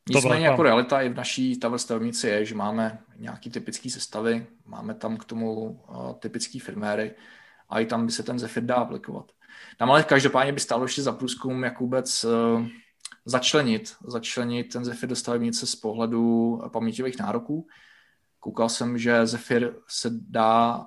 Nicméně 0.10 0.46
jako 0.46 0.64
realita 0.64 1.02
i 1.02 1.10
v 1.10 1.16
naší 1.16 1.60
tahle 1.60 1.80
stavebnici 1.80 2.28
je, 2.28 2.46
že 2.46 2.56
máme 2.56 3.00
nějaký 3.16 3.50
typický 3.50 3.90
sestavy, 3.90 4.48
máme 4.66 4.94
tam 4.94 5.18
k 5.18 5.26
tomu 5.26 5.70
uh, 5.90 6.14
typický 6.14 6.60
firméry, 6.60 7.16
a 7.70 7.80
i 7.80 7.86
tam 7.86 8.06
by 8.06 8.12
se 8.12 8.24
ten 8.24 8.40
Zephyr 8.40 8.64
dá 8.64 8.76
aplikovat. 8.76 9.32
Tam 9.78 9.92
ale 9.92 10.04
každopádně 10.04 10.54
by 10.54 10.60
stálo 10.60 10.84
ještě 10.84 11.02
za 11.02 11.12
průzkum, 11.12 11.64
jak 11.64 11.80
vůbec 11.80 12.24
uh, 12.24 12.68
začlenit, 13.26 13.96
začlenit 14.08 14.74
ten 14.74 14.86
Zephyr 14.86 15.10
do 15.10 15.16
stavebnice 15.16 15.66
z 15.66 15.76
pohledu 15.76 16.62
paměťových 16.74 17.20
nároků. 17.20 17.68
Koukal 18.40 18.70
jsem, 18.70 18.98
že 18.98 19.28
Zephyr 19.28 19.76
se 19.88 20.10
dá 20.12 20.86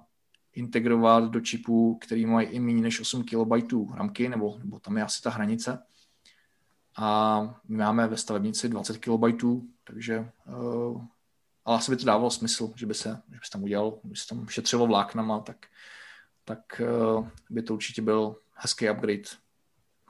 integrovat 0.56 1.24
do 1.24 1.40
čipů, 1.40 1.98
který 2.00 2.26
mají 2.26 2.48
i 2.48 2.60
méně 2.60 2.82
než 2.82 3.00
8 3.00 3.24
KB 3.24 3.72
ramky, 3.94 4.28
nebo, 4.28 4.58
nebo 4.58 4.78
tam 4.78 4.96
je 4.96 5.04
asi 5.04 5.22
ta 5.22 5.30
hranice. 5.30 5.82
A 6.96 7.40
my 7.68 7.76
máme 7.76 8.08
ve 8.08 8.16
stavebnici 8.16 8.68
20 8.68 8.98
KB, 8.98 9.42
takže 9.84 10.30
uh, 10.46 11.04
ale 11.64 11.78
asi 11.78 11.90
by 11.90 11.96
to 11.96 12.04
dávalo 12.04 12.30
smysl, 12.30 12.72
že 12.76 12.86
by 12.86 12.94
se, 12.94 13.22
že 13.32 13.38
by 13.38 13.44
se 13.44 13.50
tam 13.52 13.62
udělal, 13.62 13.98
by 14.04 14.16
se 14.16 14.26
tam 14.26 14.48
šetřilo 14.48 14.86
vláknama, 14.86 15.40
tak 15.40 15.56
tak 16.46 16.80
eh, 16.80 17.30
by 17.50 17.62
to 17.62 17.74
určitě 17.74 18.02
byl 18.02 18.36
hezký 18.54 18.90
upgrade 18.90 19.28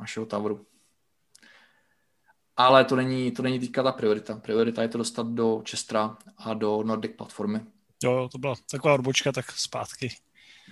našeho 0.01 0.27
Tavru. 0.27 0.67
Ale 2.57 2.85
to 2.85 2.97
není, 2.97 3.33
to 3.33 3.43
není 3.43 3.61
teďka 3.61 3.83
ta 3.83 3.93
priorita. 3.93 4.37
Priorita 4.37 4.83
je 4.83 4.89
to 4.89 4.99
dostat 4.99 5.27
do 5.27 5.63
Čestra 5.65 6.17
a 6.37 6.55
do 6.55 6.83
Nordic 6.83 7.13
platformy. 7.17 7.61
Jo, 8.05 8.13
jo 8.13 8.29
to 8.29 8.39
byla 8.39 8.55
taková 8.71 8.95
odbočka, 8.95 9.33
tak 9.33 9.53
zpátky. 9.53 10.17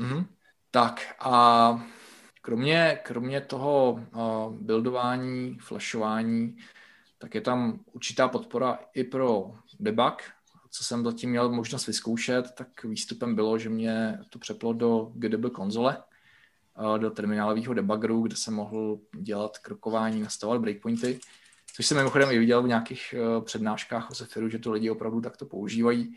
Mm-hmm. 0.00 0.26
Tak 0.70 1.14
a 1.18 1.86
kromě, 2.40 2.98
kromě 3.04 3.40
toho 3.40 3.92
uh, 3.92 4.54
buildování, 4.54 5.58
flashování, 5.58 6.56
tak 7.18 7.34
je 7.34 7.40
tam 7.40 7.80
určitá 7.92 8.28
podpora 8.28 8.78
i 8.94 9.04
pro 9.04 9.54
debug, 9.80 10.22
co 10.74 10.84
jsem 10.84 11.04
zatím 11.04 11.30
měl 11.30 11.52
možnost 11.52 11.86
vyzkoušet, 11.86 12.50
tak 12.54 12.84
výstupem 12.84 13.34
bylo, 13.34 13.58
že 13.58 13.68
mě 13.68 14.18
to 14.30 14.38
přeplo 14.38 14.72
do 14.72 15.12
GDB 15.14 15.52
konzole, 15.52 15.96
eh, 16.96 16.98
do 16.98 17.10
terminálového 17.10 17.74
debuggeru, 17.74 18.22
kde 18.22 18.36
jsem 18.36 18.54
mohl 18.54 18.98
dělat 19.20 19.58
krokování, 19.58 20.22
nastavovat 20.22 20.60
breakpointy, 20.60 21.20
což 21.74 21.86
jsem 21.86 21.96
mimochodem 21.96 22.30
i 22.30 22.38
viděl 22.38 22.62
v 22.62 22.68
nějakých 22.68 23.14
eh, 23.14 23.40
přednáškách 23.40 24.10
o 24.10 24.14
Zephyru, 24.14 24.48
že 24.48 24.58
to 24.58 24.72
lidi 24.72 24.90
opravdu 24.90 25.20
takto 25.20 25.46
používají. 25.46 26.16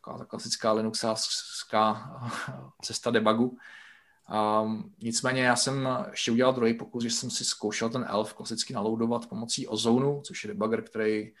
Taková 0.00 0.18
ta 0.18 0.24
klasická 0.24 0.72
Linuxovská 0.72 2.10
eh, 2.48 2.52
cesta 2.82 3.10
debugu. 3.10 3.58
Um, 4.62 4.94
nicméně 4.98 5.42
já 5.42 5.56
jsem 5.56 5.88
ještě 6.10 6.32
udělal 6.32 6.52
druhý 6.52 6.74
pokus, 6.74 7.02
že 7.02 7.10
jsem 7.10 7.30
si 7.30 7.44
zkoušel 7.44 7.90
ten 7.90 8.04
elf 8.08 8.34
klasicky 8.34 8.72
naloadovat 8.72 9.26
pomocí 9.26 9.66
Ozonu, 9.66 10.22
což 10.24 10.44
je 10.44 10.48
debugger, 10.48 10.82
který, 10.82 11.32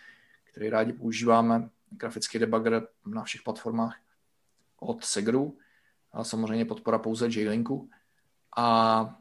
který 0.44 0.70
rádi 0.70 0.92
používáme 0.92 1.68
grafický 1.90 2.38
debugger 2.38 2.88
na 3.06 3.22
všech 3.24 3.42
platformách 3.42 3.96
od 4.80 5.04
Segru 5.04 5.58
a 6.12 6.24
samozřejmě 6.24 6.64
podpora 6.64 6.98
pouze 6.98 7.26
J-Linku 7.26 7.90
a 8.56 9.18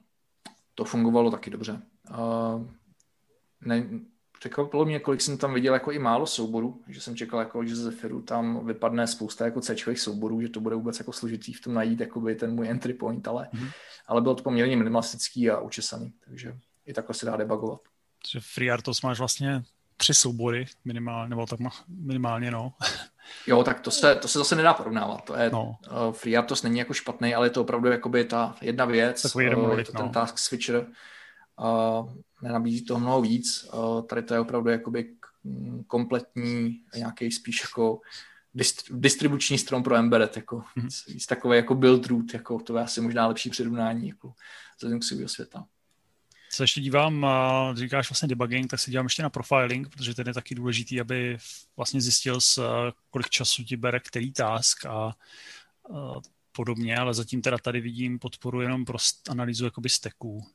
to 0.76 0.86
fungovalo 0.86 1.32
taky 1.32 1.50
dobře. 1.50 1.82
ne, 3.62 3.90
překvapilo 4.40 4.86
mě, 4.86 5.00
kolik 5.00 5.22
jsem 5.22 5.38
tam 5.38 5.54
viděl 5.54 5.74
jako 5.74 5.92
i 5.92 6.00
málo 6.00 6.26
souborů, 6.26 6.82
že 6.88 7.02
jsem 7.02 7.16
čekal, 7.16 7.40
jako, 7.40 7.66
že 7.66 7.76
ze 7.76 7.84
Zephyru 7.84 8.22
tam 8.22 8.68
vypadne 8.68 9.08
spousta 9.08 9.46
jako 9.46 9.62
c 9.62 9.76
souborů, 9.96 10.42
že 10.42 10.50
to 10.50 10.60
bude 10.60 10.76
vůbec 10.76 11.00
jako 11.00 11.14
složitý 11.14 11.54
v 11.54 11.62
tom 11.62 11.74
najít 11.74 12.00
jakoby 12.00 12.36
ten 12.36 12.56
můj 12.56 12.70
entry 12.70 12.94
point, 12.94 13.28
ale, 13.28 13.50
mm-hmm. 13.54 13.72
ale 14.08 14.22
bylo 14.22 14.36
to 14.36 14.44
poměrně 14.44 14.78
minimalistický 14.78 15.50
a 15.50 15.60
učesaný, 15.60 16.14
takže 16.26 16.58
i 16.86 16.94
takhle 16.94 17.16
se 17.16 17.26
dá 17.26 17.38
debugovat. 17.38 17.80
Takže 18.24 18.48
FreeRTOS 18.54 19.02
máš 19.02 19.18
vlastně 19.18 19.64
tři 19.98 20.14
soubory 20.14 20.66
minimálně, 20.86 21.30
nebo 21.30 21.46
tak 21.46 21.60
minimálně, 21.88 22.52
no. 22.52 22.74
Jo, 23.48 23.64
tak 23.64 23.80
to 23.80 23.92
se, 23.92 24.16
to 24.16 24.28
se 24.28 24.40
zase 24.40 24.56
nedá 24.56 24.74
porovnávat. 24.74 25.24
To 25.24 25.36
je, 25.36 25.50
no. 25.50 25.78
uh, 26.08 26.14
FreeRTOS 26.14 26.64
není 26.64 26.80
jako 26.80 26.94
špatný, 26.94 27.36
ale 27.36 27.46
je 27.46 27.52
to 27.52 27.62
opravdu 27.62 27.88
jakoby 27.92 28.26
ta 28.26 28.56
jedna 28.62 28.86
věc, 28.86 29.22
Takový 29.22 29.56
uh, 29.56 29.78
je 29.80 29.86
to 29.86 29.92
ten 29.92 30.06
no. 30.06 30.12
task 30.12 30.38
switcher 30.38 30.88
nenabízí 32.42 32.86
to 32.86 33.00
mnoho 33.00 33.22
víc. 33.22 33.70
Tady 34.10 34.24
to 34.24 34.34
je 34.34 34.40
opravdu 34.40 34.70
jakoby 34.70 35.16
kompletní 35.88 36.82
nějaký 36.96 37.32
spíš 37.32 37.62
jako 37.62 38.02
distribuční 38.92 39.58
strom 39.58 39.84
pro 39.84 39.96
embedded, 39.96 40.36
jako 40.36 40.64
mm-hmm. 40.78 41.14
víc 41.14 41.26
takové 41.26 41.56
jako 41.56 41.76
build 41.76 42.06
root, 42.06 42.34
jako 42.34 42.60
to 42.60 42.78
je 42.78 42.84
asi 42.84 43.02
možná 43.02 43.28
lepší 43.28 43.50
přirovnání 43.50 44.08
jako 44.08 44.34
k 45.00 45.04
svého 45.04 45.30
světa. 45.30 45.66
Co 46.52 46.64
ještě 46.64 46.82
dívám, 46.82 47.26
říkáš 47.74 48.10
vlastně 48.10 48.28
debugging, 48.28 48.72
tak 48.72 48.80
se 48.80 48.92
dívám 48.92 49.06
ještě 49.06 49.24
na 49.24 49.30
profiling, 49.30 49.90
protože 49.90 50.16
ten 50.16 50.28
je 50.28 50.34
taky 50.34 50.56
důležitý, 50.56 51.02
aby 51.02 51.38
vlastně 51.78 52.02
zjistil, 52.02 52.42
s, 52.42 52.64
kolik 53.10 53.30
času 53.30 53.64
ti 53.64 53.78
bere 53.78 54.00
který 54.00 54.34
task 54.34 54.86
a, 54.86 54.90
a 54.90 55.14
podobně, 56.52 56.98
ale 56.98 57.14
zatím 57.14 57.42
teda 57.42 57.58
tady 57.58 57.82
vidím 57.82 58.20
podporu 58.20 58.62
jenom 58.62 58.86
pro 58.86 58.98
analýzu 59.30 59.66
jakoby 59.66 59.90
steků. 59.90 60.46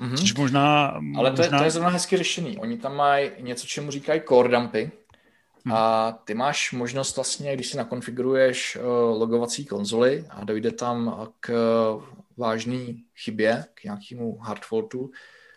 Mm-hmm. 0.00 0.16
Což 0.16 0.34
možná... 0.34 0.86
Ale 1.16 1.30
to, 1.30 1.42
možná... 1.42 1.56
Je, 1.56 1.60
to 1.60 1.64
je 1.64 1.70
zrovna 1.70 1.90
hezky 1.90 2.16
řešený. 2.16 2.58
Oni 2.58 2.78
tam 2.78 2.96
mají 2.96 3.30
něco, 3.40 3.66
čemu 3.66 3.90
říkají 3.90 4.22
core 4.28 4.48
dumpy, 4.48 4.90
Hmm. 5.64 5.76
A 5.76 6.12
ty 6.12 6.34
máš 6.34 6.72
možnost 6.72 7.16
vlastně, 7.16 7.54
když 7.54 7.68
si 7.68 7.76
nakonfiguruješ 7.76 8.76
uh, 8.76 8.84
logovací 9.20 9.66
konzoli 9.66 10.24
a 10.30 10.44
dojde 10.44 10.72
tam 10.72 11.28
k 11.40 11.52
vážné 12.36 12.86
chybě, 13.16 13.64
k 13.74 13.84
nějakému 13.84 14.38
hardfaultu, 14.38 15.10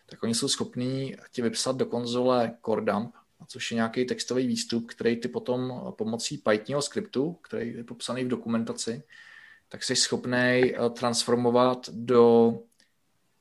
tak 0.10 0.24
oni 0.24 0.36
jsou 0.36 0.48
schopní 0.48 1.16
ti 1.32 1.42
vypsat 1.42 1.76
do 1.76 1.86
konzole 1.86 2.52
core 2.66 2.82
dump, 2.82 3.16
což 3.48 3.72
je 3.72 3.76
nějaký 3.76 4.06
textový 4.06 4.48
výstup, 4.48 4.88
který 4.88 5.16
ty 5.16 5.28
potom 5.28 5.82
pomocí 5.98 6.38
Pythonního 6.38 6.82
skriptu, 6.82 7.34
který 7.34 7.74
je 7.74 7.84
popsaný 7.84 8.24
v 8.24 8.28
dokumentaci, 8.28 9.04
tak 9.70 9.84
jsi 9.84 9.96
schopný 9.96 10.74
transformovat 10.94 11.90
do 11.90 12.54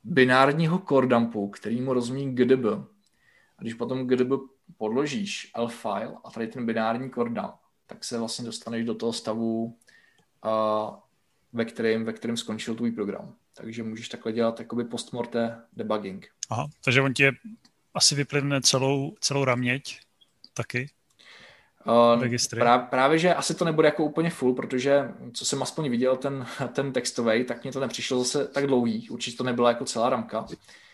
binárního 0.05 0.83
core 0.89 1.07
dumpu, 1.07 1.49
který 1.49 1.81
mu 1.81 1.93
rozumí 1.93 2.35
GDB. 2.35 2.65
A 3.59 3.63
když 3.63 3.75
potom 3.75 4.07
GDB 4.07 4.41
podložíš 4.77 5.51
L 5.55 5.69
file 5.69 6.15
a 6.25 6.31
tady 6.31 6.47
ten 6.47 6.67
binární 6.67 7.11
core 7.11 7.31
dump, 7.31 7.55
tak 7.87 8.05
se 8.05 8.19
vlastně 8.19 8.45
dostaneš 8.45 8.85
do 8.85 8.95
toho 8.95 9.13
stavu, 9.13 9.65
uh, 9.65 10.97
ve, 11.53 11.65
kterém, 11.65 12.05
ve 12.05 12.13
kterém 12.13 12.37
skončil 12.37 12.75
tvůj 12.75 12.93
program. 12.93 13.35
Takže 13.55 13.83
můžeš 13.83 14.09
takhle 14.09 14.33
dělat 14.33 14.59
jakoby 14.59 14.85
postmorte 14.85 15.63
debugging. 15.73 16.29
Aha, 16.51 16.69
takže 16.85 17.01
on 17.01 17.15
ti 17.15 17.29
asi 17.95 18.15
vyplivne 18.15 18.61
celou, 18.61 19.15
celou 19.21 19.45
raměť 19.45 20.01
taky? 20.55 20.91
Uh, 21.87 22.25
Právě, 22.51 22.87
právě, 22.91 23.19
že 23.19 23.35
asi 23.35 23.55
to 23.55 23.65
nebude 23.65 23.89
jako 23.89 24.05
úplně 24.05 24.31
full, 24.31 24.55
protože 24.55 25.09
co 25.33 25.45
jsem 25.45 25.63
aspoň 25.63 25.91
viděl, 25.91 26.17
ten, 26.17 26.47
ten 26.73 26.93
textový, 26.93 27.45
tak 27.45 27.63
mě 27.63 27.73
to 27.73 27.81
nepřišlo 27.81 28.19
zase 28.19 28.49
tak 28.49 28.67
dlouhý. 28.67 29.11
Určitě 29.11 29.37
to 29.37 29.45
nebyla 29.45 29.69
jako 29.69 29.85
celá 29.85 30.11
ramka. 30.11 30.47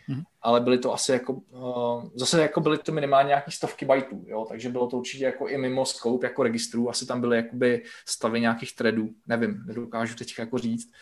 Mm-hmm. 0.09 0.22
Ale 0.43 0.61
byly 0.61 0.78
to 0.78 0.95
asi 0.95 1.12
jako, 1.12 1.32
uh, 1.32 2.05
zase 2.14 2.43
jako 2.43 2.61
byly 2.61 2.78
to 2.78 2.93
minimálně 2.93 3.28
nějaký 3.28 3.51
stovky 3.51 3.84
bajtů, 3.84 4.24
jo, 4.26 4.47
takže 4.49 4.68
bylo 4.68 4.87
to 4.87 4.97
určitě 4.97 5.24
jako 5.24 5.49
i 5.49 5.59
mimo 5.59 5.84
scope 5.84 6.26
jako 6.26 6.43
registrů, 6.43 6.91
asi 6.91 7.07
tam 7.07 7.20
byly 7.20 7.37
jakoby 7.37 7.84
stavy 8.05 8.41
nějakých 8.41 8.76
threadů, 8.76 9.09
nevím, 9.26 9.62
nedokážu 9.66 10.14
teď 10.14 10.34
jako 10.39 10.59
říct, 10.59 10.93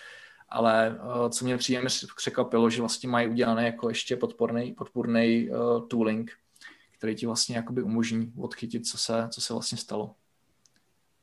ale 0.48 0.98
uh, 1.04 1.28
co 1.28 1.44
mě 1.44 1.56
příjemně 1.56 1.88
překvapilo, 2.16 2.70
že 2.70 2.82
vlastně 2.82 3.08
mají 3.08 3.28
udělané 3.28 3.66
jako 3.66 3.88
ještě 3.88 4.16
podporný, 4.16 4.72
podporný 4.72 5.50
uh, 5.50 5.88
tooling, 5.88 6.30
který 6.98 7.14
ti 7.14 7.26
vlastně 7.26 7.56
jakoby 7.56 7.82
umožní 7.82 8.32
odchytit, 8.36 8.86
co 8.86 8.98
se, 8.98 9.28
co 9.30 9.40
se 9.40 9.52
vlastně 9.52 9.78
stalo. 9.78 10.14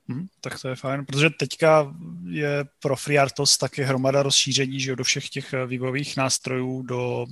Hmm, 0.07 0.27
tak 0.41 0.61
to 0.61 0.67
je 0.67 0.75
fajn, 0.75 1.05
protože 1.05 1.29
teďka 1.29 1.95
je 2.29 2.65
pro 2.79 2.95
FreeRTOS 2.95 3.57
taky 3.57 3.83
hromada 3.83 4.23
rozšíření 4.23 4.79
že 4.79 4.95
do 4.95 5.03
všech 5.03 5.29
těch 5.29 5.53
vývojových 5.67 6.17
nástrojů, 6.17 6.81
do 6.81 7.25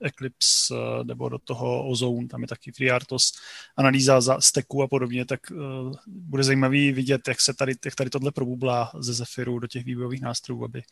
Eclipse 0.00 0.74
eh, 0.74 1.04
nebo 1.04 1.28
do 1.28 1.38
toho 1.38 1.88
Ozone, 1.88 2.28
tam 2.28 2.42
je 2.42 2.48
taky 2.48 2.72
FreeRTOS, 2.72 3.32
analýza 3.76 4.20
za 4.20 4.40
steku 4.40 4.82
a 4.82 4.88
podobně, 4.88 5.24
tak 5.24 5.40
uh, 5.50 5.92
bude 6.06 6.42
zajímavý 6.42 6.92
vidět, 6.92 7.28
jak 7.28 7.40
se 7.40 7.54
tady, 7.54 7.74
jak 7.84 7.94
tady 7.94 8.10
tohle 8.10 8.32
probublá 8.32 8.92
ze 8.98 9.12
Zephyru 9.12 9.58
do 9.58 9.66
těch 9.66 9.84
vývojových 9.84 10.20
nástrojů, 10.20 10.64
aby 10.64 10.82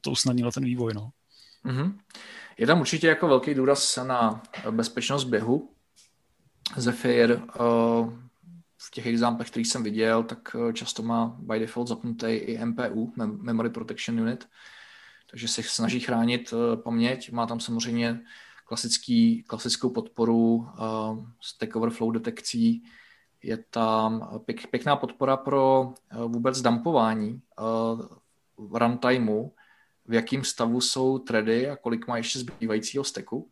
to 0.00 0.10
usnadnilo 0.10 0.52
ten 0.52 0.64
vývoj. 0.64 0.94
No. 0.94 1.10
Mm-hmm. 1.64 1.98
Je 2.58 2.66
tam 2.66 2.80
určitě 2.80 3.06
jako 3.06 3.28
velký 3.28 3.54
důraz 3.54 3.96
na 3.96 4.42
bezpečnost 4.70 5.24
běhu. 5.24 5.75
Zephyr 6.76 7.42
uh, 7.60 8.12
v 8.76 8.90
těch 8.90 9.06
examplech, 9.06 9.50
který 9.50 9.64
jsem 9.64 9.82
viděl, 9.82 10.22
tak 10.22 10.56
často 10.72 11.02
má 11.02 11.36
by 11.38 11.58
default 11.58 11.88
zapnutý 11.88 12.26
i 12.26 12.64
MPU, 12.64 13.12
Memory 13.16 13.70
Protection 13.70 14.20
Unit, 14.20 14.48
takže 15.30 15.48
se 15.48 15.62
snaží 15.62 16.00
chránit 16.00 16.54
paměť. 16.82 17.32
Má 17.32 17.46
tam 17.46 17.60
samozřejmě 17.60 18.20
klasický, 18.64 19.42
klasickou 19.42 19.90
podporu 19.90 20.68
Stack 21.40 21.76
Overflow 21.76 22.12
detekcí. 22.12 22.84
Je 23.42 23.56
tam 23.70 24.40
pěk, 24.44 24.66
pěkná 24.66 24.96
podpora 24.96 25.36
pro 25.36 25.94
vůbec 26.26 26.62
dumpování 26.62 27.42
runtimeu, 28.58 29.52
v 30.06 30.14
jakém 30.14 30.44
stavu 30.44 30.80
jsou 30.80 31.18
thready 31.18 31.70
a 31.70 31.76
kolik 31.76 32.06
má 32.06 32.16
ještě 32.16 32.38
zbývajícího 32.38 33.04
steku. 33.04 33.50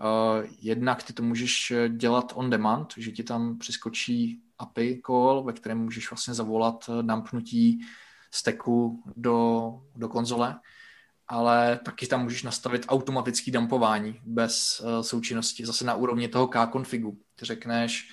Uh, 0.00 0.46
jednak 0.60 1.02
ty 1.02 1.12
to 1.12 1.22
můžeš 1.22 1.72
dělat 1.88 2.32
on 2.34 2.50
demand, 2.50 2.94
že 2.96 3.12
ti 3.12 3.22
tam 3.22 3.58
přiskočí 3.58 4.42
API 4.58 5.02
call, 5.06 5.44
ve 5.44 5.52
kterém 5.52 5.78
můžeš 5.78 6.10
vlastně 6.10 6.34
zavolat 6.34 6.90
dumpnutí 7.02 7.80
steku 8.30 9.02
do, 9.16 9.70
do 9.96 10.08
konzole 10.08 10.60
ale 11.30 11.80
taky 11.84 12.06
tam 12.06 12.22
můžeš 12.22 12.42
nastavit 12.42 12.86
automatický 12.88 13.50
dumpování 13.50 14.20
bez 14.24 14.82
součinnosti, 15.00 15.66
zase 15.66 15.84
na 15.84 15.94
úrovni 15.94 16.28
toho 16.28 16.48
k-configu. 16.48 17.18
Ty 17.36 17.44
řekneš, 17.44 18.08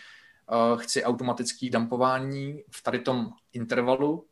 chci 0.75 1.03
automatický 1.03 1.69
dumpování 1.69 2.63
v 2.71 2.83
tady 2.83 2.99
tom 2.99 3.29
intervalu 3.53 4.25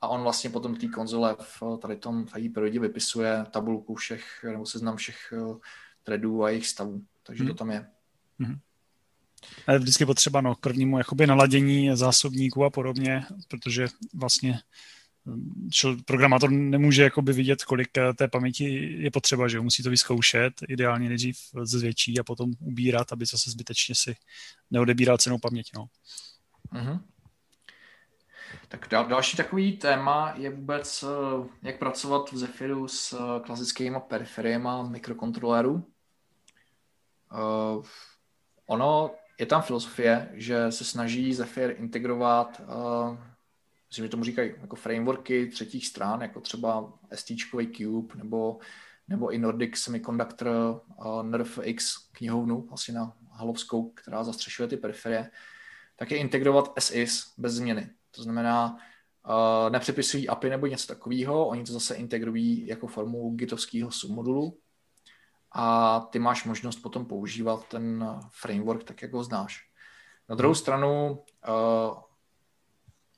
a 0.00 0.08
on 0.08 0.22
vlastně 0.22 0.50
potom 0.50 0.76
té 0.76 0.88
konzole 0.88 1.36
v 1.38 1.62
tady 1.82 1.96
tom 1.96 2.26
tady 2.26 2.78
vypisuje 2.78 3.46
tabulku 3.50 3.94
všech, 3.94 4.44
nebo 4.44 4.66
seznam 4.66 4.96
všech 4.96 5.32
threadů 6.02 6.44
a 6.44 6.50
jejich 6.50 6.66
stavů. 6.66 7.04
Takže 7.22 7.42
hmm. 7.42 7.52
to 7.52 7.54
tam 7.54 7.70
je. 7.70 7.86
Hmm. 8.38 8.58
A 9.66 9.72
je 9.72 9.78
vždycky 9.78 10.06
potřeba 10.06 10.40
no, 10.40 10.54
k 10.54 10.60
prvnímu 10.60 10.98
jakoby 10.98 11.26
naladění 11.26 11.96
zásobníků 11.96 12.64
a 12.64 12.70
podobně, 12.70 13.24
protože 13.48 13.88
vlastně 14.14 14.60
programátor 16.04 16.50
nemůže 16.50 17.02
jakoby 17.02 17.32
vidět, 17.32 17.64
kolik 17.64 17.98
eh, 17.98 18.14
té 18.14 18.28
paměti 18.28 18.64
je 19.02 19.10
potřeba, 19.10 19.48
že 19.48 19.60
musí 19.60 19.82
to 19.82 19.90
vyzkoušet, 19.90 20.52
ideálně 20.68 21.08
nejdřív 21.08 21.38
zvětší 21.62 22.18
a 22.18 22.24
potom 22.24 22.52
ubírat, 22.60 23.12
aby 23.12 23.26
zase 23.26 23.50
zbytečně 23.50 23.94
si 23.94 24.16
neodebíral 24.70 25.18
cenou 25.18 25.38
paměť. 25.38 25.70
No. 25.76 25.86
Mm-hmm. 26.72 27.00
Tak 28.68 28.88
dal, 28.90 29.08
další 29.08 29.36
takový 29.36 29.76
téma 29.76 30.34
je 30.36 30.50
vůbec, 30.50 31.04
eh, 31.04 31.48
jak 31.62 31.78
pracovat 31.78 32.32
v 32.32 32.36
Zephyru 32.36 32.88
s 32.88 33.12
eh, 33.12 33.40
klasickými 33.40 33.98
periferiemi 34.08 34.68
mikrokontrolerů. 34.88 35.84
Uh, 37.32 37.84
ono, 38.66 39.10
je 39.38 39.46
tam 39.46 39.62
filozofie, 39.62 40.28
že 40.32 40.72
se 40.72 40.84
snaží 40.84 41.34
Zephyr 41.34 41.74
integrovat 41.78 42.60
uh, 42.60 43.18
myslím, 43.90 44.04
že 44.04 44.08
tomu 44.08 44.24
říkají 44.24 44.52
jako 44.60 44.76
frameworky 44.76 45.46
třetích 45.46 45.86
stran, 45.86 46.22
jako 46.22 46.40
třeba 46.40 46.92
ST 47.14 47.32
Cube 47.76 48.14
nebo, 48.14 48.58
nebo 49.08 49.30
i 49.30 49.38
Nordic 49.38 49.76
Semiconductor 49.76 50.48
uh, 50.96 51.22
NerfX 51.22 51.98
knihovnu, 51.98 52.60
vlastně 52.60 52.94
na 52.94 53.16
Halovskou, 53.30 53.90
která 53.90 54.24
zastřešuje 54.24 54.68
ty 54.68 54.76
periferie, 54.76 55.30
tak 55.96 56.10
je 56.10 56.18
integrovat 56.18 56.72
SIS 56.78 57.34
bez 57.38 57.52
změny. 57.52 57.90
To 58.10 58.22
znamená, 58.22 58.76
uh, 59.28 59.70
nepřepisují 59.70 60.28
API 60.28 60.50
nebo 60.50 60.66
něco 60.66 60.86
takového, 60.86 61.46
oni 61.46 61.64
to 61.64 61.72
zase 61.72 61.94
integrují 61.94 62.66
jako 62.66 62.86
formu 62.86 63.30
gitovského 63.30 63.90
submodulu 63.90 64.58
a 65.52 66.00
ty 66.00 66.18
máš 66.18 66.44
možnost 66.44 66.76
potom 66.76 67.06
používat 67.06 67.68
ten 67.68 68.04
framework 68.30 68.84
tak, 68.84 69.02
jak 69.02 69.12
ho 69.12 69.24
znáš. 69.24 69.70
Na 70.28 70.36
druhou 70.36 70.54
stranu, 70.54 71.24
uh, 71.48 71.98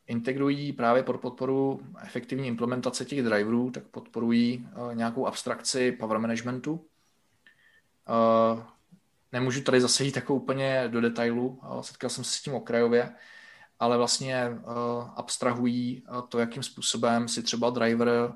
integrují 0.06 0.72
právě 0.72 1.02
pod 1.02 1.20
podporu 1.20 1.80
efektivní 2.02 2.48
implementace 2.48 3.04
těch 3.04 3.22
driverů, 3.22 3.70
tak 3.70 3.86
podporují 3.86 4.68
uh, 4.76 4.94
nějakou 4.94 5.26
abstrakci 5.26 5.92
power 5.92 6.18
managementu. 6.18 6.72
Uh, 6.72 8.62
nemůžu 9.32 9.62
tady 9.62 9.80
zase 9.80 10.04
jít 10.04 10.16
jako 10.16 10.34
úplně 10.34 10.88
do 10.88 11.00
detailu, 11.00 11.48
uh, 11.48 11.80
setkal 11.80 12.10
jsem 12.10 12.24
se 12.24 12.30
s 12.30 12.42
tím 12.42 12.54
okrajově, 12.54 13.14
ale 13.82 13.96
vlastně 13.96 14.48
uh, 14.50 15.10
abstrahují 15.16 16.02
uh, 16.02 16.20
to, 16.28 16.38
jakým 16.38 16.62
způsobem 16.62 17.28
si 17.28 17.42
třeba 17.42 17.70
driver 17.70 18.32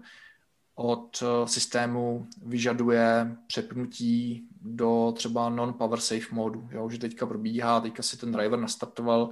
od 0.75 1.23
uh, 1.23 1.47
systému 1.47 2.27
vyžaduje 2.43 3.37
přepnutí 3.47 4.49
do 4.61 5.13
třeba 5.17 5.49
non-power 5.49 6.01
safe 6.01 6.35
modu, 6.35 6.69
jo, 6.73 6.91
že 6.91 6.99
teďka 6.99 7.27
probíhá, 7.27 7.81
teďka 7.81 8.03
si 8.03 8.17
ten 8.17 8.33
driver 8.33 8.59
nastartoval 8.59 9.31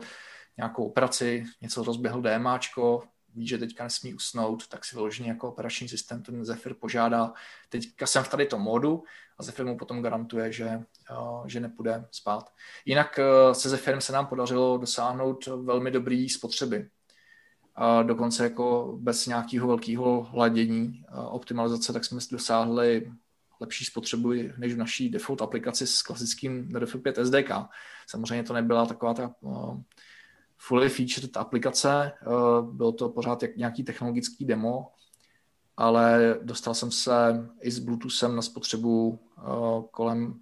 nějakou 0.56 0.86
operaci, 0.86 1.44
něco 1.60 1.84
rozběhl 1.84 2.22
DMAčko, 2.22 3.02
ví, 3.34 3.46
že 3.46 3.58
teďka 3.58 3.84
nesmí 3.84 4.14
usnout, 4.14 4.68
tak 4.68 4.84
si 4.84 4.96
vyloženě 4.96 5.28
jako 5.28 5.48
operační 5.48 5.88
systém 5.88 6.22
ten 6.22 6.44
Zephyr 6.44 6.74
požádá, 6.74 7.32
teďka 7.68 8.06
jsem 8.06 8.24
v 8.24 8.28
tady 8.28 8.46
tom 8.46 8.62
módu 8.62 9.02
a 9.38 9.42
Zephyr 9.42 9.66
mu 9.66 9.78
potom 9.78 10.02
garantuje, 10.02 10.52
že, 10.52 10.82
že 11.46 11.60
nepůjde 11.60 12.04
spát. 12.10 12.52
Jinak 12.84 13.20
se 13.52 13.68
Zephyrem 13.68 14.00
se 14.00 14.12
nám 14.12 14.26
podařilo 14.26 14.78
dosáhnout 14.78 15.46
velmi 15.46 15.90
dobrý 15.90 16.28
spotřeby. 16.28 16.88
A 17.74 18.02
dokonce 18.02 18.44
jako 18.44 18.96
bez 19.00 19.26
nějakého 19.26 19.68
velkého 19.68 20.22
hladění 20.22 21.04
optimalizace, 21.28 21.92
tak 21.92 22.04
jsme 22.04 22.20
dosáhli 22.30 23.12
lepší 23.60 23.84
spotřebu 23.84 24.32
než 24.58 24.74
v 24.74 24.78
naší 24.78 25.10
default 25.10 25.42
aplikaci 25.42 25.86
s 25.86 26.02
klasickým 26.02 26.68
RF5 26.68 27.22
SDK. 27.24 27.70
Samozřejmě 28.06 28.44
to 28.44 28.54
nebyla 28.54 28.86
taková 28.86 29.14
ta 29.14 29.34
fully 30.58 30.88
featured 30.88 31.36
aplikace, 31.36 32.12
bylo 32.60 32.92
to 32.92 33.08
pořád 33.08 33.42
jak 33.42 33.56
nějaký 33.56 33.84
technologický 33.84 34.44
demo, 34.44 34.90
ale 35.76 36.38
dostal 36.42 36.74
jsem 36.74 36.90
se 36.90 37.48
i 37.60 37.70
s 37.70 37.78
Bluetoothem 37.78 38.36
na 38.36 38.42
spotřebu 38.42 39.08
uh, 39.08 39.84
kolem, 39.90 40.40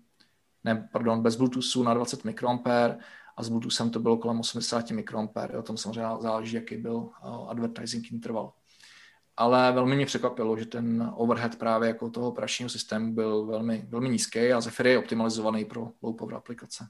ne, 0.64 0.88
pardon, 0.92 1.22
bez 1.22 1.36
Bluetoothu 1.36 1.82
na 1.82 1.94
20 1.94 2.24
mikroampere 2.24 2.98
a 3.36 3.42
s 3.42 3.48
Bluetoothem 3.48 3.90
to 3.90 4.00
bylo 4.00 4.16
kolem 4.16 4.40
80 4.40 4.90
mikroampere. 4.90 5.58
O 5.58 5.62
tom 5.62 5.76
samozřejmě 5.76 6.08
záleží, 6.20 6.56
jaký 6.56 6.76
byl 6.76 6.96
uh, 6.96 7.50
advertising 7.50 8.12
interval 8.12 8.52
ale 9.36 9.72
velmi 9.72 9.96
mě 9.96 10.06
překvapilo, 10.06 10.56
že 10.56 10.66
ten 10.66 11.12
overhead 11.14 11.56
právě 11.56 11.88
jako 11.88 12.10
toho 12.10 12.28
operačního 12.28 12.68
systému 12.68 13.14
byl 13.14 13.46
velmi, 13.46 13.86
velmi 13.88 14.08
nízký 14.08 14.52
a 14.52 14.60
Zephyr 14.60 14.86
je 14.86 14.98
optimalizovaný 14.98 15.64
pro 15.64 15.92
low 16.02 16.16
power 16.16 16.34
aplikace. 16.34 16.88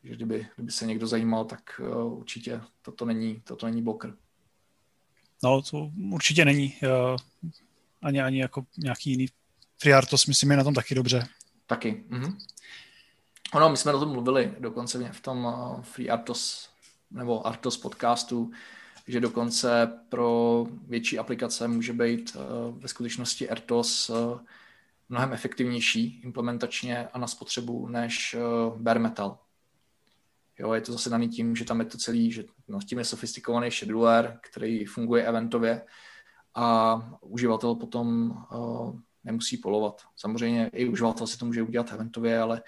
Takže 0.00 0.16
kdyby, 0.16 0.46
kdyby 0.56 0.72
se 0.72 0.86
někdo 0.86 1.06
zajímal, 1.06 1.44
tak 1.44 1.80
uh, 1.80 2.18
určitě 2.18 2.60
toto 2.82 3.04
není, 3.04 3.42
toto 3.44 3.66
není 3.66 3.82
blocker. 3.82 4.14
No, 5.42 5.62
to 5.62 5.90
určitě 6.12 6.44
není. 6.44 6.74
Uh, 6.82 7.16
ani, 8.02 8.22
ani 8.22 8.40
jako 8.40 8.66
nějaký 8.78 9.10
jiný 9.10 9.26
FreeRTOS, 9.80 10.26
myslím, 10.26 10.50
je 10.50 10.56
na 10.56 10.64
tom 10.64 10.74
taky 10.74 10.94
dobře. 10.94 11.28
Taky. 11.66 12.04
Mhm. 12.08 12.38
Ono, 13.54 13.68
my 13.68 13.76
jsme 13.76 13.92
o 13.92 14.00
tom 14.00 14.12
mluvili 14.12 14.54
dokonce 14.58 15.12
v 15.12 15.20
tom 15.20 15.44
uh, 15.44 15.82
FreeRTOS 15.82 16.68
nebo 17.10 17.46
Artos 17.46 17.76
podcastu, 17.76 18.50
že 19.08 19.20
dokonce 19.20 19.92
pro 20.08 20.66
větší 20.88 21.18
aplikace 21.18 21.68
může 21.68 21.92
být 21.92 22.36
eh, 22.36 22.38
ve 22.70 22.88
skutečnosti 22.88 23.48
RTOS 23.54 24.10
eh, 24.10 24.38
mnohem 25.08 25.32
efektivnější 25.32 26.20
implementačně 26.24 27.08
a 27.08 27.18
na 27.18 27.26
spotřebu 27.26 27.88
než 27.88 28.34
eh, 28.34 28.40
bare 28.76 29.00
metal. 29.00 29.38
Jo, 30.58 30.72
je 30.72 30.80
to 30.80 30.92
zase 30.92 31.10
daný 31.10 31.28
tím, 31.28 31.56
že 31.56 31.64
tam 31.64 31.80
je 31.80 31.86
to 31.86 31.98
celý, 31.98 32.32
že 32.32 32.44
no, 32.68 32.78
tím 32.80 32.98
je 32.98 33.04
sofistikovaný 33.04 33.70
scheduler, 33.70 34.40
který 34.50 34.84
funguje 34.84 35.24
eventově 35.24 35.82
a 36.54 36.96
uživatel 37.20 37.74
potom 37.74 38.30
uh, 38.52 38.98
nemusí 39.24 39.56
polovat. 39.56 40.02
Samozřejmě 40.16 40.70
i 40.72 40.88
uživatel 40.88 41.26
si 41.26 41.38
to 41.38 41.46
může 41.46 41.62
udělat 41.62 41.92
eventově, 41.92 42.40
ale, 42.40 42.62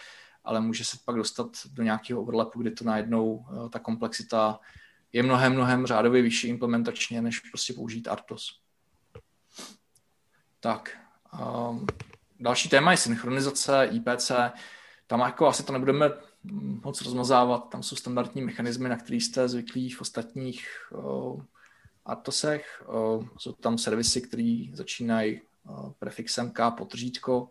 ale 0.45 0.61
může 0.61 0.85
se 0.85 0.97
pak 1.05 1.17
dostat 1.17 1.49
do 1.73 1.83
nějakého 1.83 2.21
overlapu, 2.21 2.61
kdy 2.61 2.71
to 2.71 2.85
najednou 2.85 3.33
uh, 3.35 3.71
ta 3.71 3.79
komplexita 3.79 4.61
je 5.13 5.23
mnohem, 5.23 5.53
mnohem 5.53 5.87
řádově 5.87 6.23
vyšší 6.23 6.49
implementačně, 6.49 7.23
než 7.23 7.41
prostě 7.41 7.73
použít 7.73 8.09
Artos. 8.09 8.61
Tak, 10.61 10.99
um, 11.71 11.87
další 12.41 12.69
téma 12.69 12.91
je 12.91 12.97
synchronizace, 12.97 13.89
IPC. 13.93 14.33
Tam 15.07 15.21
jako 15.21 15.47
asi 15.47 15.63
to 15.63 15.73
nebudeme 15.73 16.11
moc 16.85 17.03
rozmazávat, 17.03 17.69
tam 17.69 17.83
jsou 17.83 17.97
standardní 17.97 18.43
mechanismy, 18.43 18.89
na 18.89 18.97
který 18.97 19.21
jste 19.21 19.49
zvyklí 19.49 19.91
v 19.91 20.01
ostatních 20.01 20.67
uh, 20.93 21.43
Artosech. 22.05 22.85
Uh, 22.89 23.27
jsou 23.39 23.53
tam 23.53 23.79
servisy, 23.79 24.21
které 24.21 24.65
začínají 24.73 25.41
uh, 25.41 25.93
prefixem 25.99 26.51
K 26.51 26.71
potržítko 26.71 27.51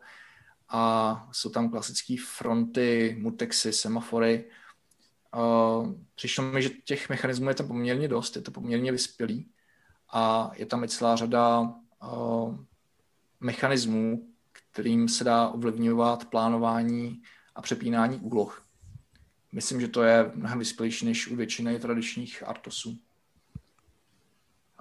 a 0.69 1.27
jsou 1.31 1.49
tam 1.49 1.69
klasické 1.69 2.15
fronty, 2.37 3.17
mutexy, 3.19 3.73
semafory, 3.73 4.45
Uh, 5.35 5.93
přišlo 6.15 6.43
mi, 6.43 6.61
že 6.61 6.69
těch 6.69 7.09
mechanismů 7.09 7.49
je 7.49 7.55
tam 7.55 7.67
poměrně 7.67 8.07
dost, 8.07 8.35
je 8.35 8.41
to 8.41 8.51
poměrně 8.51 8.91
vyspělý 8.91 9.51
a 10.13 10.51
je 10.55 10.65
tam 10.65 10.83
i 10.83 10.87
celá 10.87 11.15
řada 11.15 11.59
uh, 11.59 12.57
mechanismů, 13.39 14.27
kterým 14.51 15.09
se 15.09 15.23
dá 15.23 15.49
ovlivňovat 15.49 16.25
plánování 16.25 17.21
a 17.55 17.61
přepínání 17.61 18.17
úloh. 18.17 18.65
Myslím, 19.51 19.81
že 19.81 19.87
to 19.87 20.03
je 20.03 20.31
mnohem 20.35 20.59
vyspělejší 20.59 21.05
než 21.05 21.27
u 21.27 21.35
většiny 21.35 21.79
tradičních 21.79 22.43
artosů. 22.47 22.99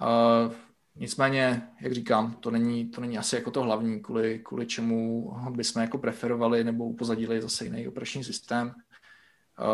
Uh, 0.01 0.55
nicméně, 0.97 1.69
jak 1.81 1.93
říkám, 1.93 2.35
to 2.35 2.51
není, 2.51 2.89
to 2.89 3.01
není 3.01 3.19
asi 3.19 3.37
jako 3.37 3.51
to 3.51 3.63
hlavní, 3.63 4.01
kvůli, 4.01 4.39
kvůli 4.39 4.67
čemu 4.67 5.31
bychom 5.51 5.83
jako 5.83 5.99
preferovali 5.99 6.65
nebo 6.65 6.85
upozadili 6.85 7.43
zase 7.43 7.65
jiný 7.65 7.89
operační 7.89 8.25
systém. 8.25 8.75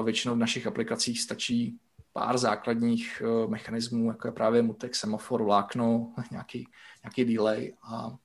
Většinou 0.05 0.35
v 0.35 0.39
našich 0.39 0.67
aplikacích 0.67 1.21
stačí 1.21 1.79
pár 2.15 2.39
základních 2.39 3.23
eh, 3.25 3.49
mechanismů, 3.49 4.09
jako 4.09 4.29
je 4.29 4.33
právě 4.33 4.63
mutek, 4.63 4.95
semafor, 4.95 5.43
vlákno, 5.43 6.15
nějaký, 6.31 6.69
nějaký 7.03 7.35
delay 7.35 7.75
a, 7.83 8.17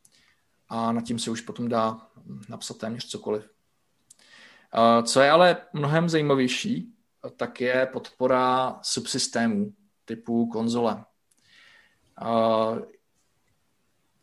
a 0.70 0.92
nad 0.92 1.04
tím 1.04 1.20
se 1.20 1.32
už 1.32 1.42
potom 1.42 1.70
dá 1.70 2.08
napsat 2.50 2.78
téměř 2.78 3.06
cokoliv. 3.06 3.50
Co 5.04 5.22
je 5.22 5.32
ale 5.32 5.58
mnohem 5.74 6.10
zajímavější, 6.10 6.94
tak 7.38 7.62
je 7.62 7.90
podpora 7.94 8.80
subsystémů 8.82 9.74
typu 10.06 10.48
konzole. 10.48 11.06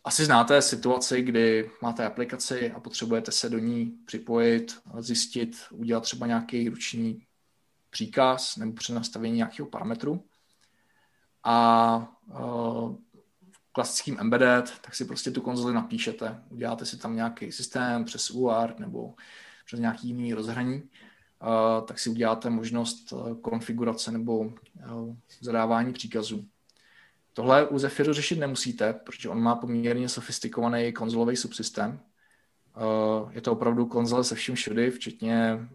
Asi 0.04 0.24
znáte 0.24 0.62
situaci, 0.62 1.22
kdy 1.22 1.70
máte 1.82 2.06
aplikaci 2.06 2.72
a 2.72 2.80
potřebujete 2.80 3.32
se 3.32 3.48
do 3.48 3.58
ní 3.58 3.98
připojit, 4.06 4.80
zjistit, 4.98 5.56
udělat 5.70 6.02
třeba 6.02 6.26
nějaký 6.26 6.68
ruční 6.68 7.26
příkaz 7.90 8.56
nebo 8.56 8.72
přenastavení 8.72 9.36
nějakého 9.36 9.68
parametru. 9.68 10.24
A 11.44 11.98
v 13.52 13.72
klasickým 13.72 14.16
embedded, 14.20 14.78
tak 14.80 14.94
si 14.94 15.04
prostě 15.04 15.30
tu 15.30 15.40
konzoli 15.40 15.74
napíšete. 15.74 16.42
Uděláte 16.48 16.86
si 16.86 16.98
tam 16.98 17.16
nějaký 17.16 17.52
systém 17.52 18.04
přes 18.04 18.30
UART 18.30 18.78
nebo 18.78 19.14
přes 19.66 19.80
nějaký 19.80 20.08
jiný 20.08 20.34
rozhraní. 20.34 20.82
Tak 21.84 21.98
si 21.98 22.10
uděláte 22.10 22.50
možnost 22.50 23.12
konfigurace 23.40 24.12
nebo 24.12 24.38
uh, 24.38 24.52
zadávání 25.40 25.92
příkazů. 25.92 26.44
Tohle 27.32 27.68
u 27.68 27.78
Zephyru 27.78 28.12
řešit 28.12 28.38
nemusíte, 28.38 28.92
protože 28.92 29.28
on 29.28 29.40
má 29.40 29.54
poměrně 29.54 30.08
sofistikovaný 30.08 30.92
konzolový 30.92 31.36
subsystém. 31.36 32.00
Je 33.30 33.40
to 33.40 33.52
opravdu 33.52 33.86
konzole 33.86 34.24
se 34.24 34.34
vším 34.34 34.54
všudy, 34.54 34.90
včetně 34.90 35.68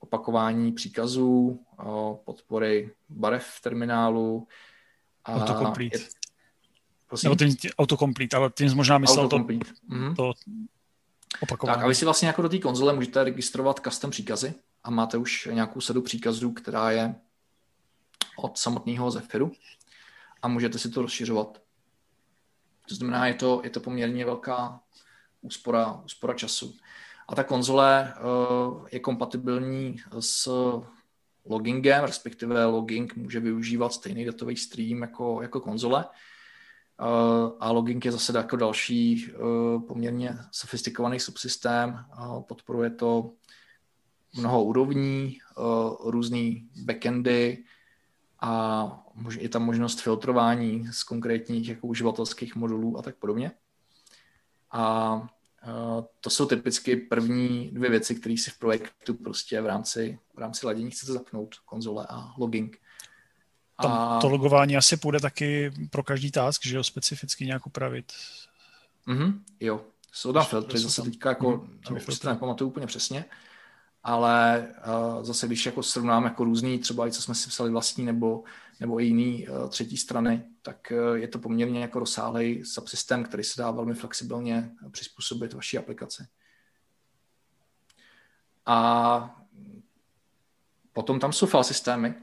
opakování 0.00 0.72
příkazů, 0.72 1.60
podpory 2.24 2.90
barev 3.08 3.46
v 3.46 3.60
terminálu. 3.60 4.48
A 5.24 5.34
autocomplete. 5.34 5.98
Je, 5.98 6.04
Nebo 7.22 7.36
tím, 7.36 7.56
autocomplete, 7.78 8.36
ale 8.36 8.50
tím 8.54 8.74
možná 8.74 8.98
myslel 8.98 9.28
to, 9.28 9.38
mm-hmm. 9.38 10.16
to 10.16 10.32
opakování. 11.40 11.76
Tak 11.76 11.84
a 11.84 11.88
vy 11.88 11.94
si 11.94 12.04
vlastně 12.04 12.28
jako 12.28 12.42
do 12.42 12.48
té 12.48 12.58
konzole 12.58 12.92
můžete 12.92 13.24
registrovat 13.24 13.80
custom 13.84 14.10
příkazy 14.10 14.54
a 14.84 14.90
máte 14.90 15.16
už 15.16 15.48
nějakou 15.52 15.80
sadu 15.80 16.02
příkazů, 16.02 16.52
která 16.52 16.90
je 16.90 17.14
od 18.36 18.58
samotného 18.58 19.10
Zephyru 19.10 19.52
a 20.42 20.48
můžete 20.48 20.78
si 20.78 20.90
to 20.90 21.02
rozšiřovat. 21.02 21.62
To 22.88 22.94
znamená, 22.94 23.26
je 23.26 23.34
to, 23.34 23.60
je 23.64 23.70
to 23.70 23.80
poměrně 23.80 24.24
velká 24.24 24.80
úspora, 25.40 26.00
úspora 26.04 26.34
času. 26.34 26.76
A 27.28 27.34
ta 27.34 27.44
konzole 27.44 28.14
uh, 28.14 28.86
je 28.92 29.00
kompatibilní 29.00 29.96
s 30.20 30.48
loggingem, 31.44 32.04
respektive 32.04 32.64
logging 32.64 33.16
může 33.16 33.40
využívat 33.40 33.92
stejný 33.92 34.24
datový 34.24 34.56
stream 34.56 35.02
jako, 35.02 35.42
jako 35.42 35.60
konzole. 35.60 36.04
Uh, 37.00 37.52
a 37.60 37.72
logging 37.72 38.04
je 38.04 38.12
zase 38.12 38.38
jako 38.38 38.56
další 38.56 39.32
uh, 39.32 39.82
poměrně 39.82 40.38
sofistikovaný 40.50 41.20
subsystém. 41.20 42.04
Uh, 42.18 42.42
podporuje 42.42 42.90
to 42.90 43.32
mnoho 44.38 44.64
úrovní, 44.64 45.38
různý 46.04 46.68
backendy 46.84 47.64
a 48.40 49.04
je 49.38 49.48
tam 49.48 49.64
možnost 49.64 50.00
filtrování 50.00 50.88
z 50.92 51.02
konkrétních 51.02 51.68
jako 51.68 51.86
uživatelských 51.86 52.56
modulů 52.56 52.98
a 52.98 53.02
tak 53.02 53.16
podobně. 53.16 53.52
A 54.72 55.22
to 56.20 56.30
jsou 56.30 56.46
typicky 56.46 56.96
první 56.96 57.70
dvě 57.72 57.90
věci, 57.90 58.14
které 58.14 58.34
si 58.38 58.50
v 58.50 58.58
projektu 58.58 59.14
prostě 59.14 59.60
v 59.60 59.66
rámci, 59.66 60.18
v 60.34 60.38
rámci 60.38 60.66
ladění 60.66 60.90
chcete 60.90 61.12
zapnout, 61.12 61.54
konzole 61.64 62.06
a 62.08 62.32
logging. 62.38 62.78
A... 63.78 64.18
To 64.20 64.28
logování 64.28 64.76
asi 64.76 64.96
půjde 64.96 65.20
taky 65.20 65.72
pro 65.90 66.02
každý 66.02 66.30
task, 66.30 66.66
že 66.66 66.76
jo, 66.76 66.84
specificky 66.84 67.46
nějak 67.46 67.66
upravit. 67.66 68.12
Mm-hmm, 69.08 69.40
jo, 69.60 69.84
jsou 70.12 70.32
tam 70.32 70.44
filtry, 70.44 70.78
zase 70.78 71.02
teďka 71.02 71.28
jako, 71.28 71.50
mm, 71.56 72.00
to 72.04 72.12
si 72.12 72.20
to 72.20 72.28
nepamatuju 72.28 72.70
úplně 72.70 72.86
přesně, 72.86 73.24
ale 74.04 74.68
uh, 74.86 75.24
zase 75.24 75.46
když 75.46 75.66
jako 75.66 75.82
srovnáme 75.82 76.26
jako 76.26 76.44
různý, 76.44 76.78
třeba 76.78 77.06
i 77.06 77.12
co 77.12 77.22
jsme 77.22 77.34
si 77.34 77.48
psali 77.48 77.70
vlastní 77.70 78.04
nebo, 78.04 78.44
nebo 78.80 79.00
i 79.00 79.04
jiný 79.04 79.48
uh, 79.48 79.68
třetí 79.68 79.96
strany, 79.96 80.44
tak 80.62 80.92
uh, 81.10 81.14
je 81.14 81.28
to 81.28 81.38
poměrně 81.38 81.80
jako 81.80 81.98
rozsáhlý 81.98 82.64
subsystém, 82.64 83.24
který 83.24 83.44
se 83.44 83.62
dá 83.62 83.70
velmi 83.70 83.94
flexibilně 83.94 84.70
přizpůsobit 84.90 85.52
vaší 85.52 85.78
aplikaci. 85.78 86.26
A 88.66 89.40
potom 90.92 91.20
tam 91.20 91.32
jsou 91.32 91.46
file 91.46 91.64
systémy. 91.64 92.14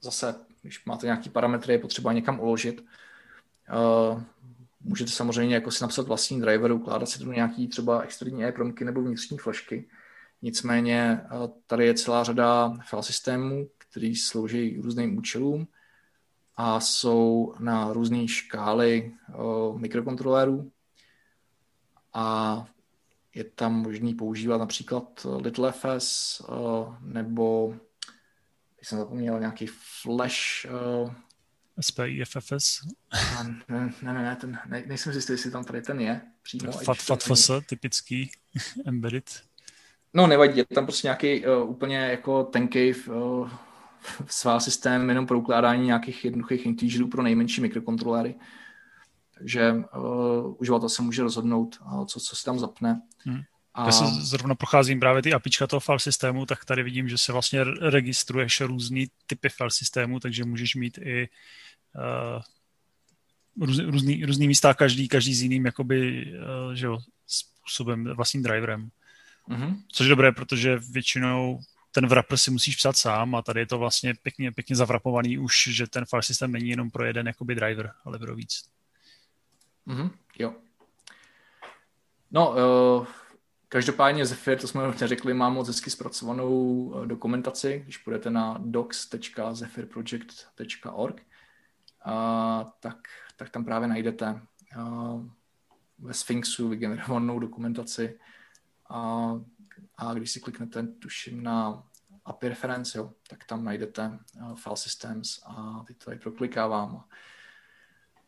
Zase, 0.00 0.34
když 0.62 0.84
máte 0.84 1.06
nějaký 1.06 1.30
parametry, 1.30 1.72
je 1.72 1.78
potřeba 1.78 2.12
někam 2.12 2.40
uložit. 2.40 2.84
Uh, 4.10 4.22
můžete 4.80 5.10
samozřejmě 5.10 5.54
jako 5.54 5.70
si 5.70 5.84
napsat 5.84 6.06
vlastní 6.06 6.40
driver, 6.40 6.72
ukládat 6.72 7.06
si 7.06 7.24
do 7.24 7.32
nějaký 7.32 7.68
třeba 7.68 8.00
externí 8.00 8.44
EEPROMky 8.44 8.84
nebo 8.84 9.02
vnitřní 9.02 9.38
flashky. 9.38 9.88
Nicméně 10.42 11.20
uh, 11.32 11.46
tady 11.66 11.86
je 11.86 11.94
celá 11.94 12.24
řada 12.24 12.78
file 12.88 13.02
systémů, 13.02 13.68
které 13.78 14.12
slouží 14.16 14.80
různým 14.80 15.18
účelům 15.18 15.66
a 16.56 16.80
jsou 16.80 17.54
na 17.58 17.92
různé 17.92 18.28
škály 18.28 19.12
uh, 19.38 19.80
mikrokontrolérů 19.80 20.70
a 22.12 22.66
je 23.34 23.44
tam 23.44 23.72
možný 23.72 24.14
používat 24.14 24.58
například 24.58 25.26
LittleFS 25.40 26.40
uh, 26.40 26.94
nebo 28.78 28.84
jsem 28.84 28.98
zapomněl 28.98 29.40
nějaký 29.40 29.66
Flash 30.02 30.66
uh, 31.02 31.12
SPIFFS. 31.80 32.80
Ne, 33.68 33.92
ne, 34.02 34.12
ne, 34.12 34.36
ten, 34.36 34.58
ne, 34.66 34.82
nejsem 34.86 35.12
jistý, 35.12 35.32
jestli 35.32 35.50
tam 35.50 35.64
tady 35.64 35.82
ten 35.82 36.00
je. 36.00 36.20
Přímo, 36.42 36.72
Fat, 36.72 36.98
FATFS, 36.98 37.50
typický 37.68 38.30
embedded. 38.86 39.42
No 40.14 40.26
nevadí, 40.26 40.58
je 40.58 40.64
tam 40.64 40.86
prostě 40.86 41.06
nějaký 41.06 41.46
uh, 41.46 41.70
úplně 41.70 41.96
jako 41.96 42.44
tenký 42.44 42.94
uh, 42.94 43.50
svá 44.26 44.60
systém 44.60 45.08
jenom 45.08 45.26
pro 45.26 45.38
ukládání 45.38 45.86
nějakých 45.86 46.24
jednoduchých 46.24 46.66
integerů 46.66 47.08
pro 47.08 47.22
nejmenší 47.22 47.60
mikrokontroléry. 47.60 48.34
Takže 49.34 49.72
uh, 49.72 50.54
uživatel 50.58 50.88
se 50.88 51.02
může 51.02 51.22
rozhodnout, 51.22 51.78
uh, 51.84 52.04
co, 52.04 52.20
co 52.20 52.36
se 52.36 52.44
tam 52.44 52.58
zapne. 52.58 53.02
Hmm. 53.18 53.40
A... 53.78 53.86
Já 53.86 53.92
se 53.92 54.04
zrovna 54.04 54.54
procházím 54.54 55.00
právě 55.00 55.22
ty 55.22 55.32
apička 55.32 55.66
toho 55.66 55.80
file 55.80 55.98
systému, 55.98 56.46
tak 56.46 56.64
tady 56.64 56.82
vidím, 56.82 57.08
že 57.08 57.18
se 57.18 57.32
vlastně 57.32 57.64
registruješ 57.64 58.60
různý 58.60 59.06
typy 59.26 59.48
file 59.48 59.70
systému, 59.70 60.20
takže 60.20 60.44
můžeš 60.44 60.74
mít 60.74 60.98
i 60.98 61.28
uh, 63.56 63.66
růz, 63.66 63.78
různý, 63.78 64.24
různý 64.24 64.48
místa, 64.48 64.74
každý, 64.74 65.08
každý 65.08 65.34
s 65.34 65.42
jiným 65.42 65.66
jakoby, 65.66 66.26
uh, 66.26 66.72
že 66.72 66.86
jo, 66.86 66.98
způsobem, 67.26 68.14
vlastním 68.14 68.42
driverem. 68.42 68.90
Mm-hmm. 69.48 69.76
Což 69.92 70.06
je 70.06 70.10
dobré, 70.10 70.32
protože 70.32 70.78
většinou 70.90 71.60
ten 71.92 72.06
wrapper 72.06 72.38
si 72.38 72.50
musíš 72.50 72.76
psat 72.76 72.96
sám 72.96 73.34
a 73.34 73.42
tady 73.42 73.60
je 73.60 73.66
to 73.66 73.78
vlastně 73.78 74.14
pěkně, 74.22 74.52
pěkně 74.52 74.76
zavrapovaný 74.76 75.38
už, 75.38 75.68
že 75.72 75.86
ten 75.86 76.04
file 76.04 76.22
systém 76.22 76.52
není 76.52 76.68
jenom 76.68 76.90
pro 76.90 77.04
jeden 77.04 77.26
jakoby 77.26 77.54
driver, 77.54 77.92
ale 78.04 78.18
pro 78.18 78.34
víc. 78.34 78.64
Mm-hmm, 79.86 80.10
jo. 80.38 80.54
No, 82.30 82.50
uh, 82.50 83.06
každopádně 83.68 84.26
Zephyr, 84.26 84.60
to 84.60 84.68
jsme 84.68 84.82
neřekli, 85.00 85.34
má 85.34 85.48
moc 85.48 85.66
hezky 85.66 85.90
zpracovanou 85.90 86.92
dokumentaci, 87.06 87.80
když 87.84 87.98
půjdete 87.98 88.30
na 88.30 88.58
docs.zephyrproject.org, 88.60 91.22
tak, 92.80 92.98
tak 93.36 93.50
tam 93.50 93.64
právě 93.64 93.88
najdete 93.88 94.40
uh, 94.76 95.26
ve 95.98 96.14
Sphinxu 96.14 96.68
vygenerovanou 96.68 97.38
dokumentaci 97.38 98.18
a, 98.88 99.30
a 99.96 100.14
když 100.14 100.30
si 100.30 100.40
kliknete, 100.40 100.86
tuším, 100.86 101.42
na 101.42 101.82
API 102.24 102.48
reference, 102.48 102.98
jo, 102.98 103.12
tak 103.28 103.44
tam 103.44 103.64
najdete 103.64 104.18
uh, 104.40 104.54
file 104.54 104.76
systems 104.76 105.42
a 105.46 105.84
ty 105.86 105.94
to 105.94 106.04
tady 106.04 106.18
proklikávám. 106.18 107.04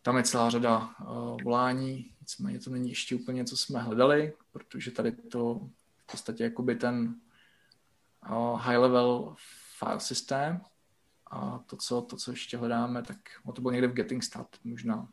Tam 0.03 0.17
je 0.17 0.23
celá 0.23 0.51
řada 0.51 0.79
uh, 0.79 1.43
volání, 1.43 2.15
nicméně 2.21 2.59
to 2.59 2.71
není 2.71 2.89
ještě 2.89 3.15
úplně, 3.15 3.45
co 3.45 3.57
jsme 3.57 3.81
hledali, 3.83 4.33
protože 4.53 4.91
tady 4.91 5.13
to 5.13 5.61
v 5.97 6.11
podstatě 6.11 6.45
jakoby 6.45 6.75
ten 6.75 7.15
uh, 8.31 8.61
high 8.61 8.79
level 8.79 9.35
file 9.79 10.01
systém, 10.01 10.61
a 11.31 11.59
to 11.67 11.77
co, 11.77 12.03
to, 12.03 12.17
co 12.17 12.31
ještě 12.31 12.57
hledáme, 12.57 13.03
tak 13.03 13.17
to 13.55 13.61
bylo 13.61 13.73
někde 13.73 13.89
v 13.89 13.93
Getting 13.93 14.23
Start 14.23 14.57
možná. 14.65 15.09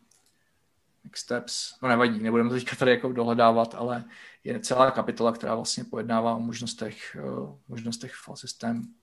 Next 1.03 1.23
steps, 1.23 1.81
no 1.81 1.89
nevadí, 1.89 2.19
nebudeme 2.19 2.49
to 2.49 2.55
teďka 2.55 2.75
tady 2.75 2.91
jako 2.91 3.11
dohledávat, 3.11 3.75
ale 3.75 4.03
je 4.43 4.59
celá 4.59 4.91
kapitola, 4.91 5.31
která 5.31 5.55
vlastně 5.55 5.83
pojednává 5.83 6.35
o 6.35 6.39
možnostech, 6.39 7.17
uh, 7.23 7.55
možnostech 7.67 8.15
file 8.15 8.37
systém. 8.37 8.93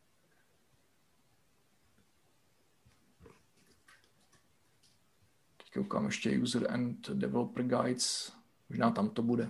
Koukám 5.74 6.04
ještě 6.04 6.38
user 6.38 6.70
and 6.70 7.10
developer 7.10 7.64
guides, 7.64 8.32
možná 8.68 8.90
tam 8.90 9.08
to 9.08 9.22
bude. 9.22 9.48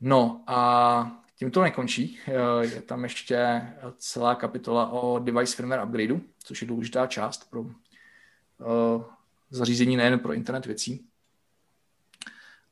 No 0.00 0.44
a 0.46 1.22
tím 1.38 1.50
to 1.50 1.62
nekončí. 1.62 2.18
Eh, 2.28 2.66
je 2.66 2.82
tam 2.82 3.02
ještě 3.02 3.62
celá 3.98 4.34
kapitola 4.34 4.90
o 4.90 5.18
device 5.18 5.56
firmware 5.56 5.84
upgradeu, 5.84 6.20
což 6.38 6.62
je 6.62 6.68
důležitá 6.68 7.06
část 7.06 7.50
pro 7.50 7.60
uh, 7.60 7.72
zařízení 9.50 9.96
nejen 9.96 10.18
pro 10.18 10.32
internet 10.32 10.66
věcí. 10.66 11.06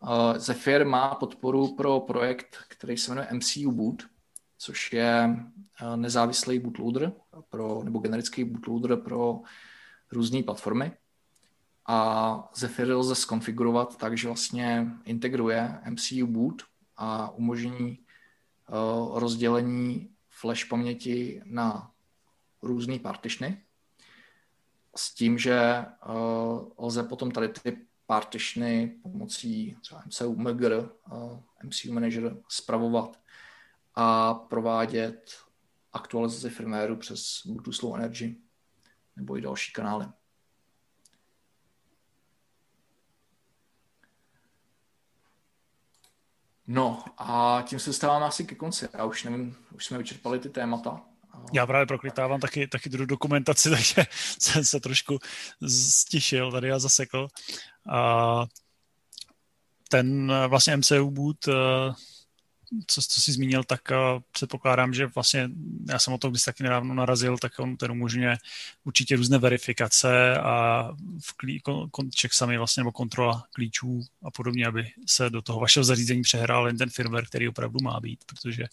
Uh, 0.03 0.39
Zephyr 0.39 0.87
má 0.87 1.15
podporu 1.15 1.75
pro 1.75 2.01
projekt, 2.01 2.57
který 2.69 2.97
se 2.97 3.11
jmenuje 3.11 3.29
MCU 3.33 3.73
Boot, 3.73 4.03
což 4.59 4.93
je 4.93 5.37
nezávislý 5.97 6.59
bootloader 6.59 7.13
pro, 7.49 7.83
nebo 7.85 7.99
generický 7.99 8.45
bootloader 8.45 8.97
pro 8.97 9.41
různé 10.13 10.43
platformy. 10.43 10.93
A 11.87 12.51
Zephyr 12.55 12.89
lze 12.89 13.15
skonfigurovat 13.15 13.97
tak, 13.97 14.19
že 14.19 14.29
vlastně 14.29 14.87
integruje 15.05 15.81
MCU 15.91 16.27
Boot 16.27 16.63
a 16.97 17.31
umožní 17.31 17.99
uh, 18.69 19.19
rozdělení 19.19 20.11
flash 20.29 20.65
paměti 20.65 21.43
na 21.45 21.91
různé 22.63 22.99
partitiony 22.99 23.63
s 24.97 25.15
tím, 25.15 25.39
že 25.39 25.87
uh, 26.09 26.87
lze 26.87 27.03
potom 27.03 27.31
tady 27.31 27.49
ty 27.49 27.79
partitiony 28.07 28.87
pomocí 29.03 29.77
třeba 29.81 30.03
MCU 30.07 30.37
Mgr, 30.37 30.91
uh, 31.13 31.41
MCU 31.63 31.93
Manager 31.93 32.37
spravovat 32.49 33.21
a 33.95 34.35
provádět 34.35 35.45
aktualizaci 35.93 36.51
firmwareu 36.51 36.97
přes 36.97 37.43
Bluetooth 37.47 37.83
Low 37.83 37.97
Energy 37.97 38.37
nebo 39.17 39.37
i 39.37 39.41
další 39.41 39.73
kanály. 39.73 40.07
No 46.67 47.05
a 47.19 47.63
tím 47.67 47.79
se 47.79 47.91
dostáváme 47.91 48.27
asi 48.27 48.45
ke 48.45 48.55
konci. 48.55 48.89
Já 48.95 49.05
už 49.05 49.25
nevím, 49.25 49.57
už 49.75 49.85
jsme 49.85 49.99
vyčerpali 49.99 50.39
ty 50.39 50.49
témata. 50.49 51.01
Já 51.53 51.67
právě 51.67 51.87
prokrytávám 51.87 52.41
taky, 52.41 52.69
taky 52.69 52.91
tu 52.91 53.07
dokumentaci, 53.07 53.71
takže 53.77 54.07
jsem 54.39 54.65
se 54.65 54.81
trošku 54.81 55.19
stišil 55.69 56.53
tady 56.53 56.73
a 56.73 56.79
zasekl. 56.79 57.29
A 57.91 58.45
ten 59.89 60.33
vlastně 60.49 60.77
MCU 60.77 61.11
boot 61.11 61.49
co, 62.87 63.03
co 63.03 63.21
jsi 63.21 63.33
zmínil, 63.33 63.65
tak 63.65 63.81
uh, 63.91 64.23
předpokládám, 64.33 64.95
že 64.95 65.07
vlastně, 65.07 65.51
já 65.89 65.99
jsem 65.99 66.15
o 66.15 66.19
tom 66.19 66.31
když 66.31 66.43
taky 66.43 66.63
nedávno 66.63 66.95
narazil, 66.95 67.39
tak 67.39 67.59
on 67.59 67.77
ten 67.77 67.91
umožňuje 67.91 68.37
určitě 68.85 69.17
různé 69.17 69.39
verifikace 69.39 70.39
a 70.39 70.89
v 71.23 71.33
klí, 71.37 71.61
kon, 71.61 71.91
kon, 71.91 72.11
sami 72.33 72.59
vlastně, 72.59 72.81
nebo 72.81 72.93
kontrola 72.93 73.45
klíčů 73.53 74.01
a 74.23 74.31
podobně, 74.31 74.67
aby 74.67 74.91
se 75.07 75.31
do 75.31 75.43
toho 75.43 75.61
vašeho 75.61 75.85
zařízení 75.85 76.23
přehrál 76.23 76.67
jen 76.67 76.79
ten 76.79 76.91
firmware, 76.91 77.27
který 77.27 77.49
opravdu 77.49 77.79
má 77.83 78.01
být, 78.01 78.25
protože 78.25 78.65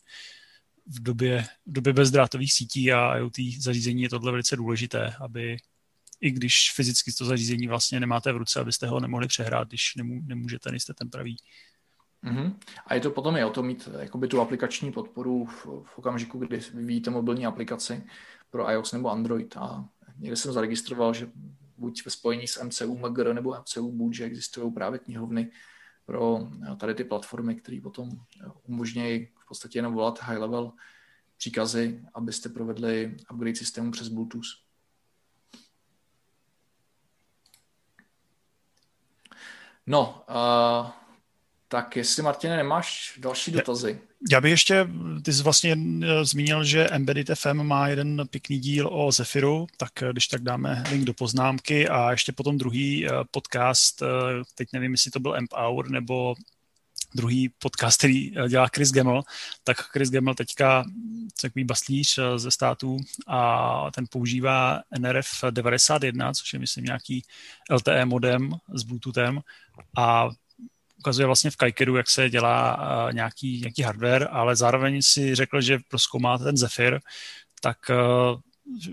v 0.87 1.03
době, 1.03 1.45
v 1.65 1.73
době 1.73 1.93
bezdrátových 1.93 2.53
sítí 2.53 2.91
a 2.91 3.17
IoT 3.17 3.35
zařízení 3.59 4.01
je 4.01 4.09
tohle 4.09 4.31
velice 4.31 4.55
důležité, 4.55 5.15
aby 5.19 5.57
i 6.21 6.31
když 6.31 6.71
fyzicky 6.75 7.11
to 7.11 7.25
zařízení 7.25 7.67
vlastně 7.67 7.99
nemáte 7.99 8.31
v 8.31 8.37
ruce, 8.37 8.59
abyste 8.59 8.87
ho 8.87 8.99
nemohli 8.99 9.27
přehrát, 9.27 9.67
když 9.67 9.95
nemů, 9.95 10.21
nemůžete, 10.25 10.71
nejste 10.71 10.93
ten 10.93 11.09
pravý 11.09 11.37
Mm-hmm. 12.23 12.55
A 12.87 12.93
je 12.93 13.01
to 13.01 13.11
potom 13.11 13.35
i 13.35 13.43
o 13.43 13.49
to 13.49 13.63
mít 13.63 13.89
jakoby 13.99 14.27
tu 14.27 14.41
aplikační 14.41 14.91
podporu 14.91 15.45
v, 15.45 15.65
v 15.65 15.97
okamžiku, 15.97 16.39
kdy 16.39 16.59
vyvíjíte 16.73 17.09
mobilní 17.09 17.45
aplikaci 17.45 18.03
pro 18.49 18.71
iOS 18.71 18.91
nebo 18.91 19.09
Android. 19.09 19.57
A 19.57 19.85
někde 20.17 20.35
jsem 20.35 20.53
zaregistroval, 20.53 21.13
že 21.13 21.29
buď 21.77 22.05
ve 22.05 22.11
spojení 22.11 22.47
s 22.47 22.63
MCU 22.63 22.97
Magr 22.97 23.33
nebo 23.33 23.55
MCU 23.59 23.91
Boot, 23.91 24.13
že 24.13 24.25
existují 24.25 24.71
právě 24.71 24.99
knihovny 24.99 25.51
pro 26.05 26.39
eh, 26.71 26.75
tady 26.75 26.95
ty 26.95 27.03
platformy, 27.03 27.55
které 27.55 27.79
potom 27.83 28.09
eh, 28.11 28.51
umožňují 28.63 29.25
v 29.25 29.47
podstatě 29.47 29.79
jenom 29.79 29.93
volat 29.93 30.23
high-level 30.23 30.71
příkazy, 31.37 32.05
abyste 32.13 32.49
provedli 32.49 33.17
upgrade 33.31 33.55
systému 33.55 33.91
přes 33.91 34.07
Bluetooth. 34.07 34.45
No, 39.87 40.23
uh, 40.29 41.00
Tak 41.71 41.95
jestli, 41.95 42.23
Martine, 42.23 42.57
nemáš 42.57 43.13
další 43.17 43.51
dotazy? 43.51 43.99
Já 44.31 44.41
bych 44.41 44.51
ještě, 44.51 44.87
ty 45.23 45.33
jsi 45.33 45.43
vlastně 45.43 45.77
eh, 46.03 46.25
zmínil, 46.25 46.63
že 46.63 46.89
Embedded 46.89 47.39
FM 47.39 47.63
má 47.63 47.87
jeden 47.87 48.27
pěkný 48.29 48.59
díl 48.59 48.89
o 48.91 49.11
Zephyru, 49.11 49.67
tak 49.77 50.03
eh, 50.03 50.11
když 50.11 50.27
tak 50.27 50.41
dáme 50.41 50.83
link 50.91 51.05
do 51.05 51.13
poznámky. 51.13 51.89
A 51.89 52.11
ještě 52.11 52.31
potom 52.31 52.57
druhý 52.57 53.07
eh, 53.07 53.11
podcast, 53.31 54.03
teď 54.55 54.67
nevím, 54.73 54.91
jestli 54.91 55.11
to 55.11 55.19
byl 55.19 55.35
Empower 55.35 55.89
nebo 55.89 56.35
druhý 57.15 57.49
podcast, 57.49 57.97
který 57.97 58.31
dělá 58.49 58.67
Chris 58.75 58.91
Gemmel, 58.91 59.23
tak 59.63 59.77
Chris 59.77 60.09
Gemmel 60.09 60.35
teďka 60.35 60.83
takový 61.41 61.63
baslíř 61.63 62.19
ze 62.37 62.51
států 62.51 62.97
a 63.27 63.91
ten 63.95 64.05
používá 64.09 64.81
NRF 64.99 65.27
91, 65.49 66.33
což 66.33 66.53
je 66.53 66.59
myslím 66.59 66.85
nějaký 66.85 67.23
LTE 67.71 68.05
modem 68.05 68.53
s 68.73 68.83
Bluetoothem. 68.83 69.41
A 69.97 70.29
ukazuje 71.01 71.25
vlastně 71.25 71.51
v 71.51 71.55
Kajkeru, 71.55 71.95
jak 71.95 72.09
se 72.09 72.29
dělá 72.29 72.77
uh, 72.77 73.13
nějaký, 73.13 73.59
nějaký 73.59 73.81
hardware, 73.81 74.27
ale 74.31 74.55
zároveň 74.55 75.01
si 75.01 75.35
řekl, 75.35 75.61
že 75.61 75.79
proskoumá 75.89 76.37
ten 76.37 76.57
Zephyr, 76.57 76.99
tak 77.61 77.77
uh, 77.89 78.39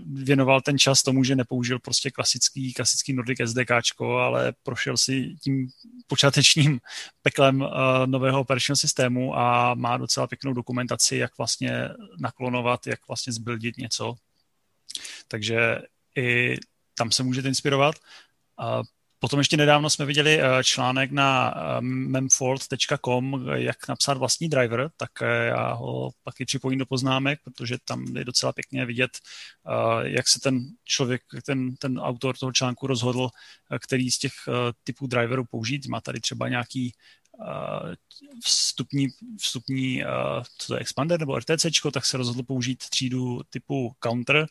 věnoval 0.05 0.61
ten 0.61 0.79
čas 0.79 1.03
tomu, 1.03 1.23
že 1.23 1.35
nepoužil 1.35 1.79
prostě 1.79 2.11
klasický, 2.11 2.73
klasický 2.73 3.13
Nordic 3.13 3.39
SDK, 3.45 4.01
ale 4.01 4.53
prošel 4.63 4.97
si 4.97 5.35
tím 5.43 5.69
počátečním 6.07 6.79
peklem 7.21 7.61
uh, 7.61 7.67
nového 8.05 8.41
operačního 8.41 8.75
systému 8.75 9.37
a 9.37 9.73
má 9.73 9.97
docela 9.97 10.27
pěknou 10.27 10.53
dokumentaci, 10.53 11.15
jak 11.15 11.37
vlastně 11.37 11.89
naklonovat, 12.19 12.87
jak 12.87 13.07
vlastně 13.07 13.33
zbildit 13.33 13.77
něco. 13.77 14.15
Takže 15.27 15.81
i 16.17 16.57
tam 16.97 17.11
se 17.11 17.23
můžete 17.23 17.47
inspirovat. 17.47 17.95
Potom 19.19 19.39
ještě 19.39 19.57
nedávno 19.57 19.89
jsme 19.89 20.05
viděli 20.05 20.41
eh, 20.41 20.63
článek 20.63 21.11
na 21.11 21.53
eh, 21.55 21.81
memfold.com, 21.81 23.47
jak 23.53 23.87
napsat 23.87 24.17
vlastní 24.17 24.49
driver, 24.49 24.89
tak 24.97 25.11
eh, 25.21 25.45
já 25.45 25.73
ho 25.73 26.11
taky 26.23 26.45
připojím 26.45 26.79
do 26.79 26.85
poznámek, 26.85 27.39
protože 27.43 27.77
tam 27.85 28.17
je 28.17 28.25
docela 28.25 28.53
pěkně 28.53 28.85
vidět, 28.85 29.11
jak 30.01 30.27
se 30.27 30.39
ten 30.39 30.59
člověk, 30.83 31.21
ten, 31.45 31.75
ten 31.75 31.99
autor 31.99 32.37
toho 32.37 32.51
článku 32.51 32.87
rozhodl, 32.87 33.29
který 33.81 34.11
z 34.11 34.17
těch 34.17 34.31
typů 34.83 35.07
driverů 35.07 35.43
použít. 35.51 35.87
Má 35.87 36.01
tady 36.01 36.19
třeba 36.19 36.49
nějaký 36.49 36.93
vstupní, 38.43 39.07
vstupní 39.41 40.03
co 40.57 40.67
to 40.67 40.73
je, 40.73 40.79
expander 40.79 41.19
nebo 41.19 41.39
RTC, 41.39 41.65
tak 41.93 42.05
se 42.05 42.17
rozhodl 42.17 42.43
použít 42.43 42.89
třídu 42.89 43.41
typu 43.49 43.93
counter, 44.03 44.47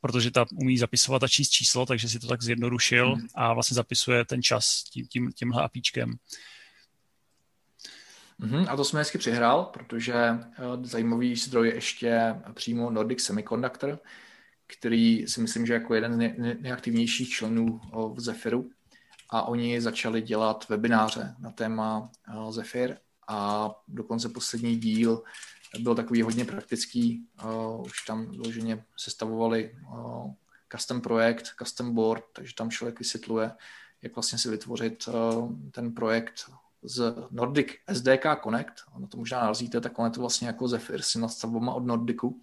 protože 0.00 0.30
ta 0.30 0.46
umí 0.54 0.78
zapisovat 0.78 1.22
a 1.22 1.28
číst 1.28 1.50
číslo, 1.50 1.86
takže 1.86 2.08
si 2.08 2.18
to 2.18 2.26
tak 2.26 2.42
zjednodušil 2.42 3.14
hmm. 3.14 3.26
a 3.34 3.54
vlastně 3.54 3.74
zapisuje 3.74 4.24
ten 4.24 4.42
čas 4.42 4.84
tím, 4.84 5.06
tím, 5.06 5.32
tímhle 5.32 5.62
apíčkem. 5.62 6.18
Mm-hmm, 8.40 8.66
a 8.68 8.76
to 8.76 8.84
jsme 8.84 9.00
hezky 9.00 9.18
přihrál, 9.18 9.64
protože 9.64 10.14
uh, 10.32 10.84
zajímavý 10.84 11.36
zdroj 11.36 11.68
je 11.68 11.74
ještě 11.74 12.34
přímo 12.54 12.90
Nordic 12.90 13.20
Semiconductor, 13.20 13.98
který 14.66 15.26
si 15.26 15.40
myslím, 15.40 15.66
že 15.66 15.72
jako 15.72 15.94
jeden 15.94 16.20
z 16.20 16.34
nejaktivnějších 16.60 17.28
členů 17.28 17.66
uh, 17.66 18.16
v 18.16 18.20
Zephyru. 18.20 18.70
A 19.30 19.42
oni 19.42 19.80
začali 19.80 20.22
dělat 20.22 20.68
webináře 20.68 21.34
na 21.38 21.50
téma 21.50 22.10
uh, 22.34 22.50
Zephyr 22.52 22.98
a 23.28 23.70
dokonce 23.88 24.28
poslední 24.28 24.76
díl 24.76 25.22
byl 25.78 25.94
takový 25.94 26.22
hodně 26.22 26.44
praktický. 26.44 27.26
Uh, 27.44 27.82
už 27.82 28.04
tam 28.04 28.26
vloženě 28.26 28.84
sestavovali 28.96 29.76
uh, 29.92 30.32
custom 30.72 31.00
projekt, 31.00 31.46
custom 31.62 31.94
board, 31.94 32.24
takže 32.32 32.54
tam 32.54 32.70
člověk 32.70 32.98
vysvětluje, 32.98 33.50
jak 34.02 34.16
vlastně 34.16 34.38
si 34.38 34.50
vytvořit 34.50 35.08
uh, 35.08 35.52
ten 35.70 35.94
projekt 35.94 36.50
z 36.82 37.14
Nordic 37.30 37.68
SDK 37.92 38.42
Connect. 38.42 38.72
Na 38.98 39.06
to 39.06 39.16
možná 39.16 39.40
narazíte, 39.40 39.80
tak 39.80 39.98
on 39.98 40.04
je 40.04 40.10
to 40.10 40.20
vlastně 40.20 40.46
jako 40.46 40.68
Zephyr 40.68 41.02
s 41.02 41.14
nastavbama 41.14 41.74
od 41.74 41.86
Nordicu, 41.86 42.40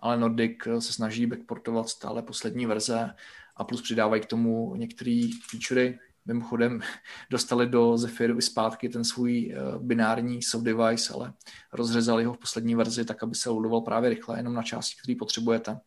ale 0.00 0.18
Nordic 0.18 0.58
se 0.78 0.92
snaží 0.92 1.26
backportovat 1.26 1.88
stále 1.88 2.22
poslední 2.22 2.66
verze 2.66 3.14
a 3.56 3.64
plus 3.64 3.82
přidávají 3.82 4.22
k 4.22 4.26
tomu 4.26 4.74
některé 4.76 5.28
featurey, 5.50 5.98
Mimochodem 6.26 6.80
dostali 7.30 7.66
do 7.66 7.98
Zephyru 7.98 8.38
i 8.38 8.42
zpátky 8.42 8.88
ten 8.88 9.04
svůj 9.04 9.52
eh, 9.52 9.58
binární 9.78 10.42
subdevice, 10.42 11.14
ale 11.14 11.32
rozřezali 11.72 12.24
ho 12.24 12.32
v 12.32 12.38
poslední 12.38 12.74
verzi 12.74 13.04
tak, 13.04 13.22
aby 13.22 13.34
se 13.34 13.50
loadoval 13.50 13.80
právě 13.80 14.10
rychle, 14.10 14.38
jenom 14.38 14.54
na 14.54 14.62
části, 14.62 14.96
který 15.02 15.16
potřebujete. 15.16 15.80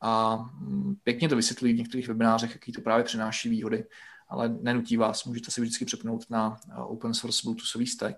A 0.00 0.36
mm, 0.36 0.96
pěkně 1.02 1.28
to 1.28 1.36
vysvětlují 1.36 1.74
v 1.74 1.78
některých 1.78 2.08
webinářech, 2.08 2.50
jaký 2.50 2.72
to 2.72 2.80
právě 2.80 3.04
přináší 3.04 3.48
výhody, 3.48 3.84
ale 4.28 4.48
nenutí 4.48 4.96
vás, 4.96 5.24
můžete 5.24 5.50
si 5.50 5.60
vždycky 5.60 5.84
přepnout 5.84 6.30
na 6.30 6.56
eh, 6.70 6.74
open 6.74 7.14
source 7.14 7.40
Bluetoothový 7.44 7.86
stack, 7.86 8.16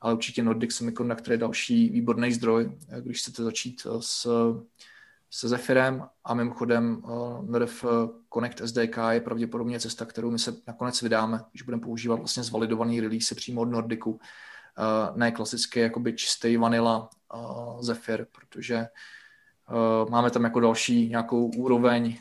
ale 0.00 0.14
určitě 0.14 0.42
Nordic 0.42 0.72
Semiconductor 0.72 1.32
je 1.32 1.38
další 1.38 1.88
výborný 1.88 2.32
zdroj, 2.32 2.78
eh, 2.88 3.00
když 3.00 3.18
chcete 3.18 3.42
začít 3.42 3.86
s 4.00 4.26
se 5.30 5.48
Zephyrem 5.48 6.08
a 6.24 6.34
mimochodem 6.34 7.02
uh, 7.04 7.44
NRF 7.50 7.84
Connect 8.34 8.60
SDK 8.64 8.96
je 9.10 9.20
pravděpodobně 9.20 9.80
cesta, 9.80 10.04
kterou 10.04 10.30
my 10.30 10.38
se 10.38 10.56
nakonec 10.66 11.02
vydáme, 11.02 11.40
když 11.52 11.62
budeme 11.62 11.82
používat 11.82 12.16
vlastně 12.16 12.42
zvalidovaný 12.42 13.00
release 13.00 13.34
přímo 13.34 13.60
od 13.60 13.70
Nordiku, 13.70 14.10
uh, 14.10 14.18
ne 15.16 15.32
klasicky 15.32 15.80
jakoby 15.80 16.12
čistý 16.12 16.56
vanilla 16.56 17.10
uh, 17.34 17.82
Zephyr, 17.82 18.26
protože 18.32 18.86
máme 20.10 20.30
tam 20.30 20.44
jako 20.44 20.60
další 20.60 21.08
nějakou 21.08 21.46
úroveň 21.46 22.18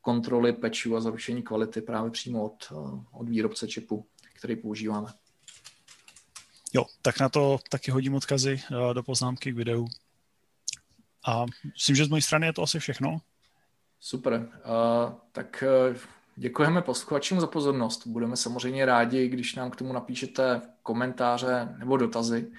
kontroly 0.00 0.52
patchů 0.52 0.96
a 0.96 1.00
zaručení 1.00 1.42
kvality 1.42 1.80
právě 1.80 2.10
přímo 2.10 2.44
od, 2.44 2.72
od 3.12 3.28
výrobce 3.28 3.68
čipu, 3.68 4.06
který 4.34 4.56
používáme. 4.56 5.08
Jo, 6.72 6.84
tak 7.02 7.20
na 7.20 7.28
to 7.28 7.58
taky 7.70 7.90
hodím 7.90 8.14
odkazy 8.14 8.60
do 8.92 9.02
poznámky 9.02 9.52
k 9.52 9.56
videu. 9.56 9.86
A 11.26 11.44
myslím, 11.64 11.96
že 11.96 12.04
z 12.04 12.08
mojí 12.08 12.22
strany 12.22 12.46
je 12.46 12.52
to 12.52 12.62
asi 12.62 12.78
všechno. 12.78 13.18
Super. 14.00 14.32
Uh, 14.32 15.12
tak 15.32 15.64
uh, 15.90 15.96
děkujeme 16.36 16.82
posluchačům 16.82 17.40
za 17.40 17.46
pozornost. 17.46 18.06
Budeme 18.06 18.36
samozřejmě 18.36 18.86
rádi, 18.86 19.28
když 19.28 19.54
nám 19.54 19.70
k 19.70 19.76
tomu 19.76 19.92
napíšete 19.92 20.60
komentáře 20.82 21.74
nebo 21.78 21.96
dotazy. 21.96 22.52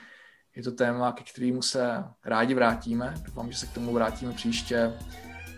Je 0.56 0.64
to 0.64 0.72
téma, 0.72 1.12
ke 1.12 1.24
kterému 1.24 1.62
se 1.62 2.04
rádi 2.26 2.54
vrátíme. 2.54 3.14
Doufám, 3.26 3.52
že 3.52 3.58
se 3.58 3.66
k 3.66 3.74
tomu 3.74 3.94
vrátíme 3.94 4.34
příště 4.34 4.94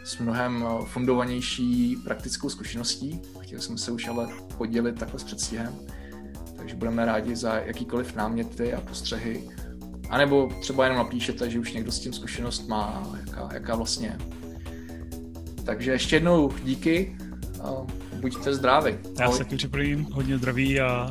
s 0.04 0.18
mnohem 0.18 0.66
fundovanější 0.86 1.96
praktickou 2.04 2.50
zkušeností. 2.50 3.22
Chtěli 3.42 3.62
jsme 3.62 3.78
se 3.78 3.92
už 3.92 4.08
ale 4.08 4.28
podělit 4.58 5.00
takhle 5.00 5.20
s 5.20 5.24
předstihem. 5.24 5.80
Takže 6.58 6.76
budeme 6.76 7.06
rádi 7.06 7.36
za 7.36 7.56
jakýkoliv 7.56 8.16
náměty 8.16 8.74
a 8.74 8.82
postřehy 8.82 9.50
a 10.10 10.18
nebo 10.18 10.50
třeba 10.62 10.84
jenom 10.84 10.98
napíšete, 10.98 11.50
že 11.50 11.60
už 11.60 11.74
někdo 11.74 11.92
s 11.92 12.00
tím 12.00 12.14
zkušenost 12.14 12.68
má, 12.68 13.12
jaká, 13.26 13.50
jaká 13.54 13.76
vlastně 13.76 14.18
Takže 15.66 15.92
ještě 15.92 16.16
jednou 16.16 16.52
díky 16.64 17.18
a 17.62 17.72
buďte 18.22 18.54
zdraví. 18.54 18.96
Já 19.20 19.32
se 19.32 19.38
taky 19.38 19.56
připravím 19.56 20.08
hodně 20.12 20.38
zdraví 20.38 20.80
a 20.80 21.10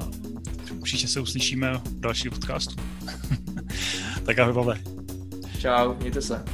příště 0.83 1.09
se 1.09 1.21
uslyšíme 1.21 1.73
v 1.75 2.01
další 2.01 2.31
podcastu. 2.31 2.75
tak 4.25 4.39
ahoj, 4.39 4.55
Pavle. 4.55 4.79
Čau, 5.59 5.95
mějte 6.01 6.23
se. 6.23 6.45